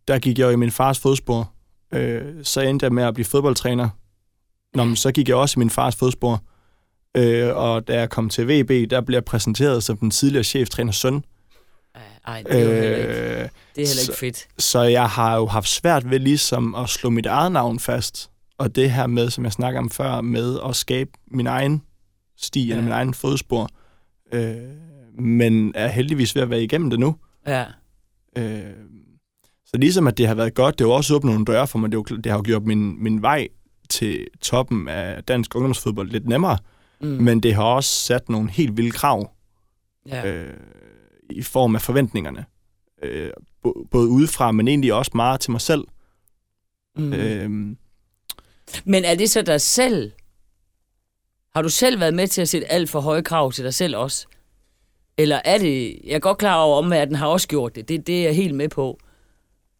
der 0.08 0.18
gik 0.18 0.38
jeg 0.38 0.44
jo 0.44 0.50
i 0.50 0.56
min 0.56 0.70
fars 0.70 0.98
fodspor. 0.98 1.52
Øh, 1.94 2.22
så 2.42 2.60
endte 2.60 2.84
jeg 2.84 2.92
med 2.92 3.02
at 3.04 3.14
blive 3.14 3.24
fodboldtræner. 3.24 3.88
Nå, 4.74 4.84
men 4.84 4.96
så 4.96 5.12
gik 5.12 5.28
jeg 5.28 5.36
også 5.36 5.54
i 5.58 5.60
min 5.60 5.70
fars 5.70 5.96
fodspor. 5.96 6.42
Øh, 7.16 7.56
og 7.56 7.88
da 7.88 7.94
jeg 7.98 8.10
kom 8.10 8.28
til 8.28 8.48
VB, 8.48 8.90
der 8.90 9.00
blev 9.00 9.16
jeg 9.16 9.24
præsenteret 9.24 9.84
som 9.84 9.96
den 9.96 10.10
tidligere 10.10 10.44
cheftræner 10.44 10.92
søn. 10.92 11.24
Ej, 12.26 12.42
det 12.42 12.54
er 12.60 12.64
jo 12.64 12.70
heller 12.72 12.96
ikke, 12.96 13.08
Øh, 13.08 13.16
det 13.16 13.32
er 13.38 13.48
heller 13.76 13.86
så- 13.86 14.12
ikke 14.12 14.18
fedt. 14.18 14.48
så 14.58 14.80
jeg 14.82 15.08
har 15.08 15.36
jo 15.36 15.46
haft 15.46 15.68
svært 15.68 16.10
ved 16.10 16.18
ligesom 16.18 16.74
at 16.74 16.88
slå 16.88 17.10
mit 17.10 17.26
eget 17.26 17.52
navn 17.52 17.78
fast. 17.78 18.30
Og 18.58 18.74
det 18.76 18.90
her 18.90 19.06
med, 19.06 19.30
som 19.30 19.44
jeg 19.44 19.52
snakker 19.52 19.80
om 19.80 19.90
før, 19.90 20.20
med 20.20 20.58
at 20.68 20.76
skabe 20.76 21.10
min 21.30 21.46
egen 21.46 21.82
sti, 22.36 22.66
ja. 22.66 22.70
eller 22.72 22.82
min 22.82 22.92
egen 22.92 23.14
fodspor. 23.14 23.68
Øh, 24.32 24.54
men 25.18 25.72
er 25.74 25.88
heldigvis 25.88 26.34
ved 26.34 26.42
at 26.42 26.50
være 26.50 26.62
igennem 26.62 26.90
det 26.90 27.00
nu. 27.00 27.16
Ja. 27.48 27.64
Øh, 28.36 28.74
så 29.66 29.76
ligesom 29.76 30.06
at 30.06 30.18
det 30.18 30.26
har 30.26 30.34
været 30.34 30.54
godt, 30.54 30.78
det 30.78 30.86
har 30.86 30.94
også 30.94 31.14
åbnet 31.14 31.32
nogle 31.32 31.44
døre 31.44 31.66
for 31.66 31.78
mig. 31.78 31.92
Det, 31.92 31.96
jo, 31.96 32.02
det 32.02 32.26
har 32.26 32.38
jo 32.38 32.42
gjort 32.46 32.62
min, 32.62 33.02
min 33.02 33.22
vej 33.22 33.48
til 33.88 34.26
toppen 34.40 34.88
af 34.88 35.24
dansk 35.24 35.54
ungdomsfodbold 35.54 36.10
lidt 36.10 36.28
nemmere. 36.28 36.58
Mm. 37.00 37.08
Men 37.08 37.40
det 37.40 37.54
har 37.54 37.62
også 37.62 37.90
sat 37.90 38.28
nogle 38.28 38.50
helt 38.50 38.76
vilde 38.76 38.90
krav 38.90 39.30
ja. 40.06 40.32
øh, 40.32 40.56
i 41.30 41.42
form 41.42 41.74
af 41.74 41.82
forventningerne. 41.82 42.44
Øh, 43.02 43.30
både 43.90 44.08
udefra, 44.08 44.52
men 44.52 44.68
egentlig 44.68 44.94
også 44.94 45.10
meget 45.14 45.40
til 45.40 45.50
mig 45.50 45.60
selv. 45.60 45.84
Mm. 46.96 47.12
Øh, 47.12 47.50
Men 48.84 49.04
er 49.04 49.14
det 49.14 49.30
så 49.30 49.42
dig 49.42 49.60
selv? 49.60 50.12
Har 51.54 51.62
du 51.62 51.68
selv 51.68 52.00
været 52.00 52.14
med 52.14 52.28
til 52.28 52.42
at 52.42 52.48
sætte 52.48 52.72
alt 52.72 52.90
for 52.90 53.00
høje 53.00 53.22
krav 53.22 53.52
til 53.52 53.64
dig 53.64 53.74
selv 53.74 53.96
også? 53.96 54.26
Eller 55.18 55.40
er 55.44 55.58
det... 55.58 55.98
Jeg 56.04 56.14
er 56.14 56.18
godt 56.18 56.38
klar 56.38 56.56
over, 56.56 56.78
at 56.78 56.84
omverdenen 56.84 57.16
har 57.16 57.26
også 57.26 57.48
gjort 57.48 57.74
det. 57.74 57.88
det. 57.88 58.06
Det 58.06 58.18
er 58.18 58.22
jeg 58.22 58.34
helt 58.36 58.54
med 58.54 58.68
på. 58.68 58.98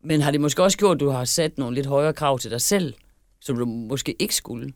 Men 0.05 0.21
har 0.21 0.31
det 0.31 0.41
måske 0.41 0.63
også 0.63 0.79
gjort, 0.79 0.97
at 0.97 1.01
du 1.01 1.09
har 1.09 1.25
sat 1.25 1.59
nogle 1.59 1.75
lidt 1.75 1.87
højere 1.87 2.13
krav 2.13 2.39
til 2.39 2.51
dig 2.51 2.61
selv, 2.61 2.95
som 3.41 3.57
du 3.57 3.65
måske 3.65 4.17
ikke 4.19 4.35
skulle? 4.35 4.73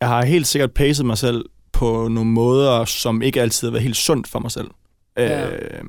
jeg 0.00 0.08
har 0.08 0.24
helt 0.24 0.46
sikkert 0.46 0.72
pacet 0.72 1.06
mig 1.06 1.18
selv 1.18 1.44
på 1.72 2.08
nogle 2.08 2.30
måder, 2.30 2.84
som 2.84 3.22
ikke 3.22 3.42
altid 3.42 3.68
har 3.68 3.72
været 3.72 3.82
helt 3.82 3.96
sundt 3.96 4.28
for 4.28 4.38
mig 4.38 4.50
selv. 4.50 4.70
Ja. 5.16 5.50
Øh, 5.50 5.84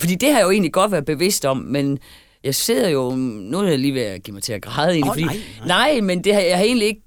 Fordi 0.00 0.14
det 0.14 0.28
har 0.28 0.38
jeg 0.38 0.44
jo 0.44 0.50
egentlig 0.50 0.72
godt 0.72 0.92
været 0.92 1.04
bevidst 1.04 1.44
om, 1.44 1.56
men 1.56 1.98
jeg 2.44 2.54
sidder 2.54 2.88
jo... 2.88 3.10
Nu 3.16 3.58
er 3.58 3.68
jeg 3.68 3.78
lige 3.78 3.94
ved 3.94 4.02
at 4.02 4.22
give 4.22 4.34
mig 4.34 4.42
til 4.42 4.52
at 4.52 4.62
græde 4.62 4.92
egentlig, 4.92 5.10
Åh, 5.10 5.14
fordi, 5.14 5.24
nej, 5.66 5.92
nej, 5.94 6.00
men 6.00 6.24
det 6.24 6.34
har, 6.34 6.40
jeg 6.40 6.56
har 6.56 6.64
egentlig 6.64 6.88
ikke 6.88 7.02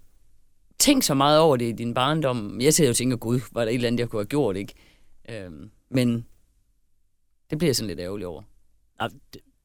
tænkt 0.79 1.05
så 1.05 1.13
meget 1.13 1.39
over 1.39 1.55
det 1.57 1.65
i 1.65 1.71
din 1.71 1.93
barndom. 1.93 2.61
Jeg 2.61 2.73
sidder 2.73 2.89
jo 2.89 2.91
og 2.91 2.95
tænker, 2.95 3.17
gud, 3.17 3.39
var 3.51 3.61
der 3.61 3.71
et 3.71 3.75
eller 3.75 3.87
andet, 3.87 3.99
jeg 3.99 4.09
kunne 4.09 4.19
have 4.19 4.25
gjort, 4.27 4.57
ikke? 4.57 4.73
Øhm, 5.29 5.69
men 5.91 6.25
det 7.49 7.57
bliver 7.57 7.69
jeg 7.69 7.75
sådan 7.75 7.87
lidt 7.87 7.99
ærgerlig 7.99 8.27
over. 8.27 8.41
Nej, 8.99 9.09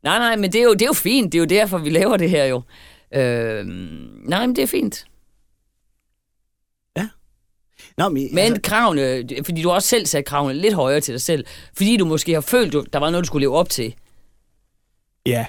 Nej, 0.03 0.19
nej, 0.19 0.37
men 0.37 0.53
det 0.53 0.61
er 0.61 0.65
jo, 0.65 0.73
det 0.73 0.83
er 0.83 0.87
jo 0.87 0.93
fint. 0.93 1.33
Det 1.33 1.39
er 1.39 1.43
jo 1.43 1.47
derfor, 1.47 1.79
vi 1.79 1.91
laver 1.91 2.17
det 2.17 2.31
her 2.31 2.45
jo. 2.45 2.63
Øhm, 3.15 4.21
nej, 4.25 4.47
men 4.47 4.57
det 4.57 4.63
er 4.63 4.67
fint. 4.67 5.07
Nå, 7.97 8.09
men, 8.09 8.35
Men 8.35 8.39
altså, 8.45 8.61
kravene, 8.63 9.25
fordi 9.45 9.63
du 9.63 9.71
også 9.71 9.89
selv 9.89 10.07
sat 10.07 10.25
kravene 10.25 10.55
lidt 10.55 10.75
højere 10.75 11.01
til 11.01 11.15
dig 11.15 11.21
selv, 11.21 11.47
fordi 11.77 11.97
du 11.97 12.05
måske 12.05 12.33
har 12.35 12.41
følt, 12.41 12.73
du, 12.73 12.85
der 12.93 12.99
var 12.99 13.11
noget, 13.11 13.25
du 13.25 13.27
skulle 13.27 13.43
leve 13.43 13.57
op 13.57 13.69
til. 13.69 13.95
ja, 15.27 15.47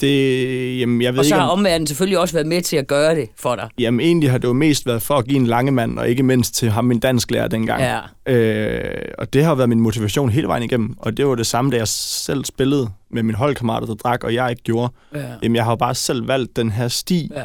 det, 0.00 0.78
jamen, 0.80 1.02
jeg 1.02 1.12
ved 1.12 1.18
Og 1.18 1.24
så 1.24 1.34
ikke, 1.34 1.40
har 1.40 1.48
om, 1.48 1.58
omverdenen 1.58 1.86
selvfølgelig 1.86 2.18
også 2.18 2.34
været 2.34 2.46
med 2.46 2.62
til 2.62 2.76
at 2.76 2.86
gøre 2.86 3.14
det 3.14 3.28
for 3.36 3.54
dig. 3.56 3.68
jamen, 3.78 4.00
egentlig 4.00 4.30
har 4.30 4.38
det 4.38 4.48
jo 4.48 4.52
mest 4.52 4.86
været 4.86 5.02
for 5.02 5.14
at 5.14 5.24
give 5.24 5.36
en 5.36 5.46
lange 5.46 5.72
mand, 5.72 5.98
og 5.98 6.08
ikke 6.08 6.22
mindst 6.22 6.54
til 6.54 6.70
ham, 6.70 6.84
min 6.84 6.98
dansklærer 7.00 7.48
dengang. 7.48 7.82
Ja. 8.26 8.32
Øh, 8.34 9.00
og 9.18 9.32
det 9.32 9.44
har 9.44 9.54
været 9.54 9.68
min 9.68 9.80
motivation 9.80 10.30
hele 10.30 10.46
vejen 10.46 10.62
igennem, 10.62 10.94
og 10.98 11.16
det 11.16 11.26
var 11.26 11.34
det 11.34 11.46
samme, 11.46 11.70
da 11.70 11.76
jeg 11.76 11.88
selv 11.88 12.44
spillede 12.44 12.88
med 13.10 13.22
mine 13.22 13.38
holdkammerater, 13.38 13.86
der 13.86 13.94
drak, 13.94 14.24
og 14.24 14.34
jeg 14.34 14.50
ikke 14.50 14.62
gjorde. 14.62 14.92
Ja. 15.14 15.24
Jamen, 15.42 15.56
jeg 15.56 15.64
har 15.64 15.72
jo 15.72 15.76
bare 15.76 15.94
selv 15.94 16.28
valgt 16.28 16.56
den 16.56 16.70
her 16.70 16.88
sti, 16.88 17.30
Ja. 17.34 17.42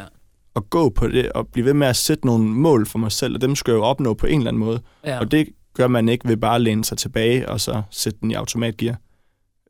at 0.56 0.62
gå 0.70 0.88
på 0.88 1.08
det, 1.08 1.32
og 1.32 1.46
blive 1.52 1.64
ved 1.64 1.74
med 1.74 1.86
at 1.86 1.96
sætte 1.96 2.26
nogle 2.26 2.44
mål 2.44 2.86
for 2.86 2.98
mig 2.98 3.12
selv, 3.12 3.34
og 3.34 3.40
dem 3.40 3.54
skal 3.56 3.72
jeg 3.72 3.78
jo 3.78 3.82
opnå 3.84 4.14
på 4.14 4.26
en 4.26 4.38
eller 4.38 4.50
anden 4.50 4.60
måde. 4.64 4.80
ja. 5.06 5.18
Og 5.20 5.30
det 5.32 5.48
gør 5.74 5.86
man 5.86 6.08
ikke 6.08 6.28
ved 6.28 6.36
bare 6.36 6.54
at 6.54 6.60
læne 6.60 6.84
sig 6.84 6.98
tilbage, 6.98 7.48
og 7.48 7.60
så 7.60 7.82
sætte 7.90 8.18
den 8.20 8.30
i 8.30 8.34
automatgear. 8.34 8.96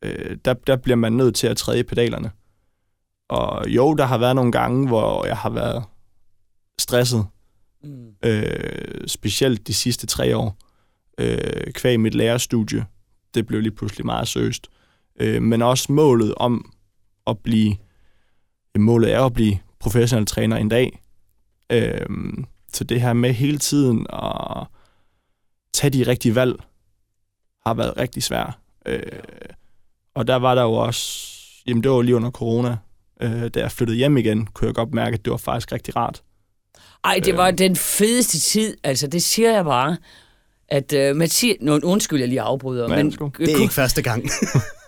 Øh, 0.05 0.37
der, 0.45 0.55
der 0.67 0.77
bliver 0.77 0.97
man 0.97 1.13
nødt 1.13 1.35
til 1.35 1.47
at 1.47 1.57
træde 1.57 1.79
i 1.79 1.83
pedalerne. 1.83 2.31
Og 3.33 3.69
jo, 3.69 3.95
der 3.95 4.05
har 4.05 4.19
været 4.19 4.37
nogle 4.37 4.53
gange, 4.53 4.87
hvor 4.87 5.27
jeg 5.27 5.37
har 5.37 5.51
været 5.51 5.85
stresset, 6.79 7.27
Mm. 7.85 8.09
øh, 8.25 9.09
specielt 9.09 9.67
de 9.67 9.75
sidste 9.75 10.07
tre 10.07 10.37
år, 10.37 10.57
øh, 11.19 11.73
kvæg 11.73 12.01
mit 12.01 12.15
lærerstudie. 12.15 12.87
Det 13.35 13.47
blev 13.47 13.61
lige 13.61 13.75
pludselig 13.75 14.07
meget 14.07 14.29
søst. 14.29 14.69
Øh, 15.21 15.43
men 15.43 15.63
også 15.63 15.93
målet 15.93 16.35
om 16.35 16.73
at 17.27 17.39
blive, 17.39 17.77
målet 18.79 19.13
er 19.13 19.21
at 19.25 19.33
blive 19.33 19.59
professionel 19.79 20.27
træner 20.27 20.57
en 20.57 20.69
dag. 20.69 21.03
Øh, 21.73 22.07
så 22.73 22.85
det 22.85 23.01
her 23.01 23.13
med 23.13 23.33
hele 23.33 23.59
tiden 23.59 24.07
at 24.13 24.67
tage 25.75 25.91
de 25.91 26.11
rigtige 26.11 26.35
valg, 26.35 26.55
har 27.67 27.75
været 27.75 27.97
rigtig 27.97 28.23
svært. 28.23 28.55
Øh, 28.87 29.03
og 30.15 30.27
der 30.27 30.37
var 30.37 30.55
der 30.55 30.63
jo 30.63 30.73
også, 30.73 31.33
jamen 31.67 31.83
det 31.83 31.91
var 31.91 32.03
lige 32.03 32.17
under 32.17 32.31
corona, 32.31 32.77
øh, 33.23 33.51
da 33.55 33.61
jeg 33.61 33.73
flyttede 33.73 33.97
hjem 33.97 34.17
igen, 34.17 34.47
kunne 34.47 34.67
jeg 34.67 34.75
godt 34.75 34.95
mærke, 34.95 35.15
at 35.15 35.25
det 35.25 35.31
var 35.31 35.37
faktisk 35.37 35.73
rigtig 35.73 35.97
rart. 35.97 36.23
Ej, 37.05 37.21
det 37.25 37.37
var 37.37 37.51
den 37.51 37.77
fedeste 37.77 38.41
tid. 38.41 38.77
Altså, 38.85 39.07
det 39.07 39.23
siger 39.23 39.53
jeg 39.53 39.65
bare. 39.65 39.97
At 40.69 40.93
uh, 40.93 41.17
Mathias... 41.17 41.57
Nå, 41.61 41.81
undskyld, 41.83 42.19
jeg 42.19 42.29
lige 42.29 42.41
afbryder. 42.41 42.89
Nej, 42.89 43.03
men 43.03 43.11
det 43.39 43.53
er 43.53 43.61
ikke 43.61 43.75
første 43.75 44.03
gang. 44.03 44.25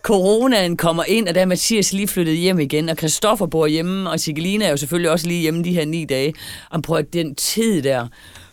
coronaen 0.04 0.76
kommer 0.76 1.04
ind, 1.04 1.28
og 1.28 1.34
der 1.34 1.40
er 1.40 1.46
Mathias 1.46 1.92
lige 1.92 2.08
flyttet 2.08 2.36
hjem 2.36 2.58
igen, 2.58 2.88
og 2.88 2.96
Christoffer 2.96 3.46
bor 3.46 3.66
hjemme, 3.66 4.10
og 4.10 4.20
Sigelina 4.20 4.64
er 4.64 4.70
jo 4.70 4.76
selvfølgelig 4.76 5.10
også 5.10 5.26
lige 5.26 5.40
hjemme 5.40 5.64
de 5.64 5.72
her 5.72 5.84
ni 5.84 6.04
dage. 6.04 6.34
Og 6.70 6.82
prøv 6.82 6.98
at 6.98 7.12
den 7.12 7.34
tid 7.34 7.82
der... 7.82 8.06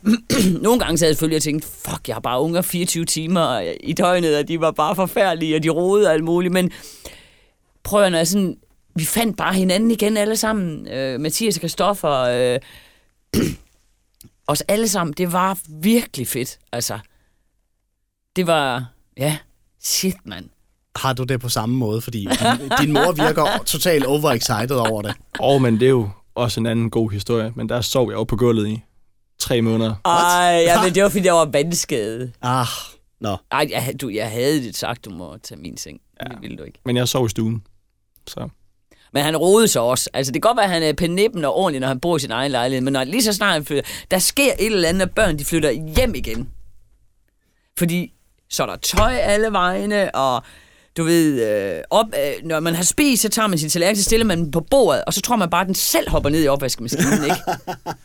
Nogle 0.62 0.80
gange 0.80 0.98
så 0.98 1.06
havde 1.06 1.10
jeg 1.10 1.16
selvfølgelig 1.16 1.36
og 1.36 1.42
tænkt, 1.42 1.66
fuck, 1.66 2.08
jeg 2.08 2.16
har 2.16 2.22
bare 2.22 2.42
unger 2.42 2.62
24 2.62 3.06
timer 3.06 3.74
i 3.84 3.94
døgnet, 3.94 4.38
og 4.38 4.48
de 4.48 4.62
var 4.62 4.72
bare 4.72 4.96
forfærdelige, 4.96 5.56
og 5.56 5.64
de 5.64 5.70
rodede 5.70 6.08
og 6.08 6.14
alt 6.14 6.24
muligt. 6.24 6.54
Men 6.54 6.72
prøv 7.84 8.04
at 8.04 8.12
når 8.12 8.20
jeg 8.20 8.28
sådan... 8.28 8.56
Vi 8.96 9.06
fandt 9.06 9.38
bare 9.38 9.54
hinanden 9.54 9.92
igen 9.92 10.18
alle 10.18 10.36
sammen. 10.36 10.88
Øh, 10.88 11.20
Mathias 11.20 11.56
og 11.56 11.60
Christoffer... 11.60 12.12
Øh, 12.12 12.60
os 14.48 14.62
alle 14.62 14.88
sammen. 14.88 15.14
Det 15.14 15.34
var 15.34 15.60
virkelig 15.70 16.28
fedt, 16.28 16.60
altså. 16.72 17.00
Det 18.36 18.48
var... 18.48 18.86
Ja, 19.18 19.38
shit, 19.80 20.16
mand. 20.26 20.50
Har 20.96 21.14
du 21.14 21.24
det 21.24 21.42
på 21.42 21.50
samme 21.50 21.76
måde? 21.76 22.02
Fordi 22.02 22.20
din, 22.20 22.70
din 22.82 22.92
mor 22.94 23.12
virker 23.12 23.64
totalt 23.66 24.06
overexcited 24.06 24.76
over 24.76 25.02
det. 25.02 25.16
Og 25.40 25.62
men 25.62 25.80
det 25.80 25.86
er 25.86 25.90
jo 25.90 26.10
også 26.36 26.60
en 26.60 26.66
anden 26.66 26.90
god 26.90 27.12
historie, 27.12 27.54
men 27.56 27.70
der 27.70 27.82
sov 27.82 28.10
jeg 28.10 28.16
jo 28.16 28.24
på 28.24 28.36
gulvet 28.36 28.68
i 28.68 28.82
tre 29.40 29.62
måneder. 29.62 29.96
Ej, 30.06 30.64
ja, 30.68 30.84
men 30.84 30.96
det 30.96 31.04
var, 31.04 31.10
fordi 31.10 31.26
jeg 31.26 31.34
var 31.34 31.46
vandskadet. 31.46 32.34
Ah, 32.42 32.66
nå. 33.20 33.38
Ej, 33.52 33.68
jeg, 33.70 33.96
du, 34.02 34.10
jeg 34.10 34.32
havde 34.32 34.64
det 34.64 34.76
sagt, 34.78 35.06
du 35.06 35.10
må 35.10 35.38
tage 35.38 35.62
min 35.62 35.78
seng. 35.78 36.00
Ja. 36.20 36.26
Det 36.26 36.42
ville 36.42 36.58
du 36.58 36.64
ikke. 36.64 36.80
Men 36.86 36.98
jeg 36.98 37.08
sov 37.08 37.26
i 37.26 37.30
stuen. 37.30 37.64
Så. 38.28 38.50
Men 39.14 39.24
han 39.24 39.38
rodede 39.38 39.68
sig 39.68 39.82
også. 39.82 40.10
Altså, 40.14 40.32
det 40.32 40.42
kan 40.42 40.50
godt 40.50 40.58
være, 40.58 40.66
at 40.66 40.72
han 40.72 40.84
er 40.84 40.94
penippen 40.94 41.46
og 41.46 41.56
ordentlig, 41.56 41.80
når 41.80 41.88
han 41.88 42.00
bor 42.00 42.16
i 42.16 42.20
sin 42.20 42.32
egen 42.32 42.52
lejlighed, 42.52 42.82
men 42.82 42.94
når 42.94 43.04
lige 43.04 43.24
så 43.24 43.34
snart 43.34 43.54
han 43.54 43.66
flytter, 43.66 43.84
der 44.12 44.20
sker 44.20 44.52
et 44.60 44.66
eller 44.66 44.90
andet, 44.90 45.02
at 45.02 45.12
børn 45.16 45.40
de 45.40 45.46
flytter 45.46 45.72
hjem 45.72 46.16
igen. 46.16 46.50
Fordi 47.78 48.14
så 48.50 48.64
er 48.64 48.68
der 48.68 48.76
tøj 48.76 49.14
alle 49.14 49.52
vegne, 49.52 50.16
og 50.16 50.44
du 50.98 51.04
ved, 51.04 51.50
øh, 51.50 51.84
op, 51.90 52.06
øh, 52.06 52.48
når 52.48 52.60
man 52.60 52.76
har 52.76 52.84
spist, 52.84 53.22
så 53.22 53.30
tager 53.30 53.48
man 53.48 53.58
sin 53.58 53.70
tallerken, 53.70 53.96
så 53.96 54.04
stiller 54.04 54.26
man 54.26 54.38
den 54.38 54.52
på 54.52 54.62
bordet, 54.72 55.04
og 55.08 55.14
så 55.14 55.22
tror 55.22 55.36
man 55.36 55.50
bare, 55.50 55.62
at 55.62 55.68
den 55.68 55.76
selv 55.76 56.10
hopper 56.10 56.30
ned 56.30 56.44
i 56.44 56.48
opvaskemaskinen, 56.48 57.24
ikke? 57.24 57.42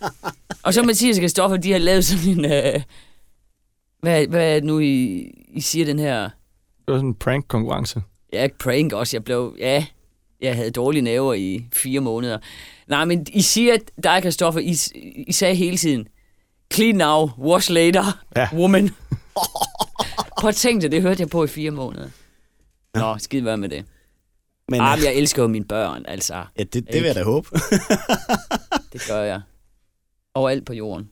og 0.64 0.74
så 0.74 0.82
Mathias 0.82 1.16
og 1.16 1.22
Kristoffer, 1.22 1.56
de 1.56 1.72
har 1.72 1.78
lavet 1.78 2.04
sådan 2.04 2.38
en... 2.38 2.44
Øh, 2.44 2.82
hvad, 4.00 4.26
hvad 4.26 4.50
er 4.50 4.54
det 4.54 4.64
nu, 4.64 4.78
I, 4.78 5.24
I 5.48 5.60
siger 5.60 5.84
den 5.84 5.98
her... 5.98 6.22
Det 6.22 6.92
var 6.92 6.94
sådan 6.94 7.08
en 7.08 7.14
prank-konkurrence. 7.14 8.02
Ja, 8.32 8.48
prank 8.60 8.92
også. 8.92 9.16
Jeg 9.16 9.24
blev... 9.24 9.56
Ja, 9.58 9.86
jeg 10.40 10.56
havde 10.56 10.70
dårlige 10.70 11.02
naver 11.02 11.34
i 11.34 11.66
fire 11.72 12.00
måneder. 12.00 12.38
Nej, 12.88 13.04
men 13.04 13.26
I 13.32 13.42
siger, 13.42 13.74
at 13.74 13.90
dig, 14.02 14.22
Kristoffer, 14.22 14.60
I, 14.60 14.76
I 15.26 15.32
sagde 15.32 15.54
hele 15.54 15.76
tiden, 15.76 16.08
clean 16.74 16.94
now, 16.94 17.30
wash 17.38 17.70
later, 17.72 18.24
ja. 18.36 18.48
woman. 18.52 18.90
Prøv 20.38 20.48
at 20.48 20.54
tænke 20.54 20.82
det, 20.82 20.92
det 20.92 21.02
hørte 21.02 21.20
jeg 21.20 21.28
på 21.28 21.44
i 21.44 21.46
fire 21.46 21.70
måneder. 21.70 22.08
Nå, 22.94 23.18
skid 23.18 23.42
være 23.42 23.56
med 23.56 23.68
det. 23.68 23.84
Men, 24.68 24.80
ah, 24.80 24.98
men 24.98 25.04
jeg 25.04 25.14
elsker 25.14 25.42
jo 25.42 25.48
mine 25.48 25.64
børn, 25.64 26.04
altså. 26.08 26.34
Ja, 26.34 26.62
det, 26.62 26.74
det 26.74 26.94
vil 26.94 27.02
jeg 27.02 27.14
da 27.14 27.22
håbe. 27.22 27.48
det 28.92 29.02
gør 29.08 29.22
jeg. 29.22 29.40
Overalt 30.34 30.66
på 30.66 30.72
jorden. 30.72 31.10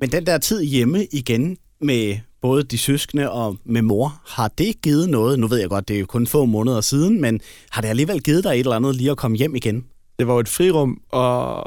Men 0.00 0.12
den 0.12 0.26
der 0.26 0.38
tid 0.38 0.62
hjemme 0.62 1.06
igen 1.12 1.58
med 1.80 2.18
både 2.42 2.62
de 2.62 2.78
søskende 2.78 3.30
og 3.30 3.56
med 3.64 3.82
mor, 3.82 4.20
har 4.26 4.48
det 4.48 4.82
givet 4.82 5.08
noget? 5.08 5.38
Nu 5.38 5.46
ved 5.46 5.58
jeg 5.58 5.68
godt, 5.68 5.88
det 5.88 5.96
er 5.96 6.00
jo 6.00 6.06
kun 6.06 6.26
få 6.26 6.44
måneder 6.44 6.80
siden, 6.80 7.20
men 7.20 7.40
har 7.70 7.82
det 7.82 7.88
alligevel 7.88 8.22
givet 8.22 8.44
dig 8.44 8.50
et 8.50 8.58
eller 8.58 8.76
andet 8.76 8.96
lige 8.96 9.10
at 9.10 9.16
komme 9.16 9.36
hjem 9.36 9.56
igen? 9.56 9.84
Det 10.18 10.26
var 10.26 10.32
jo 10.32 10.40
et 10.40 10.48
frirum, 10.48 11.00
og 11.08 11.64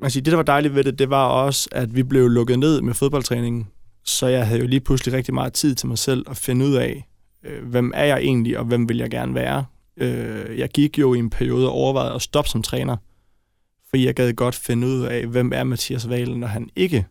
man 0.00 0.10
siger, 0.10 0.22
det, 0.22 0.30
der 0.30 0.36
var 0.36 0.42
dejligt 0.42 0.74
ved 0.74 0.84
det, 0.84 0.98
det 0.98 1.10
var 1.10 1.26
også, 1.26 1.68
at 1.72 1.96
vi 1.96 2.02
blev 2.02 2.28
lukket 2.28 2.58
ned 2.58 2.80
med 2.80 2.94
fodboldtræningen. 2.94 3.66
Så 4.04 4.26
jeg 4.26 4.46
havde 4.46 4.60
jo 4.60 4.66
lige 4.66 4.80
pludselig 4.80 5.14
rigtig 5.14 5.34
meget 5.34 5.52
tid 5.52 5.74
til 5.74 5.88
mig 5.88 5.98
selv 5.98 6.24
at 6.30 6.36
finde 6.36 6.66
ud 6.66 6.74
af, 6.74 7.08
øh, 7.44 7.68
hvem 7.68 7.92
er 7.94 8.04
jeg 8.04 8.18
egentlig, 8.18 8.58
og 8.58 8.64
hvem 8.64 8.88
vil 8.88 8.98
jeg 8.98 9.10
gerne 9.10 9.34
være. 9.34 9.64
Øh, 9.96 10.58
jeg 10.58 10.68
gik 10.68 10.98
jo 10.98 11.14
i 11.14 11.18
en 11.18 11.30
periode 11.30 11.68
og 11.68 11.72
overvejede 11.72 12.14
at 12.14 12.22
stoppe 12.22 12.50
som 12.50 12.62
træner, 12.62 12.96
fordi 13.88 14.06
jeg 14.06 14.14
gad 14.14 14.32
godt 14.32 14.54
finde 14.54 14.86
ud 14.86 15.00
af, 15.02 15.26
hvem 15.26 15.52
er 15.54 15.64
Mathias 15.64 16.08
Valen, 16.08 16.40
når 16.40 16.46
han 16.46 16.70
ikke 16.76 17.06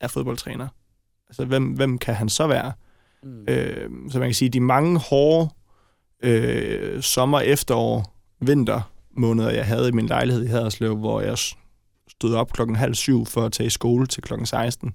er 0.00 0.08
fodboldtræner. 0.08 0.68
Altså, 1.30 1.44
hvem, 1.44 1.64
hvem 1.64 1.98
kan 1.98 2.14
han 2.14 2.28
så 2.28 2.46
være? 2.46 2.72
Mm. 3.22 3.44
Øh, 3.48 3.90
så 4.10 4.18
man 4.18 4.28
kan 4.28 4.34
sige, 4.34 4.48
de 4.48 4.60
mange 4.60 4.98
hårde 4.98 5.48
øh, 6.22 7.02
sommer, 7.02 7.40
efterår, 7.40 8.16
vinter 8.40 8.92
måneder, 9.16 9.50
jeg 9.50 9.66
havde 9.66 9.88
i 9.88 9.92
min 9.92 10.06
lejlighed 10.06 10.44
i 10.44 10.46
Haderslev, 10.46 10.96
hvor 10.96 11.20
jeg 11.20 11.38
stod 12.08 12.34
op 12.34 12.52
klokken 12.52 12.76
halv 12.76 12.94
syv 12.94 13.26
for 13.26 13.42
at 13.42 13.52
tage 13.52 13.66
i 13.66 13.70
skole 13.70 14.06
til 14.06 14.22
klokken 14.22 14.46
16, 14.46 14.92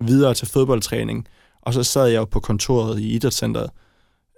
videre 0.00 0.34
til 0.34 0.48
fodboldtræning, 0.48 1.26
og 1.62 1.74
så 1.74 1.82
sad 1.82 2.06
jeg 2.06 2.18
jo 2.18 2.24
på 2.24 2.40
kontoret 2.40 3.00
i 3.00 3.14
idrætscenteret 3.14 3.70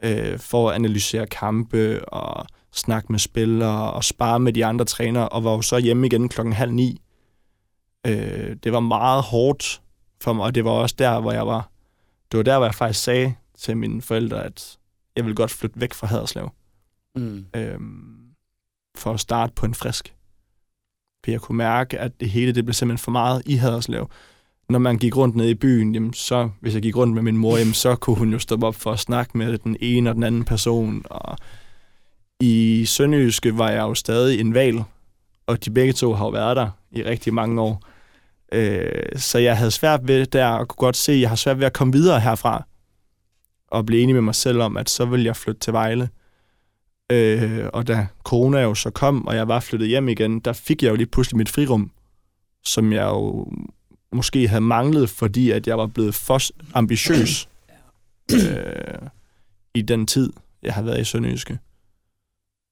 øh, 0.04 0.38
for 0.38 0.68
at 0.68 0.74
analysere 0.74 1.26
kampe 1.26 2.08
og 2.08 2.46
snakke 2.72 3.12
med 3.12 3.18
spillere 3.18 3.92
og 3.92 4.04
spare 4.04 4.40
med 4.40 4.52
de 4.52 4.64
andre 4.64 4.84
trænere, 4.84 5.28
og 5.28 5.44
var 5.44 5.52
jo 5.52 5.62
så 5.62 5.78
hjemme 5.78 6.06
igen 6.06 6.28
klokken 6.28 6.52
halv 6.52 6.72
ni. 6.72 7.00
Øh, 8.06 8.56
det 8.64 8.72
var 8.72 8.80
meget 8.80 9.22
hårdt 9.22 9.80
for 10.20 10.32
mig, 10.32 10.44
og 10.44 10.54
det 10.54 10.64
var 10.64 10.70
også 10.70 10.94
der, 10.98 11.20
hvor 11.20 11.32
jeg 11.32 11.46
var. 11.46 11.70
Det 12.32 12.38
var 12.38 12.44
der, 12.44 12.56
hvor 12.56 12.66
jeg 12.66 12.74
faktisk 12.74 13.04
sagde 13.04 13.34
til 13.58 13.76
mine 13.76 14.02
forældre, 14.02 14.44
at 14.44 14.78
jeg 15.16 15.26
vil 15.26 15.34
godt 15.34 15.50
flytte 15.50 15.80
væk 15.80 15.94
fra 15.94 16.06
Haderslev. 16.06 16.50
Mm. 17.16 17.46
Øhm, 17.56 18.18
for 18.96 19.12
at 19.12 19.20
starte 19.20 19.52
på 19.56 19.66
en 19.66 19.74
frisk. 19.74 20.14
For 21.24 21.30
jeg 21.30 21.40
kunne 21.40 21.58
mærke, 21.58 21.98
at 21.98 22.20
det 22.20 22.30
hele 22.30 22.54
det 22.54 22.64
blev 22.64 22.74
simpelthen 22.74 23.04
for 23.04 23.10
meget 23.10 23.42
i 23.46 23.54
Haderslev. 23.54 24.10
Når 24.68 24.78
man 24.78 24.98
gik 24.98 25.16
rundt 25.16 25.36
ned 25.36 25.48
i 25.48 25.54
byen, 25.54 25.94
jamen 25.94 26.12
så, 26.12 26.50
hvis 26.60 26.74
jeg 26.74 26.82
gik 26.82 26.96
rundt 26.96 27.14
med 27.14 27.22
min 27.22 27.36
mor, 27.36 27.56
jamen 27.56 27.74
så 27.74 27.96
kunne 27.96 28.16
hun 28.16 28.32
jo 28.32 28.38
stoppe 28.38 28.66
op 28.66 28.74
for 28.74 28.92
at 28.92 28.98
snakke 28.98 29.38
med 29.38 29.58
den 29.58 29.76
ene 29.80 30.10
og 30.10 30.14
den 30.14 30.22
anden 30.22 30.44
person. 30.44 31.02
Og 31.10 31.36
i 32.40 32.84
Sønderjyske 32.84 33.58
var 33.58 33.70
jeg 33.70 33.80
jo 33.80 33.94
stadig 33.94 34.40
en 34.40 34.54
valg, 34.54 34.82
og 35.46 35.64
de 35.64 35.70
begge 35.70 35.92
to 35.92 36.12
har 36.12 36.24
jo 36.24 36.30
været 36.30 36.56
der 36.56 36.70
i 36.90 37.02
rigtig 37.02 37.34
mange 37.34 37.60
år. 37.60 37.82
Øh, 38.52 39.02
så 39.16 39.38
jeg 39.38 39.56
havde 39.56 39.70
svært 39.70 40.08
ved 40.08 40.26
der, 40.26 40.46
og 40.46 40.68
kunne 40.68 40.86
godt 40.86 40.96
se, 40.96 41.12
at 41.12 41.20
jeg 41.20 41.28
har 41.28 41.36
svært 41.36 41.58
ved 41.58 41.66
at 41.66 41.72
komme 41.72 41.92
videre 41.92 42.20
herfra, 42.20 42.64
og 43.70 43.86
blive 43.86 44.02
enig 44.02 44.14
med 44.14 44.22
mig 44.22 44.34
selv 44.34 44.62
om, 44.62 44.76
at 44.76 44.90
så 44.90 45.04
vil 45.04 45.22
jeg 45.22 45.36
flytte 45.36 45.60
til 45.60 45.72
Vejle. 45.72 46.08
Øh, 47.12 47.66
og 47.72 47.86
da 47.86 48.06
corona 48.24 48.60
jo 48.60 48.74
så 48.74 48.90
kom, 48.90 49.26
og 49.26 49.36
jeg 49.36 49.48
var 49.48 49.60
flyttet 49.60 49.88
hjem 49.88 50.08
igen, 50.08 50.40
der 50.40 50.52
fik 50.52 50.82
jeg 50.82 50.90
jo 50.90 50.94
lige 50.94 51.06
pludselig 51.06 51.36
mit 51.36 51.48
frirum, 51.48 51.90
som 52.64 52.92
jeg 52.92 53.04
jo 53.04 53.52
måske 54.12 54.48
havde 54.48 54.60
manglet, 54.60 55.10
fordi 55.10 55.50
at 55.50 55.66
jeg 55.66 55.78
var 55.78 55.86
blevet 55.86 56.14
for 56.14 56.40
ambitiøs 56.74 57.48
øh, 58.32 59.08
i 59.74 59.82
den 59.82 60.06
tid, 60.06 60.32
jeg 60.62 60.74
har 60.74 60.82
været 60.82 61.00
i 61.00 61.04
Sønderjyske. 61.04 61.58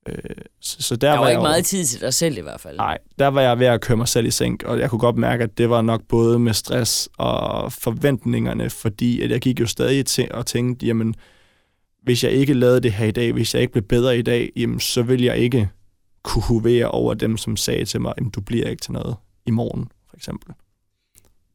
Øh, 0.09 0.17
så, 0.61 0.83
så 0.83 0.97
der, 0.97 1.11
der 1.11 1.19
var, 1.19 1.25
var 1.25 1.31
ikke 1.31 1.43
meget 1.43 1.65
tid 1.65 1.85
til 1.85 2.01
dig 2.01 2.15
selv 2.15 2.39
i 2.39 2.41
hvert 2.41 2.61
fald. 2.61 2.77
Nej, 2.77 2.99
der 3.19 3.27
var 3.27 3.41
jeg 3.41 3.59
ved 3.59 3.67
at 3.67 3.81
køre 3.81 3.97
mig 3.97 4.09
selv 4.09 4.27
i 4.27 4.31
sænk, 4.31 4.63
og 4.63 4.79
jeg 4.79 4.91
kunne 4.91 4.99
godt 4.99 5.17
mærke, 5.17 5.45
at 5.45 5.59
det 5.59 5.71
var 5.71 5.83
nok 5.83 6.03
både 6.09 6.39
med 6.39 6.55
stress 6.55 7.09
og 7.19 7.73
forventningerne, 7.73 8.71
fordi 8.71 9.23
at 9.23 9.31
jeg 9.31 9.41
gik 9.41 9.61
jo 9.61 9.67
stadig 9.67 10.07
til 10.07 10.29
og 10.31 10.47
tænkte, 10.47 10.87
jamen, 10.87 11.15
hvis 12.03 12.25
jeg 12.25 12.33
ikke 12.33 12.55
lavede 12.55 12.81
det 12.81 12.93
her 12.93 13.07
i 13.07 13.11
dag, 13.11 13.33
hvis 13.33 13.55
jeg 13.55 13.63
ikke 13.63 13.73
blev 13.73 13.85
bedre 13.85 14.19
i 14.19 14.23
dag, 14.23 14.53
jamen, 14.57 14.81
så 14.81 15.03
vil 15.03 15.23
jeg 15.23 15.39
ikke 15.39 15.69
kunne 16.23 16.43
hovere 16.43 16.89
over 16.89 17.15
dem, 17.15 17.37
som 17.37 17.57
sagde 17.57 17.85
til 17.85 18.01
mig, 18.01 18.15
jamen, 18.19 18.31
du 18.31 18.41
bliver 18.41 18.69
ikke 18.69 18.81
til 18.81 18.93
noget 18.93 19.17
i 19.47 19.51
morgen, 19.51 19.89
for 20.11 20.17
eksempel. 20.17 20.55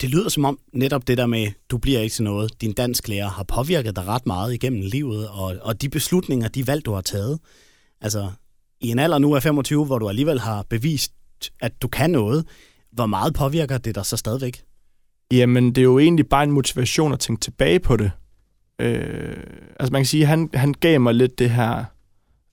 Det 0.02 0.10
lyder 0.10 0.30
som 0.30 0.46
om 0.46 0.60
netop 0.74 1.08
det 1.08 1.18
der 1.18 1.26
med, 1.26 1.48
du 1.70 1.78
bliver 1.78 2.00
ikke 2.00 2.14
til 2.14 2.24
noget, 2.24 2.62
din 2.62 2.74
dansklærer 2.74 3.30
har 3.30 3.44
påvirket 3.44 3.96
dig 3.96 4.08
ret 4.08 4.26
meget 4.26 4.54
igennem 4.54 4.82
livet, 4.82 5.28
og, 5.30 5.56
og 5.62 5.82
de 5.82 5.90
beslutninger, 5.90 6.48
de 6.48 6.68
valg, 6.68 6.86
du 6.86 6.94
har 6.94 7.02
taget. 7.02 7.40
Altså, 8.02 8.32
i 8.82 8.90
en 8.90 9.00
alder 9.00 9.18
nu 9.18 9.36
af 9.36 9.44
25, 9.44 9.86
hvor 9.86 10.00
du 10.00 10.10
alligevel 10.10 10.40
har 10.40 10.66
bevist, 10.70 11.14
at 11.62 11.82
du 11.82 11.88
kan 11.88 12.10
noget, 12.10 12.46
hvor 12.92 13.06
meget 13.06 13.34
påvirker 13.34 13.78
det 13.78 13.96
dig 13.96 14.06
så 14.06 14.18
stadigvæk? 14.18 14.62
Jamen, 15.32 15.68
det 15.68 15.78
er 15.78 15.84
jo 15.84 16.00
egentlig 16.00 16.28
bare 16.28 16.44
en 16.44 16.52
motivation 16.52 17.14
at 17.14 17.20
tænke 17.20 17.42
tilbage 17.42 17.80
på 17.80 17.98
det. 17.98 18.12
Øh, 18.82 19.38
altså 19.80 19.92
man 19.92 20.02
kan 20.02 20.06
sige, 20.06 20.26
han, 20.26 20.50
han 20.54 20.74
gav 20.74 21.02
mig 21.02 21.16
lidt 21.16 21.40
det 21.40 21.50
her 21.50 21.84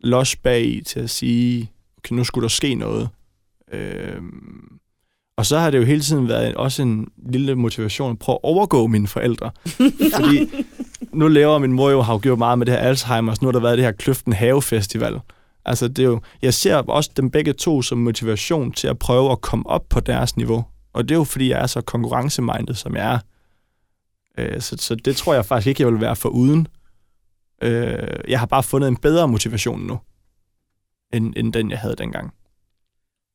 los 0.01 0.37
bag 0.37 0.83
til 0.87 1.01
at 1.01 1.11
sige, 1.11 1.71
okay, 1.99 2.15
nu 2.15 2.25
skulle 2.25 2.43
der 2.43 2.49
ske 2.49 2.75
noget. 2.75 3.09
Øh, 3.73 4.23
og 5.37 5.47
så 5.47 5.59
har 5.59 5.71
det 5.71 5.79
jo 5.79 5.85
hele 5.85 6.01
tiden 6.01 6.29
været 6.29 6.55
også 6.55 6.83
en 6.83 7.09
lille 7.27 7.55
motivation 7.55 8.11
at 8.11 8.19
prøve 8.19 8.35
at 8.35 8.41
overgå 8.43 8.87
mine 8.87 9.07
forældre. 9.07 9.51
Fordi 10.17 10.65
nu 11.13 11.29
lever 11.29 11.59
min 11.59 11.73
mor 11.73 11.91
jo, 11.91 12.01
har 12.01 12.13
jo 12.13 12.21
gjort 12.23 12.39
meget 12.39 12.59
med 12.59 12.67
det 12.67 12.75
her 12.75 12.95
Alzheimer's, 12.95 13.37
nu 13.41 13.47
har 13.47 13.53
der 13.53 13.61
været 13.61 13.79
det 13.79 13.85
her 13.85 13.93
Kløften 13.93 14.33
Have 14.33 14.63
Festival. 14.63 15.21
Altså, 15.65 15.89
det 15.89 15.99
er 15.99 16.07
jo, 16.07 16.21
jeg 16.43 16.55
ser 16.55 16.77
også 16.77 17.11
dem 17.17 17.31
begge 17.31 17.53
to 17.53 17.83
som 17.83 17.99
motivation 17.99 18.73
til 18.73 18.89
at 18.89 18.99
prøve 18.99 19.33
at 19.33 19.41
komme 19.41 19.67
op 19.67 19.89
på 19.89 20.01
deres 20.01 20.37
niveau. 20.37 20.65
Og 20.93 21.09
det 21.09 21.15
er 21.15 21.19
jo, 21.19 21.25
fordi 21.25 21.51
jeg 21.51 21.63
er 21.63 21.67
så 21.67 21.81
konkurrencemindet, 21.81 22.77
som 22.77 22.97
jeg 22.97 23.15
er. 23.15 23.19
Øh, 24.39 24.61
så, 24.61 24.77
så 24.79 24.95
det 24.95 25.17
tror 25.17 25.35
jeg 25.35 25.47
faktisk 25.47 25.67
ikke, 25.67 25.83
jeg 25.83 25.93
vil 25.93 26.01
være 26.01 26.17
for 26.17 26.29
uden. 26.29 26.69
Øh, 27.63 28.21
jeg 28.29 28.39
har 28.39 28.47
bare 28.47 28.63
fundet 28.63 28.89
en 28.89 28.97
bedre 28.97 29.29
motivation 29.29 29.81
nu, 29.81 29.99
end, 31.13 31.35
end 31.37 31.53
den, 31.53 31.71
jeg 31.71 31.79
havde 31.79 31.97
dengang. 31.97 32.33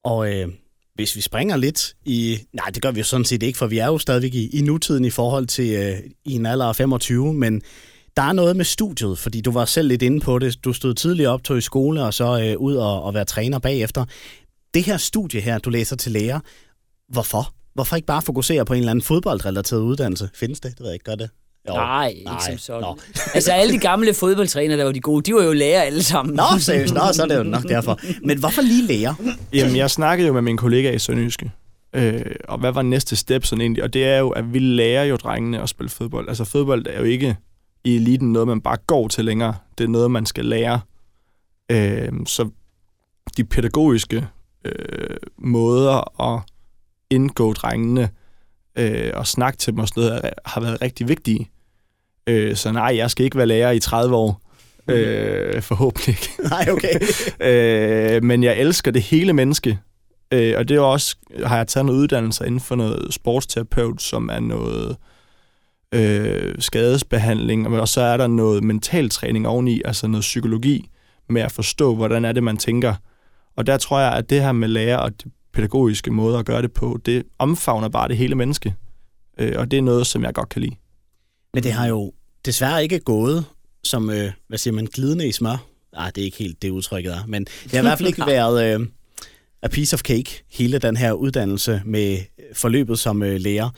Og 0.04 0.34
øh, 0.34 0.48
hvis 0.96 1.16
vi 1.16 1.22
springer 1.22 1.58
lidt 1.58 1.96
i... 2.06 2.40
Nej, 2.54 2.70
det 2.70 2.82
gør 2.82 2.92
vi 2.92 3.00
jo 3.00 3.04
sådan 3.04 3.26
set 3.26 3.44
ikke, 3.44 3.58
for 3.58 3.68
vi 3.68 3.78
er 3.78 3.88
jo 3.88 3.98
stadigvæk 3.98 4.34
i, 4.34 4.58
i 4.58 4.62
nutiden 4.62 5.06
i 5.06 5.10
forhold 5.10 5.48
til 5.48 5.76
øh, 5.76 6.00
i 6.26 6.34
en 6.34 6.46
alder 6.46 6.66
af 6.66 6.76
25, 6.76 7.34
men 7.34 7.62
der 8.18 8.24
er 8.24 8.34
noget 8.34 8.56
med 8.56 8.66
studiet, 8.66 9.20
fordi 9.20 9.42
du 9.42 9.52
var 9.52 9.66
selv 9.66 9.88
lidt 9.88 10.02
inde 10.02 10.20
på 10.20 10.40
det. 10.40 10.66
Du 10.66 10.74
stod 10.74 10.94
tidligere 10.94 11.32
op, 11.32 11.44
tog 11.44 11.58
i 11.58 11.62
skole, 11.62 12.04
og 12.04 12.14
så 12.14 12.42
øh, 12.42 12.58
ud 12.58 12.76
og, 12.76 13.04
og 13.04 13.14
være 13.14 13.26
træner 13.26 13.60
bagefter. 13.60 14.06
Det 14.74 14.84
her 14.84 14.98
studie 14.98 15.42
her, 15.42 15.58
du 15.58 15.70
læser 15.70 15.96
til 15.96 16.12
lærer, 16.12 16.40
hvorfor? 17.10 17.54
Hvorfor 17.74 17.96
ikke 17.96 18.06
bare 18.06 18.22
fokusere 18.22 18.66
på 18.66 18.74
en 18.74 18.80
eller 18.80 18.92
anden 18.92 19.04
fodboldrelateret 19.04 19.82
uddannelse? 19.82 20.30
Findes 20.34 20.60
det? 20.60 20.72
Det 20.72 20.80
ved 20.80 20.88
jeg 20.88 20.94
ikke, 20.94 21.06
gør 21.06 21.16
det? 21.16 21.30
Jo. 21.70 21.74
Nej, 21.74 22.08
ikke 22.08 22.24
Nej. 22.24 22.40
som 22.50 22.58
sådan. 22.58 22.82
Nå. 22.82 22.98
altså 23.36 23.52
alle 23.52 23.74
de 23.74 23.80
gamle 23.80 24.14
fodboldtrænere, 24.14 24.78
der 24.78 24.84
var 24.84 24.92
de 24.92 25.00
gode, 25.00 25.22
de 25.22 25.36
var 25.36 25.44
jo 25.44 25.54
lærer 25.54 25.82
alle 25.82 26.04
sammen. 26.04 26.36
Nå, 26.36 26.44
seriøst. 26.60 26.94
Nå, 26.94 27.02
så 27.14 27.24
er 27.24 27.28
det 27.28 27.38
jo 27.38 27.44
nok 27.44 27.64
derfor. 27.64 28.00
Men 28.28 28.40
hvorfor 28.40 28.62
lige 28.62 28.88
lærer? 28.88 29.14
Jamen, 29.54 29.76
jeg 29.76 29.92
snakkede 29.92 30.28
jo 30.28 30.34
med 30.34 30.42
min 30.42 30.58
kollega 30.58 30.92
i 30.92 31.00
Sønderjyske. 31.00 31.52
Øh, 31.96 32.22
og 32.48 32.60
hvad 32.60 32.72
var 32.72 32.82
næste 32.82 33.16
step 33.16 33.46
sådan 33.46 33.62
egentlig? 33.62 33.84
Og 33.84 33.94
det 33.94 34.06
er 34.06 34.18
jo, 34.18 34.30
at 34.30 34.54
vi 34.54 34.60
lærer 34.60 35.04
jo 35.04 35.16
drengene 35.16 35.62
at 35.62 35.70
spille 35.70 35.90
fodbold. 35.90 36.30
Altså 36.30 36.44
fodbold 36.44 36.86
er 36.90 37.00
jo 37.00 37.06
ikke 37.06 37.38
i 37.84 37.96
eliten 37.96 38.32
noget, 38.34 38.48
man 38.48 38.62
bare 38.62 38.78
går 38.88 39.08
til 39.08 39.26
længere. 39.26 39.56
Det 39.78 39.84
er 39.84 39.88
noget, 39.88 40.12
man 40.12 40.26
skal 40.26 40.46
lære. 40.46 40.80
Øh, 41.72 42.12
så 42.26 42.50
de 43.38 43.44
pædagogiske 43.44 44.28
øh, 44.66 45.18
måder 45.38 46.22
at 46.22 46.42
indgå 47.10 47.54
drengene 47.54 48.10
øh, 48.78 49.12
og 49.14 49.28
snakke 49.28 49.58
til 49.58 49.74
dem 49.74 49.80
og 49.80 49.88
sådan 49.88 50.04
noget, 50.04 50.34
har 50.46 50.62
været 50.62 50.82
rigtig 50.82 51.08
vigtige. 51.08 51.50
Øh, 52.28 52.56
så 52.56 52.72
nej, 52.72 52.94
jeg 52.98 53.12
skal 53.12 53.26
ikke 53.26 53.38
være 53.38 53.48
lærer 53.48 53.72
i 53.72 53.80
30 53.80 54.16
år. 54.16 54.42
Øh, 54.88 55.62
forhåbentlig 55.62 56.10
ikke. 56.10 56.30
Nej, 56.50 56.68
okay. 56.72 57.00
øh, 58.16 58.24
men 58.24 58.44
jeg 58.44 58.60
elsker 58.60 58.92
det 58.92 59.02
hele 59.02 59.34
menneske. 59.34 59.80
Øh, 60.34 60.54
og 60.58 60.70
det 60.70 60.78
er 60.78 60.82
også, 60.82 61.16
har 61.46 61.58
jeg 61.58 61.68
taget 61.68 61.86
noget 61.86 62.00
uddannelse 62.00 62.46
inden 62.46 62.60
for 62.60 62.76
noget 62.76 63.14
sportsterapeut, 63.14 64.02
som 64.02 64.30
er 64.30 64.40
noget 64.40 64.90
øh, 64.90 64.96
skadesbehandling, 66.60 67.68
og 67.68 67.88
så 67.88 68.02
er 68.02 68.18
der 68.18 68.28
noget 68.28 68.64
mentaltræning 68.64 69.48
oveni, 69.48 69.82
altså 69.86 70.08
noget 70.08 70.22
psykologi, 70.22 70.90
med 71.30 71.42
at 71.42 71.52
forstå, 71.52 71.96
hvordan 71.96 72.26
er 72.26 72.32
det, 72.32 72.44
man 72.44 72.58
tænker. 72.58 72.96
Og 73.56 73.68
der 73.68 73.78
tror 73.78 74.00
jeg, 74.00 74.14
at 74.14 74.30
det 74.30 74.42
her 74.42 74.52
med 74.52 74.68
lærer 74.68 74.98
og 74.98 75.12
det 75.24 75.32
pædagogiske 75.54 76.12
måde 76.12 76.38
at 76.38 76.46
gøre 76.46 76.62
det 76.62 76.72
på, 76.72 77.00
det 77.06 77.24
omfavner 77.40 77.90
bare 77.90 78.08
det 78.08 78.18
hele 78.18 78.36
menneske. 78.36 78.76
Øh, 79.40 79.54
og 79.56 79.72
det 79.72 79.78
er 79.78 79.82
noget, 79.82 80.08
som 80.08 80.24
jeg 80.24 80.34
godt 80.34 80.50
kan 80.50 80.62
lide. 80.62 80.76
Men 81.54 81.64
det 81.64 81.72
har 81.72 81.88
jo 81.88 82.14
desværre 82.46 82.84
ikke 82.84 83.00
gået 83.00 83.46
som, 83.84 84.10
øh, 84.10 84.32
hvad 84.48 84.58
siger 84.58 84.74
man, 84.74 84.86
glidende 84.86 85.28
i 85.28 85.32
smør. 85.32 85.66
Nej, 85.94 86.12
det 86.16 86.22
er 86.22 86.26
ikke 86.26 86.38
helt 86.38 86.62
det 86.62 86.70
udtrykket 86.70 87.14
er, 87.14 87.26
men 87.28 87.46
det 87.46 87.72
har 87.72 87.80
i 87.80 87.82
hvert 87.82 87.98
fald 87.98 88.08
ikke 88.14 88.26
været 88.26 88.80
øh, 88.80 88.88
a 89.62 89.68
piece 89.68 89.94
of 89.94 90.02
cake, 90.02 90.44
hele 90.52 90.78
den 90.78 90.98
her 90.98 91.12
uddannelse 91.12 91.82
med 91.86 92.18
forløbet 92.54 93.00
som 93.00 93.24
øh, 93.24 93.40
lærer. 93.40 93.70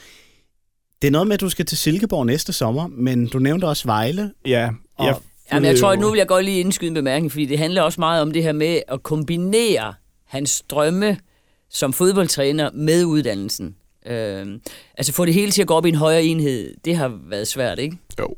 Det 1.05 1.09
er 1.09 1.11
noget 1.11 1.27
med, 1.27 1.33
at 1.33 1.41
du 1.41 1.49
skal 1.49 1.65
til 1.65 1.77
Silkeborg 1.77 2.25
næste 2.25 2.53
sommer, 2.53 2.87
men 2.87 3.27
du 3.27 3.39
nævnte 3.39 3.65
også 3.65 3.85
Vejle. 3.85 4.31
Ja, 4.45 4.69
Og- 4.97 5.05
jeg, 5.05 5.15
Jamen, 5.51 5.65
jeg 5.69 5.79
tror, 5.79 5.91
at 5.91 5.99
nu 5.99 6.09
vil 6.09 6.17
jeg 6.17 6.27
godt 6.27 6.45
lige 6.45 6.59
indskyde 6.59 6.87
en 6.87 6.93
bemærkning, 6.93 7.31
fordi 7.31 7.45
det 7.45 7.57
handler 7.59 7.81
også 7.81 8.01
meget 8.01 8.21
om 8.21 8.31
det 8.31 8.43
her 8.43 8.51
med 8.51 8.79
at 8.87 9.03
kombinere 9.03 9.93
hans 10.27 10.63
drømme 10.69 11.17
som 11.69 11.93
fodboldtræner 11.93 12.69
med 12.73 13.03
uddannelsen. 13.05 13.75
Øh, 14.05 14.59
altså 14.97 15.13
få 15.13 15.25
det 15.25 15.33
hele 15.33 15.51
til 15.51 15.61
at 15.61 15.67
gå 15.67 15.73
op 15.73 15.85
i 15.85 15.89
en 15.89 15.95
højere 15.95 16.23
enhed, 16.23 16.73
det 16.85 16.95
har 16.97 17.19
været 17.29 17.47
svært, 17.47 17.79
ikke? 17.79 17.97
Jo. 18.19 18.35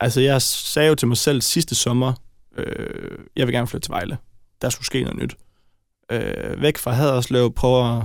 Altså, 0.00 0.20
jeg 0.20 0.42
sagde 0.42 0.88
jo 0.88 0.94
til 0.94 1.08
mig 1.08 1.16
selv 1.16 1.40
sidste 1.42 1.74
sommer, 1.74 2.12
øh, 2.58 3.18
jeg 3.36 3.46
vil 3.46 3.54
gerne 3.54 3.66
flytte 3.66 3.84
til 3.86 3.90
Vejle. 3.92 4.16
Der 4.62 4.68
skulle 4.68 4.86
ske 4.86 5.02
noget 5.02 5.18
nyt. 5.18 5.36
Øh, 6.12 6.62
væk 6.62 6.78
fra 6.78 6.90
Haderslev, 6.90 7.52
prøve 7.52 7.96
at 7.96 8.02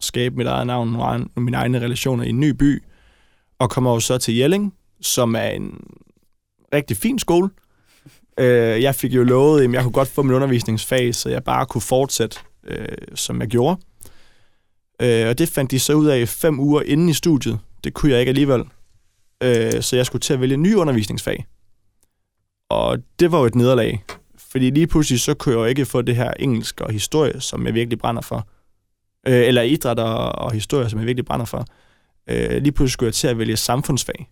skabe 0.00 0.36
mit 0.36 0.46
eget 0.46 0.66
navn 0.66 0.96
og 0.96 1.02
egen- 1.02 1.30
mine 1.36 1.56
egne 1.56 1.80
relationer 1.80 2.24
i 2.24 2.28
en 2.28 2.40
ny 2.40 2.50
by, 2.50 2.82
og 3.58 3.70
kommer 3.70 3.92
jo 3.92 4.00
så 4.00 4.18
til 4.18 4.36
Jelling, 4.36 4.74
som 5.00 5.34
er 5.34 5.48
en 5.48 5.80
rigtig 6.74 6.96
fin 6.96 7.18
skole. 7.18 7.50
Øh, 8.38 8.82
jeg 8.82 8.94
fik 8.94 9.14
jo 9.14 9.24
lovet, 9.24 9.64
at 9.64 9.72
jeg 9.72 9.82
kunne 9.82 9.92
godt 9.92 10.08
få 10.08 10.22
min 10.22 10.34
undervisningsfag, 10.34 11.14
så 11.14 11.28
jeg 11.28 11.44
bare 11.44 11.66
kunne 11.66 11.80
fortsætte, 11.82 12.38
øh, 12.64 12.88
som 13.14 13.40
jeg 13.40 13.48
gjorde. 13.48 13.80
Øh, 15.02 15.28
og 15.28 15.38
det 15.38 15.48
fandt 15.48 15.70
de 15.70 15.78
så 15.78 15.94
ud 15.94 16.06
af 16.06 16.28
fem 16.28 16.60
uger 16.60 16.82
inden 16.82 17.08
i 17.08 17.12
studiet. 17.12 17.58
Det 17.84 17.94
kunne 17.94 18.12
jeg 18.12 18.20
ikke 18.20 18.30
alligevel. 18.30 18.64
Øh, 19.42 19.82
så 19.82 19.96
jeg 19.96 20.06
skulle 20.06 20.20
til 20.20 20.34
at 20.34 20.40
vælge 20.40 20.54
en 20.54 20.62
ny 20.62 20.74
undervisningsfag. 20.74 21.46
Og 22.70 22.98
det 23.20 23.32
var 23.32 23.38
jo 23.38 23.44
et 23.44 23.54
nederlag. 23.54 24.04
Fordi 24.38 24.70
lige 24.70 24.86
pludselig 24.86 25.20
så 25.20 25.34
kunne 25.34 25.52
jeg 25.52 25.60
jo 25.60 25.64
ikke 25.64 25.86
få 25.86 26.02
det 26.02 26.16
her 26.16 26.30
engelsk 26.30 26.80
og 26.80 26.92
historie, 26.92 27.40
som 27.40 27.66
jeg 27.66 27.74
virkelig 27.74 27.98
brænder 27.98 28.22
for. 28.22 28.48
Øh, 29.28 29.46
eller 29.46 29.62
idræt 29.62 29.98
og, 29.98 30.32
og 30.32 30.52
historie, 30.52 30.90
som 30.90 30.98
jeg 30.98 31.06
virkelig 31.06 31.24
brænder 31.24 31.46
for. 31.46 31.64
Øh, 32.30 32.50
lige 32.62 32.72
pludselig 32.72 32.92
skulle 32.92 33.08
jeg 33.08 33.14
til 33.14 33.28
at 33.28 33.38
vælge 33.38 33.56
samfundsfag. 33.56 34.28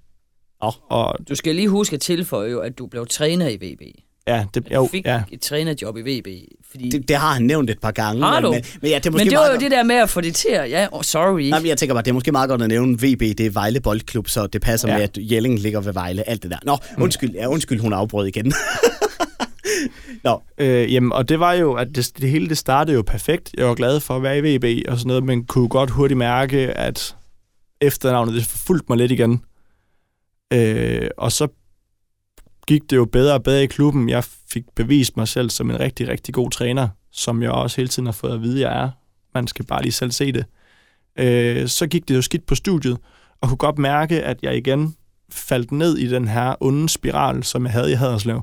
Åh. 0.62 0.72
Og 0.90 1.14
Du 1.28 1.34
skal 1.34 1.54
lige 1.54 1.68
huske 1.68 1.94
at 1.94 2.00
tilføje 2.00 2.50
jo, 2.50 2.60
at 2.60 2.78
du 2.78 2.86
blev 2.86 3.06
træner 3.06 3.48
i 3.48 3.56
VB. 3.56 3.82
ja, 4.28 4.44
det, 4.54 4.66
jo, 4.74 4.88
fik 4.92 5.04
ja, 5.06 5.22
et 5.32 5.40
trænerjob 5.40 5.96
i 5.96 6.00
VB. 6.00 6.26
Fordi, 6.70 6.88
Det, 6.90 7.08
det 7.08 7.16
har 7.16 7.32
han 7.32 7.42
nævnt 7.42 7.70
et 7.70 7.78
par 7.80 7.90
gange. 7.90 8.22
Har 8.22 8.40
men, 8.40 8.44
du? 8.44 8.50
Men, 8.52 8.64
men, 8.82 8.90
ja, 8.90 8.98
det 8.98 9.06
er 9.06 9.10
måske 9.10 9.24
men 9.24 9.30
det 9.30 9.38
var 9.38 9.50
jo 9.52 9.58
det 9.60 9.70
der 9.70 9.82
med 9.82 9.96
at 9.96 10.10
få 10.10 10.20
det 10.20 10.34
til 10.34 10.48
at... 10.48 10.70
Ja, 10.70 10.86
oh, 10.92 11.02
sorry. 11.02 11.42
Nej, 11.42 11.58
men 11.60 11.68
jeg 11.68 11.78
tænker 11.78 11.94
bare, 11.94 12.02
det 12.02 12.10
er 12.10 12.14
måske 12.14 12.32
meget 12.32 12.48
godt 12.48 12.62
at 12.62 12.68
nævne 12.68 12.94
VB, 12.94 13.20
det 13.20 13.40
er 13.40 13.50
Vejle 13.50 13.80
Boldklub, 13.80 14.28
så 14.28 14.46
det 14.46 14.60
passer 14.62 14.88
ja. 14.88 14.94
Ja. 14.94 14.98
med, 14.98 15.04
at 15.04 15.18
Jelling 15.32 15.58
ligger 15.58 15.80
ved 15.80 15.92
Vejle, 15.92 16.28
alt 16.28 16.42
det 16.42 16.50
der. 16.50 16.58
Nå, 16.62 16.76
undskyld, 16.98 17.30
ja, 17.34 17.46
undskyld 17.46 17.80
hun 17.80 17.92
afbrød 17.92 18.26
igen. 18.26 18.52
Nå, 20.24 20.42
Øh, 20.58 20.92
jamen, 20.94 21.12
og 21.12 21.28
det 21.28 21.40
var 21.40 21.52
jo, 21.52 21.72
at 21.74 21.88
det, 21.94 22.12
det 22.20 22.30
hele 22.30 22.48
det 22.48 22.58
startede 22.58 22.94
jo 22.96 23.02
perfekt. 23.02 23.50
Jeg 23.58 23.66
var 23.66 23.74
glad 23.74 24.00
for 24.00 24.16
at 24.16 24.22
være 24.22 24.38
i 24.38 24.56
VB 24.56 24.88
og 24.88 24.98
sådan 24.98 25.08
noget, 25.08 25.24
men 25.24 25.44
kunne 25.44 25.68
godt 25.68 25.90
hurtigt 25.90 26.18
mærke, 26.18 26.58
at 26.58 27.16
efternavnet 27.86 28.34
det 28.34 28.46
forfulgte 28.46 28.86
mig 28.88 28.98
lidt 28.98 29.12
igen. 29.12 29.44
Øh, 30.52 31.08
og 31.18 31.32
så 31.32 31.48
gik 32.66 32.82
det 32.90 32.96
jo 32.96 33.04
bedre 33.04 33.34
og 33.34 33.42
bedre 33.42 33.62
i 33.62 33.66
klubben. 33.66 34.08
Jeg 34.08 34.24
fik 34.24 34.62
bevist 34.74 35.16
mig 35.16 35.28
selv 35.28 35.50
som 35.50 35.70
en 35.70 35.80
rigtig, 35.80 36.08
rigtig 36.08 36.34
god 36.34 36.50
træner, 36.50 36.88
som 37.12 37.42
jeg 37.42 37.50
også 37.50 37.76
hele 37.76 37.88
tiden 37.88 38.06
har 38.06 38.12
fået 38.12 38.34
at 38.34 38.42
vide, 38.42 38.60
jeg 38.60 38.82
er. 38.84 38.90
Man 39.34 39.46
skal 39.46 39.66
bare 39.66 39.82
lige 39.82 39.92
selv 39.92 40.10
se 40.10 40.32
det. 40.32 40.44
Øh, 41.18 41.68
så 41.68 41.86
gik 41.86 42.08
det 42.08 42.16
jo 42.16 42.22
skidt 42.22 42.46
på 42.46 42.54
studiet, 42.54 42.98
og 43.40 43.48
kunne 43.48 43.58
godt 43.58 43.78
mærke, 43.78 44.22
at 44.22 44.42
jeg 44.42 44.56
igen 44.56 44.96
faldt 45.30 45.72
ned 45.72 45.98
i 45.98 46.06
den 46.06 46.28
her 46.28 46.54
onde 46.60 46.88
spiral, 46.88 47.44
som 47.44 47.64
jeg 47.64 47.72
havde 47.72 47.92
i 47.92 47.94
Haderslev 47.94 48.42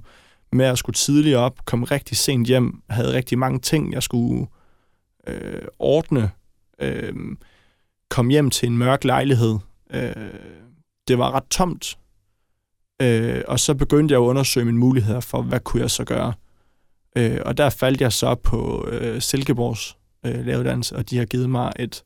med 0.51 0.65
at 0.65 0.77
skulle 0.77 0.93
tidligt 0.93 1.35
op, 1.35 1.65
komme 1.65 1.85
rigtig 1.85 2.17
sent 2.17 2.47
hjem, 2.47 2.81
havde 2.89 3.13
rigtig 3.13 3.39
mange 3.39 3.59
ting, 3.59 3.93
jeg 3.93 4.03
skulle 4.03 4.47
øh, 5.27 5.61
ordne, 5.79 6.31
øh, 6.81 7.13
kom 8.11 8.29
hjem 8.29 8.49
til 8.49 8.69
en 8.69 8.77
mørk 8.77 9.03
lejlighed. 9.03 9.59
Øh, 9.93 10.13
det 11.07 11.17
var 11.17 11.31
ret 11.31 11.49
tomt, 11.49 11.97
øh, 13.01 13.41
og 13.47 13.59
så 13.59 13.73
begyndte 13.73 14.11
jeg 14.13 14.21
at 14.21 14.25
undersøge 14.25 14.65
mine 14.65 14.77
muligheder 14.77 15.19
for, 15.19 15.41
hvad 15.41 15.59
kunne 15.59 15.81
jeg 15.81 15.91
så 15.91 16.03
gøre. 16.03 16.33
Øh, 17.17 17.39
og 17.45 17.57
der 17.57 17.69
faldt 17.69 18.01
jeg 18.01 18.13
så 18.13 18.35
på 18.35 18.87
øh, 18.91 19.21
Silkeborgs 19.21 19.97
øh, 20.25 20.45
læreruddannelse, 20.45 20.95
og 20.95 21.09
de 21.09 21.17
har 21.17 21.25
givet 21.25 21.49
mig 21.49 21.71
et 21.79 22.03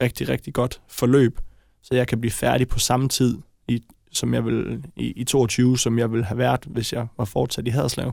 rigtig, 0.00 0.28
rigtig 0.28 0.54
godt 0.54 0.80
forløb, 0.88 1.40
så 1.82 1.94
jeg 1.94 2.08
kan 2.08 2.20
blive 2.20 2.32
færdig 2.32 2.68
på 2.68 2.78
samme 2.78 3.08
tid 3.08 3.38
i 3.68 3.82
som 4.12 4.34
jeg 4.34 4.44
vil 4.44 4.84
i, 4.96 5.12
i 5.16 5.24
22, 5.24 5.78
som 5.78 5.98
jeg 5.98 6.12
ville 6.12 6.24
have 6.24 6.38
været, 6.38 6.64
hvis 6.64 6.92
jeg 6.92 7.06
var 7.18 7.24
fortsat 7.24 7.66
i 7.66 7.70
Haderslev. 7.70 8.12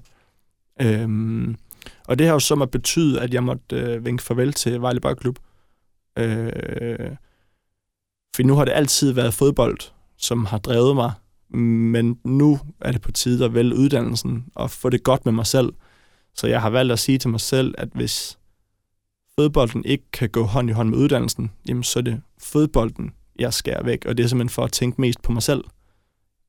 Øhm, 0.81 1.55
og 2.07 2.19
det 2.19 2.27
har 2.27 2.33
jo 2.33 2.39
så 2.39 2.55
måtte 2.55 2.71
betyde, 2.71 3.21
at 3.21 3.33
jeg 3.33 3.43
måtte 3.43 3.75
øh, 3.75 4.05
vinke 4.05 4.23
farvel 4.23 4.53
til 4.53 4.81
Vejle 4.81 4.99
Bøjklub. 4.99 5.39
Øh, 6.17 7.11
for 8.37 8.43
nu 8.43 8.55
har 8.55 8.65
det 8.65 8.71
altid 8.71 9.11
været 9.11 9.33
fodbold, 9.33 9.77
som 10.17 10.45
har 10.45 10.57
drevet 10.57 10.95
mig, 10.95 11.11
men 11.49 12.19
nu 12.23 12.59
er 12.81 12.91
det 12.91 13.01
på 13.01 13.11
tide 13.11 13.45
at 13.45 13.53
vælge 13.53 13.75
uddannelsen 13.75 14.45
og 14.55 14.71
få 14.71 14.89
det 14.89 15.03
godt 15.03 15.25
med 15.25 15.33
mig 15.33 15.45
selv. 15.45 15.73
Så 16.35 16.47
jeg 16.47 16.61
har 16.61 16.69
valgt 16.69 16.93
at 16.93 16.99
sige 16.99 17.17
til 17.17 17.29
mig 17.29 17.39
selv, 17.39 17.75
at 17.77 17.89
hvis 17.93 18.37
fodbolden 19.39 19.85
ikke 19.85 20.03
kan 20.13 20.29
gå 20.29 20.43
hånd 20.43 20.69
i 20.69 20.73
hånd 20.73 20.89
med 20.89 20.97
uddannelsen, 20.97 21.51
jamen 21.67 21.83
så 21.83 21.99
er 21.99 22.03
det 22.03 22.21
fodbolden, 22.41 23.11
jeg 23.39 23.53
skærer 23.53 23.83
væk, 23.83 24.05
og 24.05 24.17
det 24.17 24.23
er 24.23 24.27
simpelthen 24.27 24.53
for 24.53 24.63
at 24.63 24.71
tænke 24.71 25.01
mest 25.01 25.21
på 25.21 25.31
mig 25.31 25.43
selv. 25.43 25.63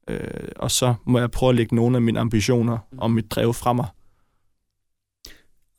Øh, 0.08 0.48
og 0.56 0.70
så 0.70 0.94
må 1.06 1.18
jeg 1.18 1.30
prøve 1.30 1.50
at 1.50 1.56
lægge 1.56 1.74
nogle 1.74 1.96
af 1.96 2.02
mine 2.02 2.20
ambitioner 2.20 2.78
og 2.98 3.10
mit 3.10 3.30
drev 3.30 3.54
fra 3.54 3.72
mig. 3.72 3.86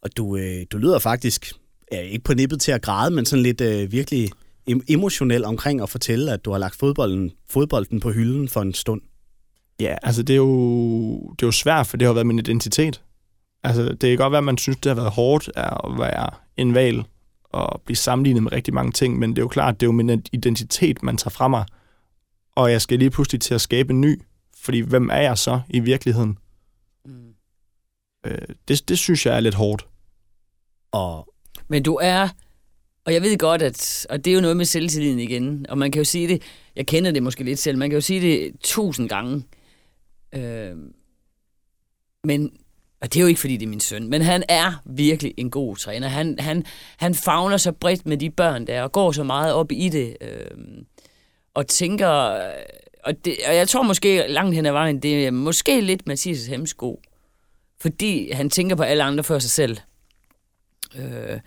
og 0.01 0.17
du, 0.17 0.37
øh, 0.37 0.65
du 0.71 0.77
lyder 0.77 0.99
faktisk, 0.99 1.53
ja, 1.91 2.01
ikke 2.01 2.23
på 2.23 2.33
nippet 2.33 2.61
til 2.61 2.71
at 2.71 2.81
græde, 2.81 3.15
men 3.15 3.25
sådan 3.25 3.43
lidt 3.43 3.61
øh, 3.61 3.91
virkelig 3.91 4.29
emotionel 4.87 5.45
omkring 5.45 5.81
at 5.81 5.89
fortælle, 5.89 6.33
at 6.33 6.45
du 6.45 6.51
har 6.51 6.57
lagt 6.57 6.75
fodbolden, 6.75 7.31
fodbolden 7.49 7.99
på 7.99 8.11
hylden 8.11 8.49
for 8.49 8.61
en 8.61 8.73
stund. 8.73 9.01
Ja, 9.79 9.95
altså 10.03 10.23
det 10.23 10.33
er, 10.33 10.37
jo, 10.37 11.19
det 11.31 11.43
er 11.43 11.47
jo 11.47 11.51
svært, 11.51 11.87
for 11.87 11.97
det 11.97 12.05
har 12.05 12.13
været 12.13 12.27
min 12.27 12.39
identitet. 12.39 13.01
Altså 13.63 13.83
det 13.83 13.99
kan 13.99 14.17
godt 14.17 14.31
være, 14.31 14.37
at 14.37 14.43
man 14.43 14.57
synes, 14.57 14.77
det 14.77 14.89
har 14.89 14.95
været 14.95 15.11
hårdt 15.11 15.49
at 15.55 15.99
være 15.99 16.29
en 16.57 16.73
valg 16.73 17.03
og 17.43 17.81
blive 17.85 17.95
sammenlignet 17.95 18.43
med 18.43 18.51
rigtig 18.51 18.73
mange 18.73 18.91
ting, 18.91 19.19
men 19.19 19.29
det 19.29 19.37
er 19.37 19.41
jo 19.41 19.47
klart, 19.47 19.79
det 19.79 19.85
er 19.85 19.87
jo 19.87 19.91
min 19.91 20.23
identitet, 20.33 21.03
man 21.03 21.17
tager 21.17 21.29
fra 21.29 21.47
mig. 21.47 21.65
Og 22.55 22.71
jeg 22.71 22.81
skal 22.81 22.99
lige 22.99 23.09
pludselig 23.09 23.41
til 23.41 23.53
at 23.53 23.61
skabe 23.61 23.93
en 23.93 24.01
ny, 24.01 24.21
fordi 24.57 24.79
hvem 24.79 25.09
er 25.09 25.21
jeg 25.21 25.37
så 25.37 25.61
i 25.69 25.79
virkeligheden? 25.79 26.37
Mm. 27.05 27.33
Øh, 28.25 28.47
det, 28.67 28.89
det 28.89 28.97
synes 28.97 29.25
jeg 29.25 29.35
er 29.35 29.39
lidt 29.39 29.55
hårdt. 29.55 29.87
Og 30.91 31.33
Men 31.67 31.83
du 31.83 31.95
er, 32.01 32.29
og 33.09 33.13
jeg 33.13 33.21
ved 33.21 33.37
godt, 33.37 33.61
at, 33.61 34.07
og 34.09 34.25
det 34.25 34.31
er 34.31 34.35
jo 34.35 34.41
noget 34.41 34.57
med 34.57 34.65
selvtilliden 34.65 35.19
igen, 35.19 35.65
og 35.69 35.77
man 35.77 35.91
kan 35.91 35.99
jo 35.99 36.03
sige 36.03 36.27
det, 36.27 36.41
jeg 36.75 36.87
kender 36.87 37.11
det 37.11 37.23
måske 37.23 37.43
lidt 37.43 37.59
selv, 37.59 37.77
man 37.77 37.89
kan 37.89 37.97
jo 37.97 38.01
sige 38.01 38.21
det 38.21 38.51
tusind 38.63 39.09
gange, 39.09 39.43
øh, 40.35 40.75
men, 42.23 42.51
og 43.01 43.13
det 43.13 43.19
er 43.19 43.21
jo 43.21 43.27
ikke 43.27 43.39
fordi 43.39 43.57
det 43.57 43.65
er 43.65 43.69
min 43.69 43.79
søn, 43.79 44.09
men 44.09 44.21
han 44.21 44.43
er 44.49 44.81
virkelig 44.85 45.33
en 45.37 45.51
god 45.51 45.75
træner. 45.75 46.07
Han, 46.07 46.39
han, 46.39 46.65
han 46.97 47.15
fagner 47.15 47.57
så 47.57 47.71
bredt 47.71 48.05
med 48.05 48.17
de 48.17 48.29
børn 48.29 48.67
der, 48.67 48.83
og 48.83 48.91
går 48.91 49.11
så 49.11 49.23
meget 49.23 49.53
op 49.53 49.71
i 49.71 49.89
det, 49.89 50.17
øh, 50.21 50.81
og 51.53 51.67
tænker, 51.67 52.07
og, 53.03 53.25
det, 53.25 53.37
og 53.47 53.55
jeg 53.55 53.67
tror 53.67 53.83
måske 53.83 54.25
langt 54.27 54.55
hen 54.55 54.65
ad 54.65 54.71
vejen, 54.71 54.99
det 54.99 55.27
er 55.27 55.31
måske 55.31 55.81
lidt 55.81 56.07
Mathias 56.07 56.47
Hemsko, 56.47 57.01
fordi 57.81 58.31
han 58.31 58.49
tænker 58.49 58.75
på 58.75 58.83
alle 58.83 59.03
andre 59.03 59.23
før 59.23 59.39
sig 59.39 59.51
selv. 59.51 59.77
Øh, 60.95 61.39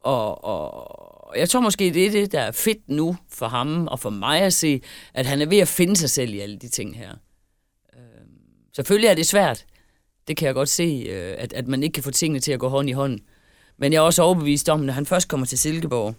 og, 0.00 0.44
og 0.44 1.07
jeg 1.36 1.48
tror 1.48 1.60
måske, 1.60 1.94
det 1.94 2.06
er 2.06 2.10
det, 2.10 2.32
der 2.32 2.40
er 2.40 2.52
fedt 2.52 2.88
nu 2.88 3.16
for 3.28 3.48
ham 3.48 3.86
og 3.86 4.00
for 4.00 4.10
mig 4.10 4.40
at 4.40 4.52
se, 4.52 4.80
at 5.14 5.26
han 5.26 5.42
er 5.42 5.46
ved 5.46 5.58
at 5.58 5.68
finde 5.68 5.96
sig 5.96 6.10
selv 6.10 6.34
i 6.34 6.40
alle 6.40 6.58
de 6.58 6.68
ting 6.68 6.96
her. 6.96 7.10
Øh, 7.94 8.00
selvfølgelig 8.76 9.08
er 9.08 9.14
det 9.14 9.26
svært. 9.26 9.64
Det 10.28 10.36
kan 10.36 10.46
jeg 10.46 10.54
godt 10.54 10.68
se, 10.68 11.06
øh, 11.10 11.34
at, 11.38 11.52
at 11.52 11.68
man 11.68 11.82
ikke 11.82 11.94
kan 11.94 12.02
få 12.02 12.10
tingene 12.10 12.40
til 12.40 12.52
at 12.52 12.60
gå 12.60 12.68
hånd 12.68 12.88
i 12.88 12.92
hånd. 12.92 13.20
Men 13.78 13.92
jeg 13.92 13.98
er 13.98 14.02
også 14.02 14.22
overbevist 14.22 14.68
om, 14.68 14.80
når 14.80 14.92
han 14.92 15.06
først 15.06 15.28
kommer 15.28 15.46
til 15.46 15.58
Silkeborg, 15.58 16.14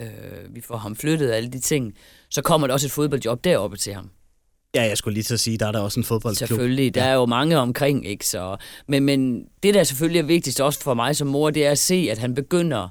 øh, 0.00 0.54
vi 0.54 0.60
får 0.60 0.76
ham 0.76 0.96
flyttet 0.96 1.30
og 1.30 1.36
alle 1.36 1.50
de 1.50 1.60
ting, 1.60 1.94
så 2.30 2.42
kommer 2.42 2.66
der 2.66 2.74
også 2.74 2.86
et 2.86 2.92
fodboldjob 2.92 3.44
deroppe 3.44 3.76
til 3.76 3.94
ham. 3.94 4.10
Ja, 4.74 4.82
jeg 4.82 4.98
skulle 4.98 5.14
lige 5.14 5.24
til 5.24 5.34
at 5.34 5.40
sige, 5.40 5.58
der 5.58 5.66
er 5.66 5.72
der 5.72 5.80
også 5.80 6.00
en 6.00 6.04
fodboldklub. 6.04 6.48
Selvfølgelig, 6.48 6.94
der 6.94 7.04
ja. 7.04 7.10
er 7.10 7.14
jo 7.14 7.26
mange 7.26 7.58
omkring, 7.58 8.06
ikke? 8.06 8.26
Så, 8.26 8.56
men, 8.88 9.04
men 9.04 9.44
det, 9.62 9.74
der 9.74 9.84
selvfølgelig 9.84 10.18
er 10.18 10.22
vigtigst 10.26 10.60
også 10.60 10.80
for 10.80 10.94
mig 10.94 11.16
som 11.16 11.28
mor, 11.28 11.50
det 11.50 11.66
er 11.66 11.70
at 11.70 11.78
se, 11.78 12.08
at 12.10 12.18
han 12.18 12.34
begynder, 12.34 12.88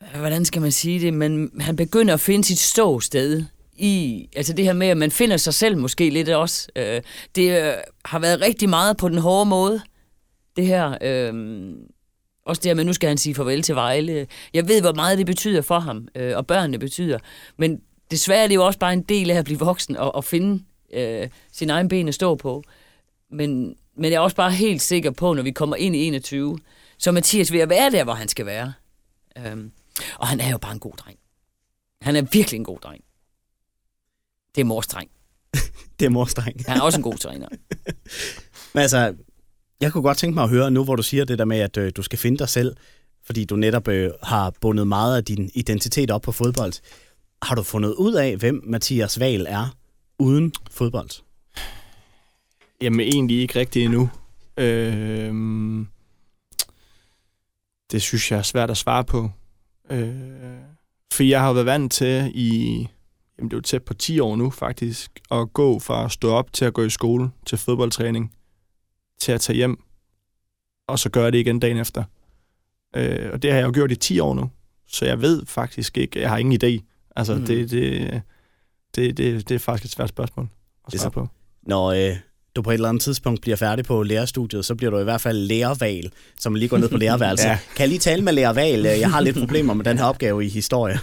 hvordan 0.00 0.44
skal 0.44 0.62
man 0.62 0.72
sige 0.72 1.00
det, 1.00 1.14
men 1.14 1.60
han 1.60 1.76
begynder 1.76 2.14
at 2.14 2.20
finde 2.20 2.44
sit 2.44 2.58
ståsted 2.58 3.44
i, 3.76 4.28
altså 4.36 4.52
det 4.52 4.64
her 4.64 4.72
med, 4.72 4.86
at 4.86 4.96
man 4.96 5.10
finder 5.10 5.36
sig 5.36 5.54
selv 5.54 5.78
måske 5.78 6.10
lidt 6.10 6.28
også. 6.28 6.68
Øh, 6.76 7.02
det 7.34 7.62
øh, 7.62 7.72
har 8.04 8.18
været 8.18 8.40
rigtig 8.40 8.68
meget 8.68 8.96
på 8.96 9.08
den 9.08 9.18
hårde 9.18 9.48
måde, 9.48 9.80
det 10.56 10.66
her. 10.66 10.98
Øh, 11.02 11.32
også 12.46 12.60
det 12.60 12.68
her 12.68 12.74
med, 12.74 12.84
nu 12.84 12.92
skal 12.92 13.08
han 13.08 13.18
sige 13.18 13.34
farvel 13.34 13.62
til 13.62 13.74
Vejle. 13.74 14.26
Jeg 14.54 14.68
ved, 14.68 14.80
hvor 14.80 14.92
meget 14.92 15.18
det 15.18 15.26
betyder 15.26 15.62
for 15.62 15.78
ham, 15.78 16.08
øh, 16.14 16.36
og 16.36 16.46
børnene 16.46 16.78
betyder. 16.78 17.18
Men 17.56 17.80
desværre 18.10 18.44
er 18.44 18.48
det 18.48 18.54
jo 18.54 18.66
også 18.66 18.78
bare 18.78 18.92
en 18.92 19.02
del 19.02 19.30
af 19.30 19.38
at 19.38 19.44
blive 19.44 19.58
voksen 19.58 19.96
og, 19.96 20.14
og 20.14 20.24
finde 20.24 20.64
øh, 20.94 21.28
sin 21.52 21.70
egen 21.70 21.88
ben 21.88 22.08
at 22.08 22.14
stå 22.14 22.34
på. 22.34 22.62
Men, 23.30 23.74
men 23.96 24.10
jeg 24.10 24.16
er 24.16 24.20
også 24.20 24.36
bare 24.36 24.50
helt 24.50 24.82
sikker 24.82 25.10
på, 25.10 25.34
når 25.34 25.42
vi 25.42 25.50
kommer 25.50 25.76
ind 25.76 25.96
i 25.96 26.06
21, 26.06 26.58
så 26.98 27.12
Mathias 27.12 27.52
vil 27.52 27.58
at 27.58 27.68
være 27.70 27.90
der, 27.90 28.04
hvor 28.04 28.12
han 28.12 28.28
skal 28.28 28.46
være. 28.46 28.72
Øh, 29.38 29.56
og 30.18 30.28
han 30.28 30.40
er 30.40 30.50
jo 30.50 30.58
bare 30.58 30.72
en 30.72 30.78
god 30.78 30.92
dreng. 30.92 31.18
Han 32.02 32.16
er 32.16 32.22
virkelig 32.22 32.58
en 32.58 32.64
god 32.64 32.78
dreng. 32.78 33.04
Det 34.54 34.60
er 34.60 34.64
mors 34.64 34.86
dreng. 34.86 35.10
Det 36.00 36.06
er 36.06 36.10
mors 36.10 36.34
dreng. 36.34 36.64
Han 36.68 36.76
er 36.76 36.82
også 36.82 36.98
en 36.98 37.02
god 37.02 37.16
træner. 37.16 37.48
Men 38.74 38.82
altså, 38.82 39.14
jeg 39.80 39.92
kunne 39.92 40.02
godt 40.02 40.18
tænke 40.18 40.34
mig 40.34 40.44
at 40.44 40.50
høre 40.50 40.70
nu, 40.70 40.84
hvor 40.84 40.96
du 40.96 41.02
siger 41.02 41.24
det 41.24 41.38
der 41.38 41.44
med, 41.44 41.58
at 41.58 41.76
øh, 41.76 41.92
du 41.96 42.02
skal 42.02 42.18
finde 42.18 42.38
dig 42.38 42.48
selv, 42.48 42.76
fordi 43.22 43.44
du 43.44 43.56
netop 43.56 43.88
øh, 43.88 44.10
har 44.22 44.52
bundet 44.60 44.86
meget 44.86 45.16
af 45.16 45.24
din 45.24 45.50
identitet 45.54 46.10
op 46.10 46.22
på 46.22 46.32
fodbold. 46.32 46.72
Har 47.42 47.54
du 47.54 47.62
fundet 47.62 47.94
ud 47.94 48.14
af, 48.14 48.36
hvem 48.36 48.62
Mathias 48.66 49.20
Val 49.20 49.46
er 49.48 49.76
uden 50.18 50.52
fodbold? 50.70 51.10
Jamen 52.80 53.00
egentlig 53.00 53.40
ikke 53.40 53.58
rigtigt 53.58 53.84
endnu. 53.84 54.10
Øh, 54.56 55.34
det 57.92 58.02
synes 58.02 58.30
jeg 58.30 58.38
er 58.38 58.42
svært 58.42 58.70
at 58.70 58.76
svare 58.76 59.04
på. 59.04 59.30
Øh, 59.90 60.60
for 61.12 61.22
jeg 61.22 61.40
har 61.40 61.52
været 61.52 61.66
vant 61.66 61.92
til 61.92 62.30
i, 62.34 62.78
jamen 63.38 63.50
det 63.50 63.52
er 63.52 63.56
jo 63.56 63.60
tæt 63.62 63.82
på 63.82 63.94
10 63.94 64.20
år 64.20 64.36
nu 64.36 64.50
faktisk, 64.50 65.10
at 65.30 65.52
gå 65.52 65.78
fra 65.78 66.04
at 66.04 66.12
stå 66.12 66.30
op 66.30 66.52
til 66.52 66.64
at 66.64 66.74
gå 66.74 66.82
i 66.84 66.90
skole, 66.90 67.30
til 67.46 67.58
fodboldtræning, 67.58 68.34
til 69.20 69.32
at 69.32 69.40
tage 69.40 69.56
hjem, 69.56 69.82
og 70.88 70.98
så 70.98 71.10
gøre 71.10 71.30
det 71.30 71.38
igen 71.38 71.60
dagen 71.60 71.76
efter. 71.76 72.04
Øh, 72.96 73.30
og 73.32 73.42
det 73.42 73.50
har 73.52 73.58
jeg 73.58 73.66
jo 73.66 73.72
gjort 73.74 73.92
i 73.92 73.96
10 73.96 74.18
år 74.20 74.34
nu, 74.34 74.50
så 74.86 75.04
jeg 75.06 75.20
ved 75.20 75.46
faktisk 75.46 75.98
ikke, 75.98 76.20
jeg 76.20 76.30
har 76.30 76.38
ingen 76.38 76.60
idé. 76.64 76.84
Altså 77.16 77.34
Mm. 77.34 77.44
det, 77.46 77.70
det, 77.70 78.22
det, 78.94 79.16
det, 79.16 79.48
det 79.48 79.54
er 79.54 79.58
faktisk 79.58 79.84
et 79.84 79.90
svært 79.90 80.08
spørgsmål 80.08 80.48
at 80.86 80.92
Det 80.92 80.98
er 80.98 80.98
svare 81.00 81.10
så- 81.12 81.20
på. 81.20 81.28
Når 81.62 81.86
øh, 81.86 82.16
du 82.56 82.62
på 82.62 82.70
et 82.70 82.74
eller 82.74 82.88
andet 82.88 83.02
tidspunkt 83.02 83.40
bliver 83.40 83.56
færdig 83.56 83.84
på 83.84 84.02
lærerstudiet, 84.02 84.64
så 84.64 84.74
bliver 84.74 84.90
du 84.90 84.98
i 84.98 85.04
hvert 85.04 85.20
fald 85.20 85.38
lærerval, 85.38 86.10
som 86.38 86.54
lige 86.54 86.68
går 86.68 86.78
ned 86.78 86.88
på 86.88 86.96
lærerværelset. 87.04 87.44
ja. 87.48 87.58
Kan 87.76 87.80
jeg 87.80 87.88
lige 87.88 87.98
tale 87.98 88.22
med 88.22 88.32
lærerval? 88.32 88.80
Jeg 88.80 89.10
har 89.10 89.20
lidt 89.20 89.38
problemer 89.38 89.74
med 89.74 89.84
den 89.84 89.98
her 89.98 90.04
opgave 90.04 90.44
i 90.44 90.48
historie. 90.48 90.98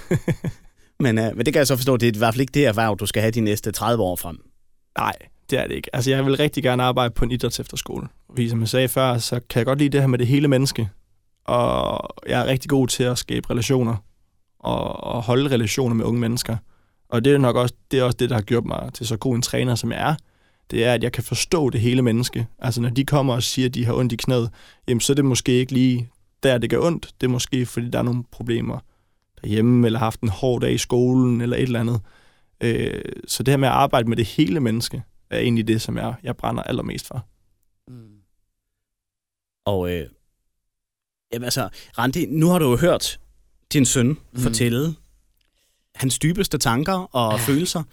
men, 0.99 1.17
øh, 1.17 1.35
men 1.35 1.45
det 1.45 1.53
kan 1.53 1.59
jeg 1.59 1.67
så 1.67 1.75
forstå, 1.75 1.97
det 1.97 2.07
er 2.07 2.11
i 2.15 2.17
hvert 2.17 2.33
fald 2.33 2.41
ikke 2.41 2.51
det 2.51 2.65
erhverv, 2.65 2.97
du 2.97 3.05
skal 3.05 3.21
have 3.21 3.31
de 3.31 3.41
næste 3.41 3.71
30 3.71 4.03
år 4.03 4.15
frem. 4.15 4.39
Nej, 4.97 5.13
det 5.49 5.59
er 5.59 5.67
det 5.67 5.75
ikke. 5.75 5.95
Altså, 5.95 6.11
jeg 6.11 6.25
vil 6.25 6.37
rigtig 6.37 6.63
gerne 6.63 6.83
arbejde 6.83 7.13
på 7.13 7.25
en 7.25 7.31
idrætsefterskole. 7.31 8.07
Fordi 8.29 8.49
som 8.49 8.59
jeg 8.59 8.69
sagde 8.69 8.87
før, 8.87 9.17
så 9.17 9.39
kan 9.49 9.59
jeg 9.59 9.65
godt 9.65 9.79
lide 9.79 9.89
det 9.89 10.01
her 10.01 10.07
med 10.07 10.19
det 10.19 10.27
hele 10.27 10.47
menneske. 10.47 10.89
Og 11.45 12.09
jeg 12.27 12.41
er 12.41 12.45
rigtig 12.45 12.69
god 12.69 12.87
til 12.87 13.03
at 13.03 13.17
skabe 13.17 13.49
relationer 13.49 13.95
og, 14.59 15.03
og 15.03 15.23
holde 15.23 15.49
relationer 15.49 15.95
med 15.95 16.05
unge 16.05 16.19
mennesker. 16.19 16.57
Og 17.09 17.25
det 17.25 17.33
er 17.33 17.37
nok 17.37 17.55
også 17.55 17.75
det, 17.91 17.99
er 17.99 18.03
også 18.03 18.17
det, 18.19 18.29
der 18.29 18.35
har 18.35 18.41
gjort 18.41 18.65
mig 18.65 18.89
til 18.93 19.07
så 19.07 19.17
god 19.17 19.35
en 19.35 19.41
træner, 19.41 19.75
som 19.75 19.91
jeg 19.91 20.09
er. 20.09 20.15
Det 20.71 20.83
er, 20.85 20.93
at 20.93 21.03
jeg 21.03 21.11
kan 21.11 21.23
forstå 21.23 21.69
det 21.69 21.81
hele 21.81 22.01
menneske. 22.01 22.47
Altså, 22.59 22.81
når 22.81 22.89
de 22.89 23.05
kommer 23.05 23.33
og 23.33 23.43
siger, 23.43 23.67
at 23.67 23.73
de 23.73 23.85
har 23.85 23.93
ondt 23.93 24.13
i 24.13 24.15
knæet, 24.15 24.49
jamen, 24.87 25.01
så 25.01 25.13
er 25.13 25.15
det 25.15 25.25
måske 25.25 25.51
ikke 25.51 25.71
lige 25.73 26.09
der, 26.43 26.57
det 26.57 26.69
gør 26.69 26.79
ondt. 26.81 27.13
Det 27.21 27.27
er 27.27 27.31
måske, 27.31 27.65
fordi 27.65 27.89
der 27.89 27.99
er 27.99 28.03
nogle 28.03 28.23
problemer 28.31 28.79
derhjemme, 29.41 29.85
eller 29.87 29.99
har 29.99 30.05
haft 30.05 30.21
en 30.21 30.29
hård 30.29 30.61
dag 30.61 30.73
i 30.73 30.77
skolen, 30.77 31.41
eller 31.41 31.57
et 31.57 31.63
eller 31.63 31.79
andet. 31.79 32.01
Øh, 32.63 33.01
så 33.27 33.43
det 33.43 33.51
her 33.51 33.57
med 33.57 33.67
at 33.67 33.73
arbejde 33.73 34.09
med 34.09 34.17
det 34.17 34.25
hele 34.25 34.59
menneske, 34.59 35.03
er 35.29 35.39
egentlig 35.39 35.67
det, 35.67 35.81
som 35.81 35.97
jeg, 35.97 36.15
jeg 36.23 36.37
brænder 36.37 36.63
allermest 36.63 37.07
for. 37.07 37.25
Mm. 37.87 38.07
Og 39.65 39.91
øh, 39.91 40.05
jamen 41.33 41.43
altså, 41.43 41.69
Randi, 41.97 42.25
nu 42.25 42.47
har 42.47 42.59
du 42.59 42.69
jo 42.69 42.77
hørt 42.77 43.19
din 43.73 43.85
søn 43.85 44.07
mm. 44.07 44.17
Mm. 44.33 44.39
fortælle 44.39 44.95
hans 45.95 46.19
dybeste 46.19 46.57
tanker 46.57 47.15
og 47.15 47.31
Ja. 47.31 47.37
følelser. 47.37 47.83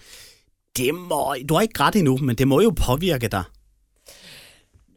Det 0.77 0.95
må, 0.95 1.35
du 1.49 1.55
har 1.55 1.61
ikke 1.61 1.81
ret 1.81 1.97
endnu, 1.97 2.17
men 2.17 2.37
det 2.37 2.49
må 2.49 2.61
jo 2.61 2.71
påvirke 2.87 3.29
dig. 3.29 3.43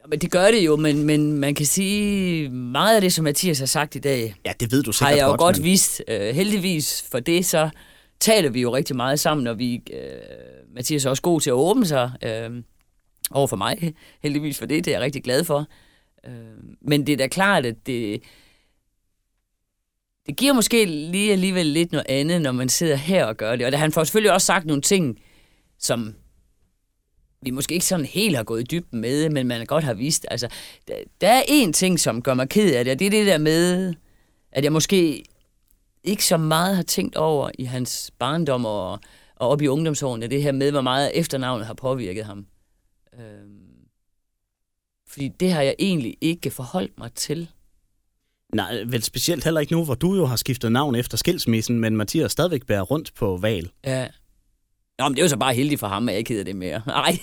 Men 0.08 0.18
det 0.18 0.30
gør 0.30 0.50
det 0.50 0.66
jo, 0.66 0.76
men, 0.76 1.02
men 1.04 1.32
man 1.38 1.54
kan 1.54 1.66
sige, 1.66 2.48
meget 2.48 2.94
af 2.94 3.00
det, 3.00 3.12
som 3.12 3.24
Mathias 3.24 3.58
har 3.58 3.66
sagt 3.66 3.94
i 3.94 3.98
dag, 3.98 4.34
Ja, 4.46 4.52
det 4.60 4.72
ved 4.72 4.82
du 4.82 4.88
har 4.90 4.92
sikkert 4.92 5.16
jeg 5.16 5.22
jo 5.24 5.28
godt. 5.28 5.38
godt 5.40 5.56
men- 5.56 5.64
vidst. 5.64 6.02
Uh, 6.10 6.14
heldigvis 6.14 7.04
for 7.10 7.20
det, 7.20 7.46
så 7.46 7.70
taler 8.20 8.50
vi 8.50 8.60
jo 8.60 8.74
rigtig 8.74 8.96
meget 8.96 9.20
sammen, 9.20 9.46
og 9.46 9.58
vi, 9.58 9.82
uh, 9.92 10.74
Mathias 10.74 11.04
er 11.04 11.10
også 11.10 11.22
god 11.22 11.40
til 11.40 11.50
at 11.50 11.54
åbne 11.54 11.86
sig 11.86 12.12
uh, 12.26 12.56
over 13.30 13.46
for 13.46 13.56
mig. 13.56 13.94
Heldigvis 14.22 14.58
for 14.58 14.66
det, 14.66 14.84
det 14.84 14.90
er 14.90 14.94
jeg 14.96 15.04
rigtig 15.04 15.22
glad 15.24 15.44
for. 15.44 15.66
Uh, 16.28 16.32
men 16.80 17.06
det 17.06 17.12
er 17.12 17.16
da 17.16 17.26
klart, 17.28 17.66
at 17.66 17.74
det, 17.86 18.22
det 20.26 20.36
giver 20.36 20.52
måske 20.52 20.84
lige 20.84 21.32
alligevel 21.32 21.66
lidt 21.66 21.92
noget 21.92 22.06
andet, 22.08 22.42
når 22.42 22.52
man 22.52 22.68
sidder 22.68 22.96
her 22.96 23.24
og 23.24 23.36
gør 23.36 23.56
det. 23.56 23.66
Og 23.66 23.78
han 23.78 23.92
får 23.92 24.04
selvfølgelig 24.04 24.32
også 24.32 24.46
sagt 24.46 24.66
nogle 24.66 24.82
ting, 24.82 25.18
som 25.78 26.14
vi 27.42 27.50
måske 27.50 27.74
ikke 27.74 27.86
sådan 27.86 28.04
helt 28.04 28.36
har 28.36 28.44
gået 28.44 28.60
i 28.60 28.64
dybden 28.64 29.00
med, 29.00 29.30
men 29.30 29.46
man 29.46 29.66
godt 29.66 29.84
har 29.84 29.94
vist. 29.94 30.26
Altså, 30.30 30.48
der, 30.88 30.94
der 31.20 31.28
er 31.28 31.42
en 31.48 31.72
ting, 31.72 32.00
som 32.00 32.22
gør 32.22 32.34
mig 32.34 32.48
ked 32.48 32.74
af 32.74 32.84
det, 32.84 32.92
og 32.92 32.98
det 32.98 33.06
er 33.06 33.10
det 33.10 33.26
der 33.26 33.38
med, 33.38 33.94
at 34.52 34.64
jeg 34.64 34.72
måske 34.72 35.24
ikke 36.04 36.24
så 36.24 36.36
meget 36.36 36.76
har 36.76 36.82
tænkt 36.82 37.16
over 37.16 37.50
i 37.58 37.64
hans 37.64 38.10
barndom 38.18 38.64
og, 38.64 38.92
og 39.36 39.48
op 39.48 39.62
i 39.62 39.66
ungdomsårene, 39.66 40.26
det 40.26 40.42
her 40.42 40.52
med, 40.52 40.70
hvor 40.70 40.80
meget 40.80 41.18
efternavnet 41.18 41.66
har 41.66 41.74
påvirket 41.74 42.24
ham. 42.24 42.46
Øhm, 43.14 43.68
fordi 45.08 45.28
det 45.28 45.52
har 45.52 45.62
jeg 45.62 45.74
egentlig 45.78 46.16
ikke 46.20 46.50
forholdt 46.50 46.98
mig 46.98 47.12
til. 47.12 47.50
Nej, 48.54 48.82
vel 48.86 49.02
specielt 49.02 49.44
heller 49.44 49.60
ikke 49.60 49.72
nu, 49.72 49.84
hvor 49.84 49.94
du 49.94 50.14
jo 50.14 50.26
har 50.26 50.36
skiftet 50.36 50.72
navn 50.72 50.94
efter 50.94 51.16
skilsmissen, 51.16 51.80
men 51.80 51.96
Mathias 51.96 52.32
stadigvæk 52.32 52.66
bærer 52.66 52.82
rundt 52.82 53.14
på 53.14 53.36
valg. 53.36 53.70
Ja. 53.84 54.08
Nå, 54.98 55.04
men 55.08 55.14
det 55.14 55.20
er 55.20 55.24
jo 55.24 55.28
så 55.28 55.36
bare 55.36 55.54
heldigt 55.54 55.80
for 55.80 55.86
ham, 55.86 56.08
at 56.08 56.12
jeg 56.12 56.18
ikke 56.18 56.30
hedder 56.30 56.44
det 56.44 56.56
mere. 56.56 56.82
Nej. 56.86 57.18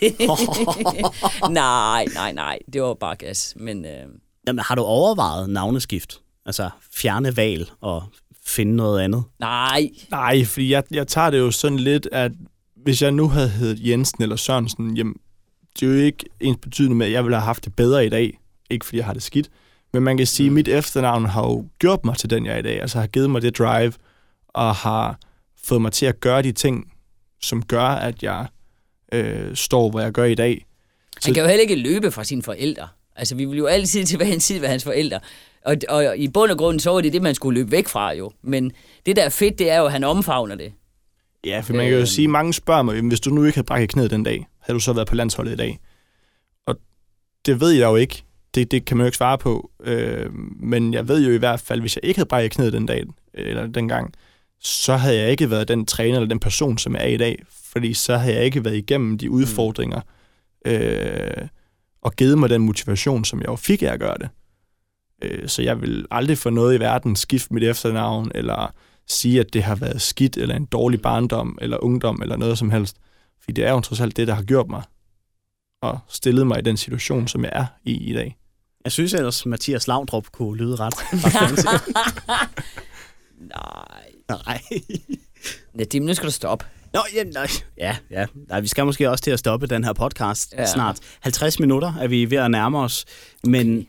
nej, 1.49 2.05
nej, 2.13 2.31
nej. 2.33 2.59
Det 2.73 2.81
var 2.81 2.93
bare 2.93 3.15
gas. 3.15 3.53
Men 3.59 3.85
øh, 3.85 3.91
Jamen, 4.47 4.59
har 4.59 4.75
du 4.75 4.81
overvejet 4.81 5.49
navneskift? 5.49 6.21
Altså 6.45 6.69
fjerne 6.93 7.37
valg 7.37 7.67
og 7.81 8.03
finde 8.45 8.75
noget 8.75 9.01
andet? 9.01 9.23
nej. 9.39 9.89
Nej, 10.11 10.45
fordi 10.45 10.71
jeg, 10.71 10.83
jeg 10.91 11.07
tager 11.07 11.29
det 11.29 11.39
jo 11.39 11.51
sådan 11.51 11.79
lidt, 11.79 12.07
at 12.11 12.31
hvis 12.75 13.01
jeg 13.01 13.11
nu 13.11 13.27
havde 13.27 13.49
heddet 13.49 13.87
Jensen 13.87 14.23
eller 14.23 14.35
Sørensen, 14.35 14.97
jamen, 14.97 15.15
det 15.79 15.89
er 15.89 15.93
jo 15.93 15.99
ikke 15.99 16.25
ens 16.39 16.57
betydende 16.61 16.95
med, 16.95 17.05
at 17.05 17.11
jeg 17.11 17.23
ville 17.23 17.35
have 17.35 17.45
haft 17.45 17.65
det 17.65 17.75
bedre 17.75 18.05
i 18.05 18.09
dag. 18.09 18.39
Ikke 18.69 18.85
fordi 18.85 18.97
jeg 18.97 19.05
har 19.05 19.13
det 19.13 19.23
skidt. 19.23 19.49
Men 19.93 20.03
man 20.03 20.17
kan 20.17 20.27
sige, 20.27 20.47
at 20.47 20.53
mit 20.53 20.67
efternavn 20.67 21.25
har 21.25 21.41
jo 21.41 21.67
gjort 21.79 22.05
mig 22.05 22.17
til 22.17 22.29
den, 22.29 22.45
jeg 22.45 22.53
er 22.53 22.57
i 22.57 22.61
dag. 22.61 22.81
Altså 22.81 22.99
har 22.99 23.07
givet 23.07 23.29
mig 23.29 23.41
det 23.41 23.57
drive, 23.57 23.93
og 24.47 24.75
har 24.75 25.19
fået 25.63 25.81
mig 25.81 25.91
til 25.91 26.05
at 26.05 26.19
gøre 26.19 26.41
de 26.41 26.51
ting, 26.51 26.91
som 27.45 27.63
gør, 27.65 27.81
at 27.81 28.23
jeg 28.23 28.45
øh, 29.13 29.55
står, 29.55 29.89
hvor 29.89 29.99
jeg 29.99 30.11
gør 30.11 30.23
i 30.23 30.35
dag. 30.35 30.65
Han 31.23 31.33
kan 31.33 31.43
jo 31.43 31.47
heller 31.49 31.61
ikke 31.61 31.75
løbe 31.75 32.11
fra 32.11 32.23
sine 32.23 32.43
forældre. 32.43 32.87
Altså, 33.15 33.35
vi 33.35 33.45
vil 33.45 33.57
jo 33.57 33.65
altid 33.65 34.05
til 34.05 34.17
hver 34.17 34.25
en 34.25 34.39
tid 34.39 34.59
være 34.59 34.69
hans 34.71 34.83
forældre. 34.83 35.19
Og, 35.65 35.75
og 35.89 36.17
i 36.17 36.27
bund 36.27 36.51
og 36.51 36.57
grund, 36.57 36.79
så 36.79 36.89
var 36.91 37.01
det 37.01 37.13
det, 37.13 37.21
man 37.21 37.35
skulle 37.35 37.59
løbe 37.59 37.71
væk 37.71 37.87
fra 37.87 38.13
jo. 38.13 38.31
Men 38.41 38.71
det, 39.05 39.15
der 39.15 39.23
er 39.23 39.29
fedt, 39.29 39.59
det 39.59 39.71
er 39.71 39.77
jo, 39.79 39.85
at 39.85 39.91
han 39.91 40.03
omfavner 40.03 40.55
det. 40.55 40.73
Ja, 41.45 41.59
for 41.59 41.73
man 41.73 41.85
kan 41.85 41.91
jo 41.93 41.97
Øhm. 41.97 42.05
sige, 42.05 42.27
mange 42.27 42.53
spørger 42.53 42.81
mig, 42.83 42.95
"Jamen, 42.95 43.09
hvis 43.09 43.19
du 43.19 43.29
nu 43.29 43.43
ikke 43.43 43.55
havde 43.57 43.65
brækket 43.65 43.89
knæet 43.89 44.11
den 44.11 44.23
dag, 44.23 44.47
havde 44.59 44.75
du 44.75 44.79
så 44.79 44.93
været 44.93 45.07
på 45.07 45.15
landsholdet 45.15 45.51
i 45.53 45.55
dag? 45.55 45.79
Og 46.65 46.75
det 47.45 47.59
ved 47.59 47.71
jeg 47.71 47.85
jo 47.85 47.95
ikke. 47.95 48.23
Det, 48.55 48.71
det 48.71 48.85
kan 48.85 48.97
man 48.97 49.03
jo 49.03 49.07
ikke 49.07 49.17
svare 49.17 49.37
på. 49.37 49.71
Øh, 49.83 50.33
men 50.59 50.93
jeg 50.93 51.07
ved 51.07 51.25
jo 51.27 51.31
i 51.31 51.37
hvert 51.37 51.59
fald, 51.59 51.79
hvis 51.81 51.95
jeg 51.95 52.05
ikke 52.05 52.17
havde 52.17 52.27
brækket 52.27 52.51
knæet 52.51 52.73
den 52.73 52.85
dag, 52.85 53.03
eller 53.33 53.67
dengang, 53.67 54.13
så 54.59 54.95
havde 54.95 55.17
jeg 55.17 55.31
ikke 55.31 55.49
været 55.49 55.67
den 55.67 55.85
træner 55.85 56.15
eller 56.15 56.29
den 56.29 56.39
person, 56.39 56.77
som 56.77 56.95
jeg 56.95 57.03
er 57.03 57.07
i 57.07 57.17
dag. 57.17 57.43
Fordi 57.49 57.93
så 57.93 58.17
havde 58.17 58.35
jeg 58.35 58.45
ikke 58.45 58.65
været 58.65 58.75
igennem 58.75 59.17
de 59.17 59.31
udfordringer, 59.31 60.01
øh, 60.65 61.47
og 62.01 62.13
givet 62.15 62.37
mig 62.37 62.49
den 62.49 62.61
motivation, 62.61 63.25
som 63.25 63.39
jeg 63.39 63.47
jo 63.47 63.55
fik 63.55 63.83
af 63.83 63.87
at 63.87 63.99
gøre 63.99 64.17
det. 64.17 64.29
Øh, 65.21 65.49
så 65.49 65.61
jeg 65.61 65.81
vil 65.81 66.05
aldrig 66.11 66.37
for 66.37 66.49
noget 66.49 66.75
i 66.75 66.79
verden 66.79 67.15
skifte 67.15 67.53
mit 67.53 67.63
efternavn, 67.63 68.31
eller 68.35 68.73
sige, 69.07 69.39
at 69.39 69.53
det 69.53 69.63
har 69.63 69.75
været 69.75 70.01
skidt, 70.01 70.37
eller 70.37 70.55
en 70.55 70.65
dårlig 70.65 71.01
barndom, 71.01 71.57
eller 71.61 71.83
ungdom, 71.83 72.21
eller 72.21 72.37
noget 72.37 72.57
som 72.57 72.69
helst. 72.69 72.97
Fordi 73.39 73.61
det 73.61 73.67
er 73.67 73.71
jo 73.71 73.81
trods 73.81 74.01
alt 74.01 74.17
det, 74.17 74.27
der 74.27 74.33
har 74.33 74.43
gjort 74.43 74.67
mig, 74.69 74.83
og 75.81 75.99
stillet 76.07 76.47
mig 76.47 76.59
i 76.59 76.61
den 76.61 76.77
situation, 76.77 77.27
som 77.27 77.43
jeg 77.43 77.51
er 77.53 77.65
i 77.83 77.93
i 77.93 78.13
dag. 78.13 78.37
Jeg 78.83 78.91
synes 78.91 79.13
ellers, 79.13 79.45
Mathias 79.45 79.87
Laudrup 79.87 80.27
kunne 80.31 80.57
lyde 80.57 80.75
ret, 80.75 80.95
Nej. 83.39 84.11
Nej. 84.29 84.61
Nadim, 85.73 86.03
nu 86.03 86.13
skal 86.13 86.27
du 86.27 86.31
stoppe. 86.33 86.65
Nå, 86.93 86.99
ja, 87.15 87.23
nej, 87.23 87.47
ja, 87.77 87.95
ja. 88.11 88.25
Nej, 88.49 88.59
vi 88.59 88.67
skal 88.67 88.85
måske 88.85 89.09
også 89.09 89.23
til 89.23 89.31
at 89.31 89.39
stoppe 89.39 89.67
den 89.67 89.83
her 89.83 89.93
podcast 89.93 90.53
Ja. 90.53 90.61
ja. 90.61 90.67
snart. 90.73 90.99
50 91.19 91.59
minutter 91.59 91.93
er 92.01 92.07
vi 92.07 92.29
ved 92.29 92.37
at 92.37 92.51
nærme 92.51 92.79
os, 92.79 93.05
men 93.43 93.87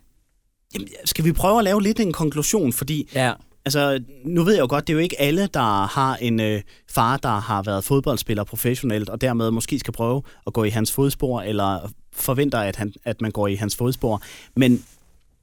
jamen, 0.75 0.89
skal 1.05 1.25
vi 1.25 1.33
prøve 1.33 1.59
at 1.59 1.65
lave 1.65 1.83
lidt 1.83 2.01
en 2.01 2.13
konklusion, 2.13 2.73
fordi 2.73 3.09
Ja. 3.15 3.33
altså, 3.65 4.01
nu 4.25 4.43
ved 4.45 4.55
jeg 4.55 4.61
jo 4.61 4.67
godt, 4.71 4.87
det 4.87 4.93
er 4.93 4.95
jo 4.95 5.01
ikke 5.03 5.21
alle, 5.21 5.47
der 5.55 5.87
har 5.87 6.17
en 6.17 6.41
øh, 6.41 6.63
far, 6.91 7.17
der 7.17 7.29
har 7.41 7.63
været 7.63 7.85
fodboldspiller 7.85 8.45
professionelt, 8.45 9.09
og 9.09 9.21
dermed 9.21 9.51
måske 9.51 9.79
skal 9.79 9.93
prøve 9.93 10.23
at 10.47 10.53
gå 10.53 10.65
i 10.65 10.71
hans 10.71 10.93
fodspor, 10.93 11.41
eller 11.41 11.91
forventer, 12.13 12.59
at, 12.59 12.77
han, 12.77 12.93
at 13.05 13.21
man 13.21 13.31
går 13.31 13.49
i 13.49 13.55
hans 13.55 13.77
fodspor. 13.77 14.23
Men 14.57 14.85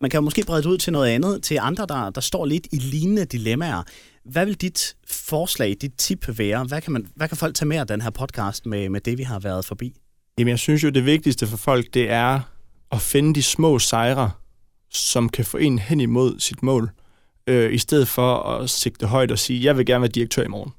man 0.04 0.10
kan 0.10 0.18
jo 0.18 0.22
måske 0.22 0.44
brede 0.48 0.64
det 0.64 0.70
ud 0.70 0.78
til 0.78 0.94
noget 0.94 1.10
andet, 1.10 1.44
til 1.44 1.58
andre, 1.62 1.86
der, 1.86 2.10
der 2.10 2.22
står 2.22 2.46
lidt 2.46 2.68
i 2.72 2.78
lignende 2.78 3.26
dilemmaer. 3.26 3.84
Hvad 4.26 4.46
vil 4.46 4.56
dit 4.56 4.96
forslag, 5.08 5.76
dit 5.82 5.94
tip 5.98 6.38
være? 6.38 6.64
Hvad 6.64 6.82
kan, 6.82 6.94
man, 6.94 7.08
hvad 7.16 7.28
kan 7.28 7.38
folk 7.38 7.56
tage 7.56 7.68
med 7.68 7.78
af 7.78 7.88
den 7.88 8.02
her 8.02 8.10
podcast 8.10 8.66
med, 8.66 8.90
med 8.90 9.02
det, 9.02 9.18
vi 9.18 9.24
har 9.24 9.40
været 9.40 9.66
forbi? 9.66 9.96
Jamen, 10.38 10.50
jeg 10.50 10.60
synes 10.60 10.84
jo, 10.84 10.90
det 10.90 11.06
vigtigste 11.06 11.48
for 11.48 11.58
folk, 11.58 11.94
det 11.94 12.10
er 12.10 12.40
at 12.92 13.02
finde 13.02 13.36
de 13.36 13.44
små 13.44 13.80
sejre, 13.80 14.32
som 14.90 15.30
kan 15.30 15.46
få 15.46 15.58
en 15.58 15.80
hen 15.80 16.00
imod 16.00 16.40
sit 16.40 16.64
mål, 16.64 16.92
øh, 17.48 17.74
i 17.74 17.78
stedet 17.78 18.08
for 18.08 18.36
at 18.36 18.70
sigte 18.70 19.08
højt 19.08 19.32
og 19.32 19.40
sige, 19.40 19.64
jeg 19.64 19.78
vil 19.78 19.86
gerne 19.86 20.02
være 20.02 20.12
direktør 20.12 20.44
i 20.44 20.48
morgen. 20.48 20.72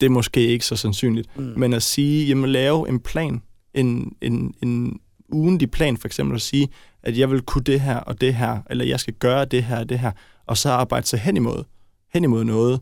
Det 0.00 0.06
er 0.06 0.10
måske 0.10 0.46
ikke 0.46 0.64
så 0.64 0.76
sandsynligt. 0.76 1.36
Mm. 1.36 1.52
Men 1.56 1.72
at 1.72 1.82
sige, 1.82 2.26
jamen 2.26 2.50
lave 2.50 2.88
en 2.88 3.00
plan, 3.00 3.42
en, 3.74 4.16
en, 4.20 4.54
en 4.62 5.00
ugenlig 5.32 5.70
plan 5.70 5.96
for 5.96 6.08
eksempel, 6.08 6.34
at 6.34 6.42
sige, 6.42 6.68
at 7.02 7.18
jeg 7.18 7.30
vil 7.30 7.42
kunne 7.42 7.64
det 7.64 7.80
her 7.80 7.96
og 7.96 8.20
det 8.20 8.34
her, 8.34 8.58
eller 8.70 8.84
jeg 8.84 9.00
skal 9.00 9.14
gøre 9.14 9.44
det 9.44 9.64
her 9.64 9.78
og 9.78 9.88
det 9.88 9.98
her, 9.98 10.12
og 10.46 10.56
så 10.56 10.70
arbejde 10.70 11.06
sig 11.06 11.18
hen 11.18 11.36
imod, 11.36 11.64
hen 12.12 12.24
imod 12.24 12.44
noget. 12.44 12.80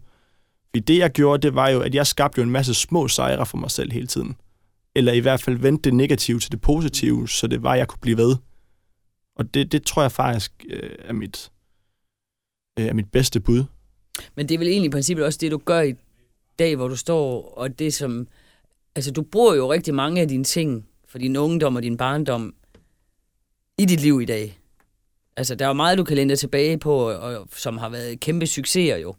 Fordi 0.71 0.81
det, 0.81 0.99
jeg 0.99 1.11
gjorde, 1.11 1.43
det 1.43 1.55
var 1.55 1.69
jo, 1.69 1.81
at 1.81 1.95
jeg 1.95 2.07
skabte 2.07 2.39
jo 2.39 2.43
en 2.43 2.51
masse 2.51 2.75
små 2.75 3.09
sejre 3.09 3.47
for 3.47 3.59
mig 3.59 3.71
selv 3.71 3.93
hele 3.93 4.07
tiden 4.07 4.37
eller 4.97 5.13
i 5.13 5.19
hvert 5.19 5.43
fald 5.43 5.57
vendte 5.57 5.83
det 5.83 5.95
negative 5.95 6.41
til 6.41 6.53
det 6.53 6.61
positive, 6.61 7.29
så 7.29 7.47
det 7.47 7.63
var, 7.63 7.73
at 7.73 7.79
jeg 7.79 7.89
kunne 7.89 8.01
blive 8.01 8.17
ved. 8.17 8.37
Og 9.37 9.55
det, 9.55 9.73
det 9.73 9.83
tror 9.83 10.03
jeg 10.03 10.13
faktisk 10.13 10.65
øh, 10.69 10.91
er, 10.99 11.13
mit, 11.13 11.51
øh, 12.79 12.87
er 12.87 12.95
mit 12.95 13.11
bedste 13.13 13.41
bud. 13.41 13.65
Men 14.35 14.49
det 14.49 14.55
er 14.55 14.59
vel 14.59 14.69
egentlig 14.69 14.89
i 14.89 14.91
princippet 14.91 15.25
også 15.25 15.39
det, 15.43 15.51
du 15.51 15.59
gør 15.59 15.81
i 15.81 15.95
dag, 16.59 16.77
hvor 16.77 16.89
du 16.89 16.97
står, 16.97 17.55
og 17.57 17.79
det 17.79 17.95
som... 17.95 18.29
Altså, 18.95 19.11
du 19.11 19.23
bruger 19.23 19.55
jo 19.55 19.73
rigtig 19.73 19.95
mange 19.95 20.21
af 20.21 20.29
dine 20.29 20.45
ting 20.45 20.87
for 21.09 21.19
din 21.19 21.37
ungdom 21.37 21.77
og 21.77 21.83
din 21.83 21.97
barndom 21.97 22.55
i 23.79 23.85
dit 23.85 24.01
liv 24.01 24.21
i 24.21 24.25
dag. 24.25 24.59
Altså, 25.37 25.55
der 25.55 25.65
er 25.65 25.69
jo 25.69 25.73
meget, 25.73 25.99
du 25.99 26.05
kan 26.05 26.29
dig 26.29 26.39
tilbage 26.39 26.79
på, 26.79 27.11
og, 27.11 27.49
som 27.57 27.79
har 27.79 27.89
været 27.89 28.21
kæmpe 28.21 28.47
succeser 28.47 28.97
jo. 28.97 29.15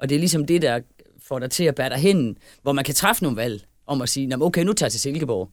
Og 0.00 0.08
det 0.08 0.14
er 0.14 0.18
ligesom 0.18 0.46
det, 0.46 0.62
der 0.62 0.80
får 1.22 1.38
dig 1.38 1.50
til 1.50 1.64
at 1.64 1.74
bære 1.74 1.88
dig 1.88 1.98
hen, 1.98 2.36
hvor 2.62 2.72
man 2.72 2.84
kan 2.84 2.94
træffe 2.94 3.22
nogle 3.22 3.36
valg 3.36 3.64
om 3.86 4.02
at 4.02 4.08
sige, 4.08 4.26
"Nå, 4.26 4.36
men 4.36 4.46
okay, 4.46 4.62
nu 4.62 4.72
tager 4.72 4.86
jeg 4.86 4.92
til 4.92 5.00
Silkeborg. 5.00 5.50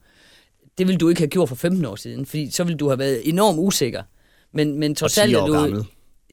Det 0.77 0.87
ville 0.87 0.97
du 0.97 1.09
ikke 1.09 1.21
have 1.21 1.29
gjort 1.29 1.49
for 1.49 1.55
15 1.55 1.85
år 1.85 1.95
siden, 1.95 2.25
fordi 2.25 2.51
så 2.51 2.63
ville 2.63 2.77
du 2.77 2.87
have 2.87 2.99
været 2.99 3.29
enormt 3.29 3.59
usikker. 3.59 4.03
Men, 4.51 4.79
men 4.79 4.91
Og 4.91 4.97
trods 4.97 5.13
10 5.13 5.19
alt 5.19 5.35
du, 5.35 5.53
gammel. 5.53 5.85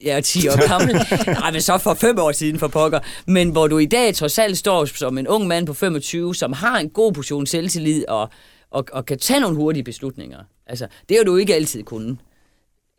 Ja, 0.03 0.21
10 0.21 0.47
år 0.47 0.67
gammel. 0.67 0.95
Nej, 1.39 1.51
men 1.51 1.61
så 1.61 1.77
for 1.77 1.93
fem 1.93 2.19
år 2.19 2.31
siden 2.31 2.59
for 2.59 2.67
pokker. 2.67 2.99
Men 3.27 3.49
hvor 3.49 3.67
du 3.67 3.77
i 3.77 3.85
dag 3.85 4.15
trods 4.15 4.39
alt 4.39 4.57
står 4.57 4.85
som 4.85 5.17
en 5.17 5.27
ung 5.27 5.47
mand 5.47 5.67
på 5.67 5.73
25, 5.73 6.35
som 6.35 6.53
har 6.53 6.79
en 6.79 6.89
god 6.89 7.13
portion 7.13 7.45
selvtillid 7.45 8.05
og, 8.07 8.29
og, 8.73 8.85
og 8.91 9.05
kan 9.05 9.19
tage 9.19 9.39
nogle 9.39 9.55
hurtige 9.55 9.83
beslutninger. 9.83 10.43
Altså, 10.65 10.87
det 11.09 11.17
har 11.17 11.23
du 11.23 11.35
ikke 11.35 11.55
altid 11.55 11.83
kunnet. 11.83 12.17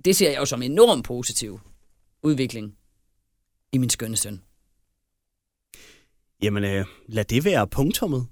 Det 0.05 0.16
ser 0.16 0.31
jeg 0.31 0.39
jo 0.39 0.45
som 0.45 0.62
en 0.62 0.72
enormt 0.72 1.05
positiv 1.05 1.61
udvikling 2.22 2.77
i 3.72 3.79
min 3.79 3.91
skønne 3.91 4.16
søn. 4.16 4.43
Jamen, 6.43 6.64
øh, 6.64 6.87
lad 7.07 7.25
det 7.25 7.45
være 7.45 7.66
punktummet, 7.66 8.27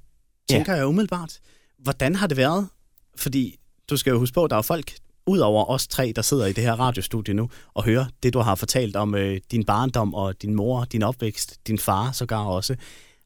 tænker 0.48 0.72
ja. 0.72 0.78
jeg 0.78 0.86
umiddelbart. 0.86 1.40
Hvordan 1.78 2.14
har 2.14 2.26
det 2.26 2.36
været? 2.36 2.68
Fordi 3.16 3.56
du 3.90 3.96
skal 3.96 4.10
jo 4.10 4.18
huske 4.18 4.34
på, 4.34 4.44
at 4.44 4.50
der 4.50 4.56
er 4.56 4.62
folk 4.62 4.92
ud 5.26 5.38
over 5.38 5.64
os 5.64 5.86
tre, 5.88 6.12
der 6.16 6.22
sidder 6.22 6.46
i 6.46 6.52
det 6.52 6.64
her 6.64 6.72
radiostudie 6.72 7.34
nu, 7.34 7.50
og 7.74 7.84
hører 7.84 8.06
det, 8.22 8.32
du 8.34 8.38
har 8.38 8.54
fortalt 8.54 8.96
om 8.96 9.14
øh, 9.14 9.40
din 9.50 9.64
barndom 9.64 10.14
og 10.14 10.42
din 10.42 10.54
mor, 10.54 10.84
din 10.84 11.02
opvækst, 11.02 11.66
din 11.66 11.78
far 11.78 12.12
sågar 12.12 12.44
også. 12.44 12.76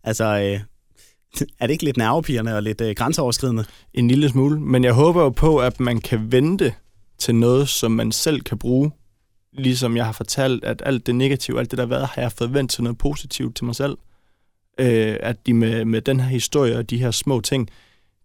Altså, 0.03 0.25
øh, 0.25 0.61
er 1.61 1.67
det 1.67 1.73
ikke 1.73 1.85
lidt 1.85 1.97
nervepirrende 1.97 2.57
og 2.57 2.63
lidt 2.63 2.81
øh, 2.81 2.95
grænseoverskridende? 2.95 3.65
En 3.95 4.09
lille 4.09 4.29
smule. 4.29 4.61
Men 4.61 4.85
jeg 4.85 4.93
håber 4.93 5.23
jo 5.23 5.31
på, 5.31 5.59
at 5.59 5.81
man 5.81 6.01
kan 6.01 6.33
vente 6.33 6.75
til 7.19 7.35
noget, 7.35 7.69
som 7.69 7.91
man 7.91 8.13
selv 8.13 8.41
kan 8.41 8.59
bruge. 8.59 8.91
Ligesom 9.53 9.97
jeg 9.97 10.05
har 10.05 10.13
fortalt, 10.13 10.65
at 10.65 10.83
alt 10.87 11.07
det 11.07 11.15
negative, 11.15 11.59
alt 11.59 11.71
det 11.71 11.79
der 11.79 11.85
har 11.85 11.89
været, 11.89 12.07
har 12.07 12.23
jeg 12.23 12.33
fået 12.33 12.55
vendt 12.55 12.71
til 12.71 12.83
noget 12.83 12.99
positivt 12.99 13.57
til 13.57 13.65
mig 13.65 13.75
selv. 13.75 13.99
Øh, 14.81 15.17
at 15.21 15.47
de 15.47 15.55
med, 15.55 15.85
med 15.85 16.01
den 16.01 16.21
her 16.21 16.29
historie 16.29 16.79
og 16.79 16.91
de 16.91 16.99
her 16.99 17.11
små 17.11 17.41
ting, 17.41 17.71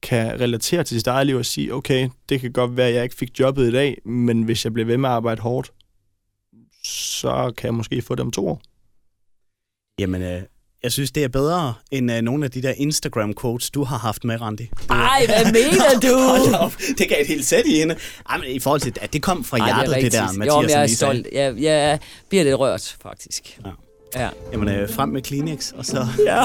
kan 0.01 0.39
relatere 0.39 0.83
til 0.83 0.97
sit 0.97 1.07
eget 1.07 1.27
liv 1.27 1.35
og 1.35 1.45
sige, 1.45 1.73
okay, 1.73 2.09
det 2.29 2.41
kan 2.41 2.51
godt 2.51 2.77
være, 2.77 2.87
at 2.87 2.93
jeg 2.93 3.03
ikke 3.03 3.15
fik 3.15 3.39
jobbet 3.39 3.67
i 3.67 3.71
dag, 3.71 3.97
men 4.05 4.43
hvis 4.43 4.65
jeg 4.65 4.73
bliver 4.73 4.85
ved 4.85 4.97
med 4.97 5.09
at 5.09 5.15
arbejde 5.15 5.41
hårdt, 5.41 5.73
så 6.83 7.53
kan 7.57 7.67
jeg 7.67 7.73
måske 7.73 8.01
få 8.01 8.15
det 8.15 8.21
om 8.21 8.31
to 8.31 8.47
år. 8.47 8.61
Jamen, 9.99 10.21
øh, 10.21 10.41
jeg 10.83 10.91
synes, 10.91 11.11
det 11.11 11.23
er 11.23 11.27
bedre 11.27 11.73
end 11.91 12.11
øh, 12.11 12.21
nogle 12.21 12.45
af 12.45 12.51
de 12.51 12.61
der 12.61 12.73
Instagram-quotes, 12.77 13.69
du 13.69 13.83
har 13.83 13.97
haft 13.97 14.23
med, 14.23 14.41
Randi. 14.41 14.63
Det, 14.63 14.89
Ej, 14.89 15.25
hvad 15.25 15.45
mener 15.51 15.99
du? 16.01 16.71
Det 16.97 17.09
gav 17.09 17.21
et 17.21 17.27
helt 17.27 17.45
sæt 17.45 17.65
i 17.65 17.79
hende. 17.79 17.95
Ej, 18.29 18.37
men 18.37 18.47
i 18.49 18.59
forhold 18.59 18.81
til, 18.81 18.93
at 19.01 19.13
det 19.13 19.21
kom 19.21 19.43
fra 19.43 19.57
Ej, 19.57 19.65
hjertet, 19.65 19.95
det, 19.95 20.03
det 20.03 20.11
der. 20.11 20.31
Mathias 20.33 20.47
Jo, 20.47 20.61
men 20.61 20.69
jeg 20.69 20.83
er 20.83 20.87
stolt. 20.87 21.27
Jeg, 21.31 21.53
jeg 21.57 21.99
bliver 22.29 22.43
lidt 22.43 22.59
rørt, 22.59 22.95
faktisk. 23.01 23.59
Ja. 23.65 23.69
Ja. 24.15 24.29
Jamen, 24.53 24.69
øh, 24.69 24.89
frem 24.89 25.09
med 25.09 25.21
Kleenex, 25.21 25.71
og 25.77 25.85
så... 25.85 26.07
Ja. 26.25 26.43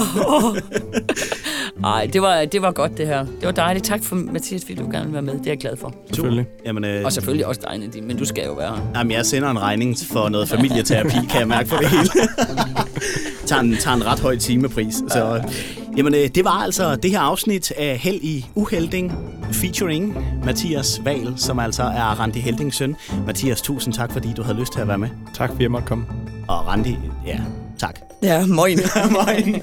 Ej, 1.88 2.06
det 2.12 2.22
var, 2.22 2.44
det 2.44 2.62
var 2.62 2.70
godt 2.70 2.98
det 2.98 3.06
her. 3.06 3.18
Det 3.18 3.42
var 3.42 3.50
dejligt. 3.50 3.84
Tak 3.84 4.04
for 4.04 4.16
Mathias, 4.16 4.62
fordi 4.64 4.74
du 4.74 4.90
gerne 4.90 5.04
vil 5.04 5.12
være 5.12 5.22
med. 5.22 5.32
Det 5.32 5.46
er 5.46 5.50
jeg 5.50 5.58
glad 5.58 5.76
for. 5.76 5.94
Selvfølgelig. 6.12 6.46
Jamen, 6.66 6.84
øh, 6.84 7.04
Og 7.04 7.12
selvfølgelig 7.12 7.46
også 7.46 7.60
dig, 7.70 7.78
Nadine, 7.78 8.06
men 8.06 8.16
du 8.16 8.24
skal 8.24 8.44
jo 8.44 8.52
være 8.52 8.76
her. 8.76 8.82
Jamen, 8.96 9.12
jeg 9.12 9.26
sender 9.26 9.50
en 9.50 9.60
regning 9.62 9.96
for 10.12 10.28
noget 10.28 10.48
familieterapi, 10.48 11.16
kan 11.30 11.40
jeg 11.40 11.48
mærke 11.48 11.68
for 11.68 11.76
det 11.76 11.88
hele. 11.88 12.08
tager, 13.46 13.62
en, 13.62 13.76
tager 13.76 13.96
en 13.96 14.06
ret 14.06 14.20
høj 14.20 14.36
timepris. 14.36 14.94
Så, 14.94 15.42
jamen, 15.96 16.14
øh, 16.14 16.28
det 16.34 16.44
var 16.44 16.50
altså 16.50 16.96
det 16.96 17.10
her 17.10 17.20
afsnit 17.20 17.70
af 17.70 17.98
Held 17.98 18.20
i 18.22 18.46
Uhelding, 18.54 19.12
featuring 19.52 20.16
Mathias 20.44 21.00
Val, 21.04 21.34
som 21.36 21.58
altså 21.58 21.82
er 21.82 22.20
Randi 22.20 22.40
Heldings 22.40 22.76
søn. 22.76 22.96
Mathias, 23.26 23.62
tusind 23.62 23.94
tak, 23.94 24.12
fordi 24.12 24.32
du 24.32 24.42
havde 24.42 24.58
lyst 24.58 24.72
til 24.72 24.80
at 24.80 24.88
være 24.88 24.98
med. 24.98 25.08
Tak 25.34 25.50
fordi 25.50 25.62
jeg 25.62 25.70
måtte 25.70 25.86
komme. 25.86 26.04
Og 26.48 26.66
Randi, 26.66 26.98
ja, 27.26 27.40
tak. 27.78 28.00
Ja, 28.22 28.46
moin. 28.46 28.78
Moin. 29.26 29.62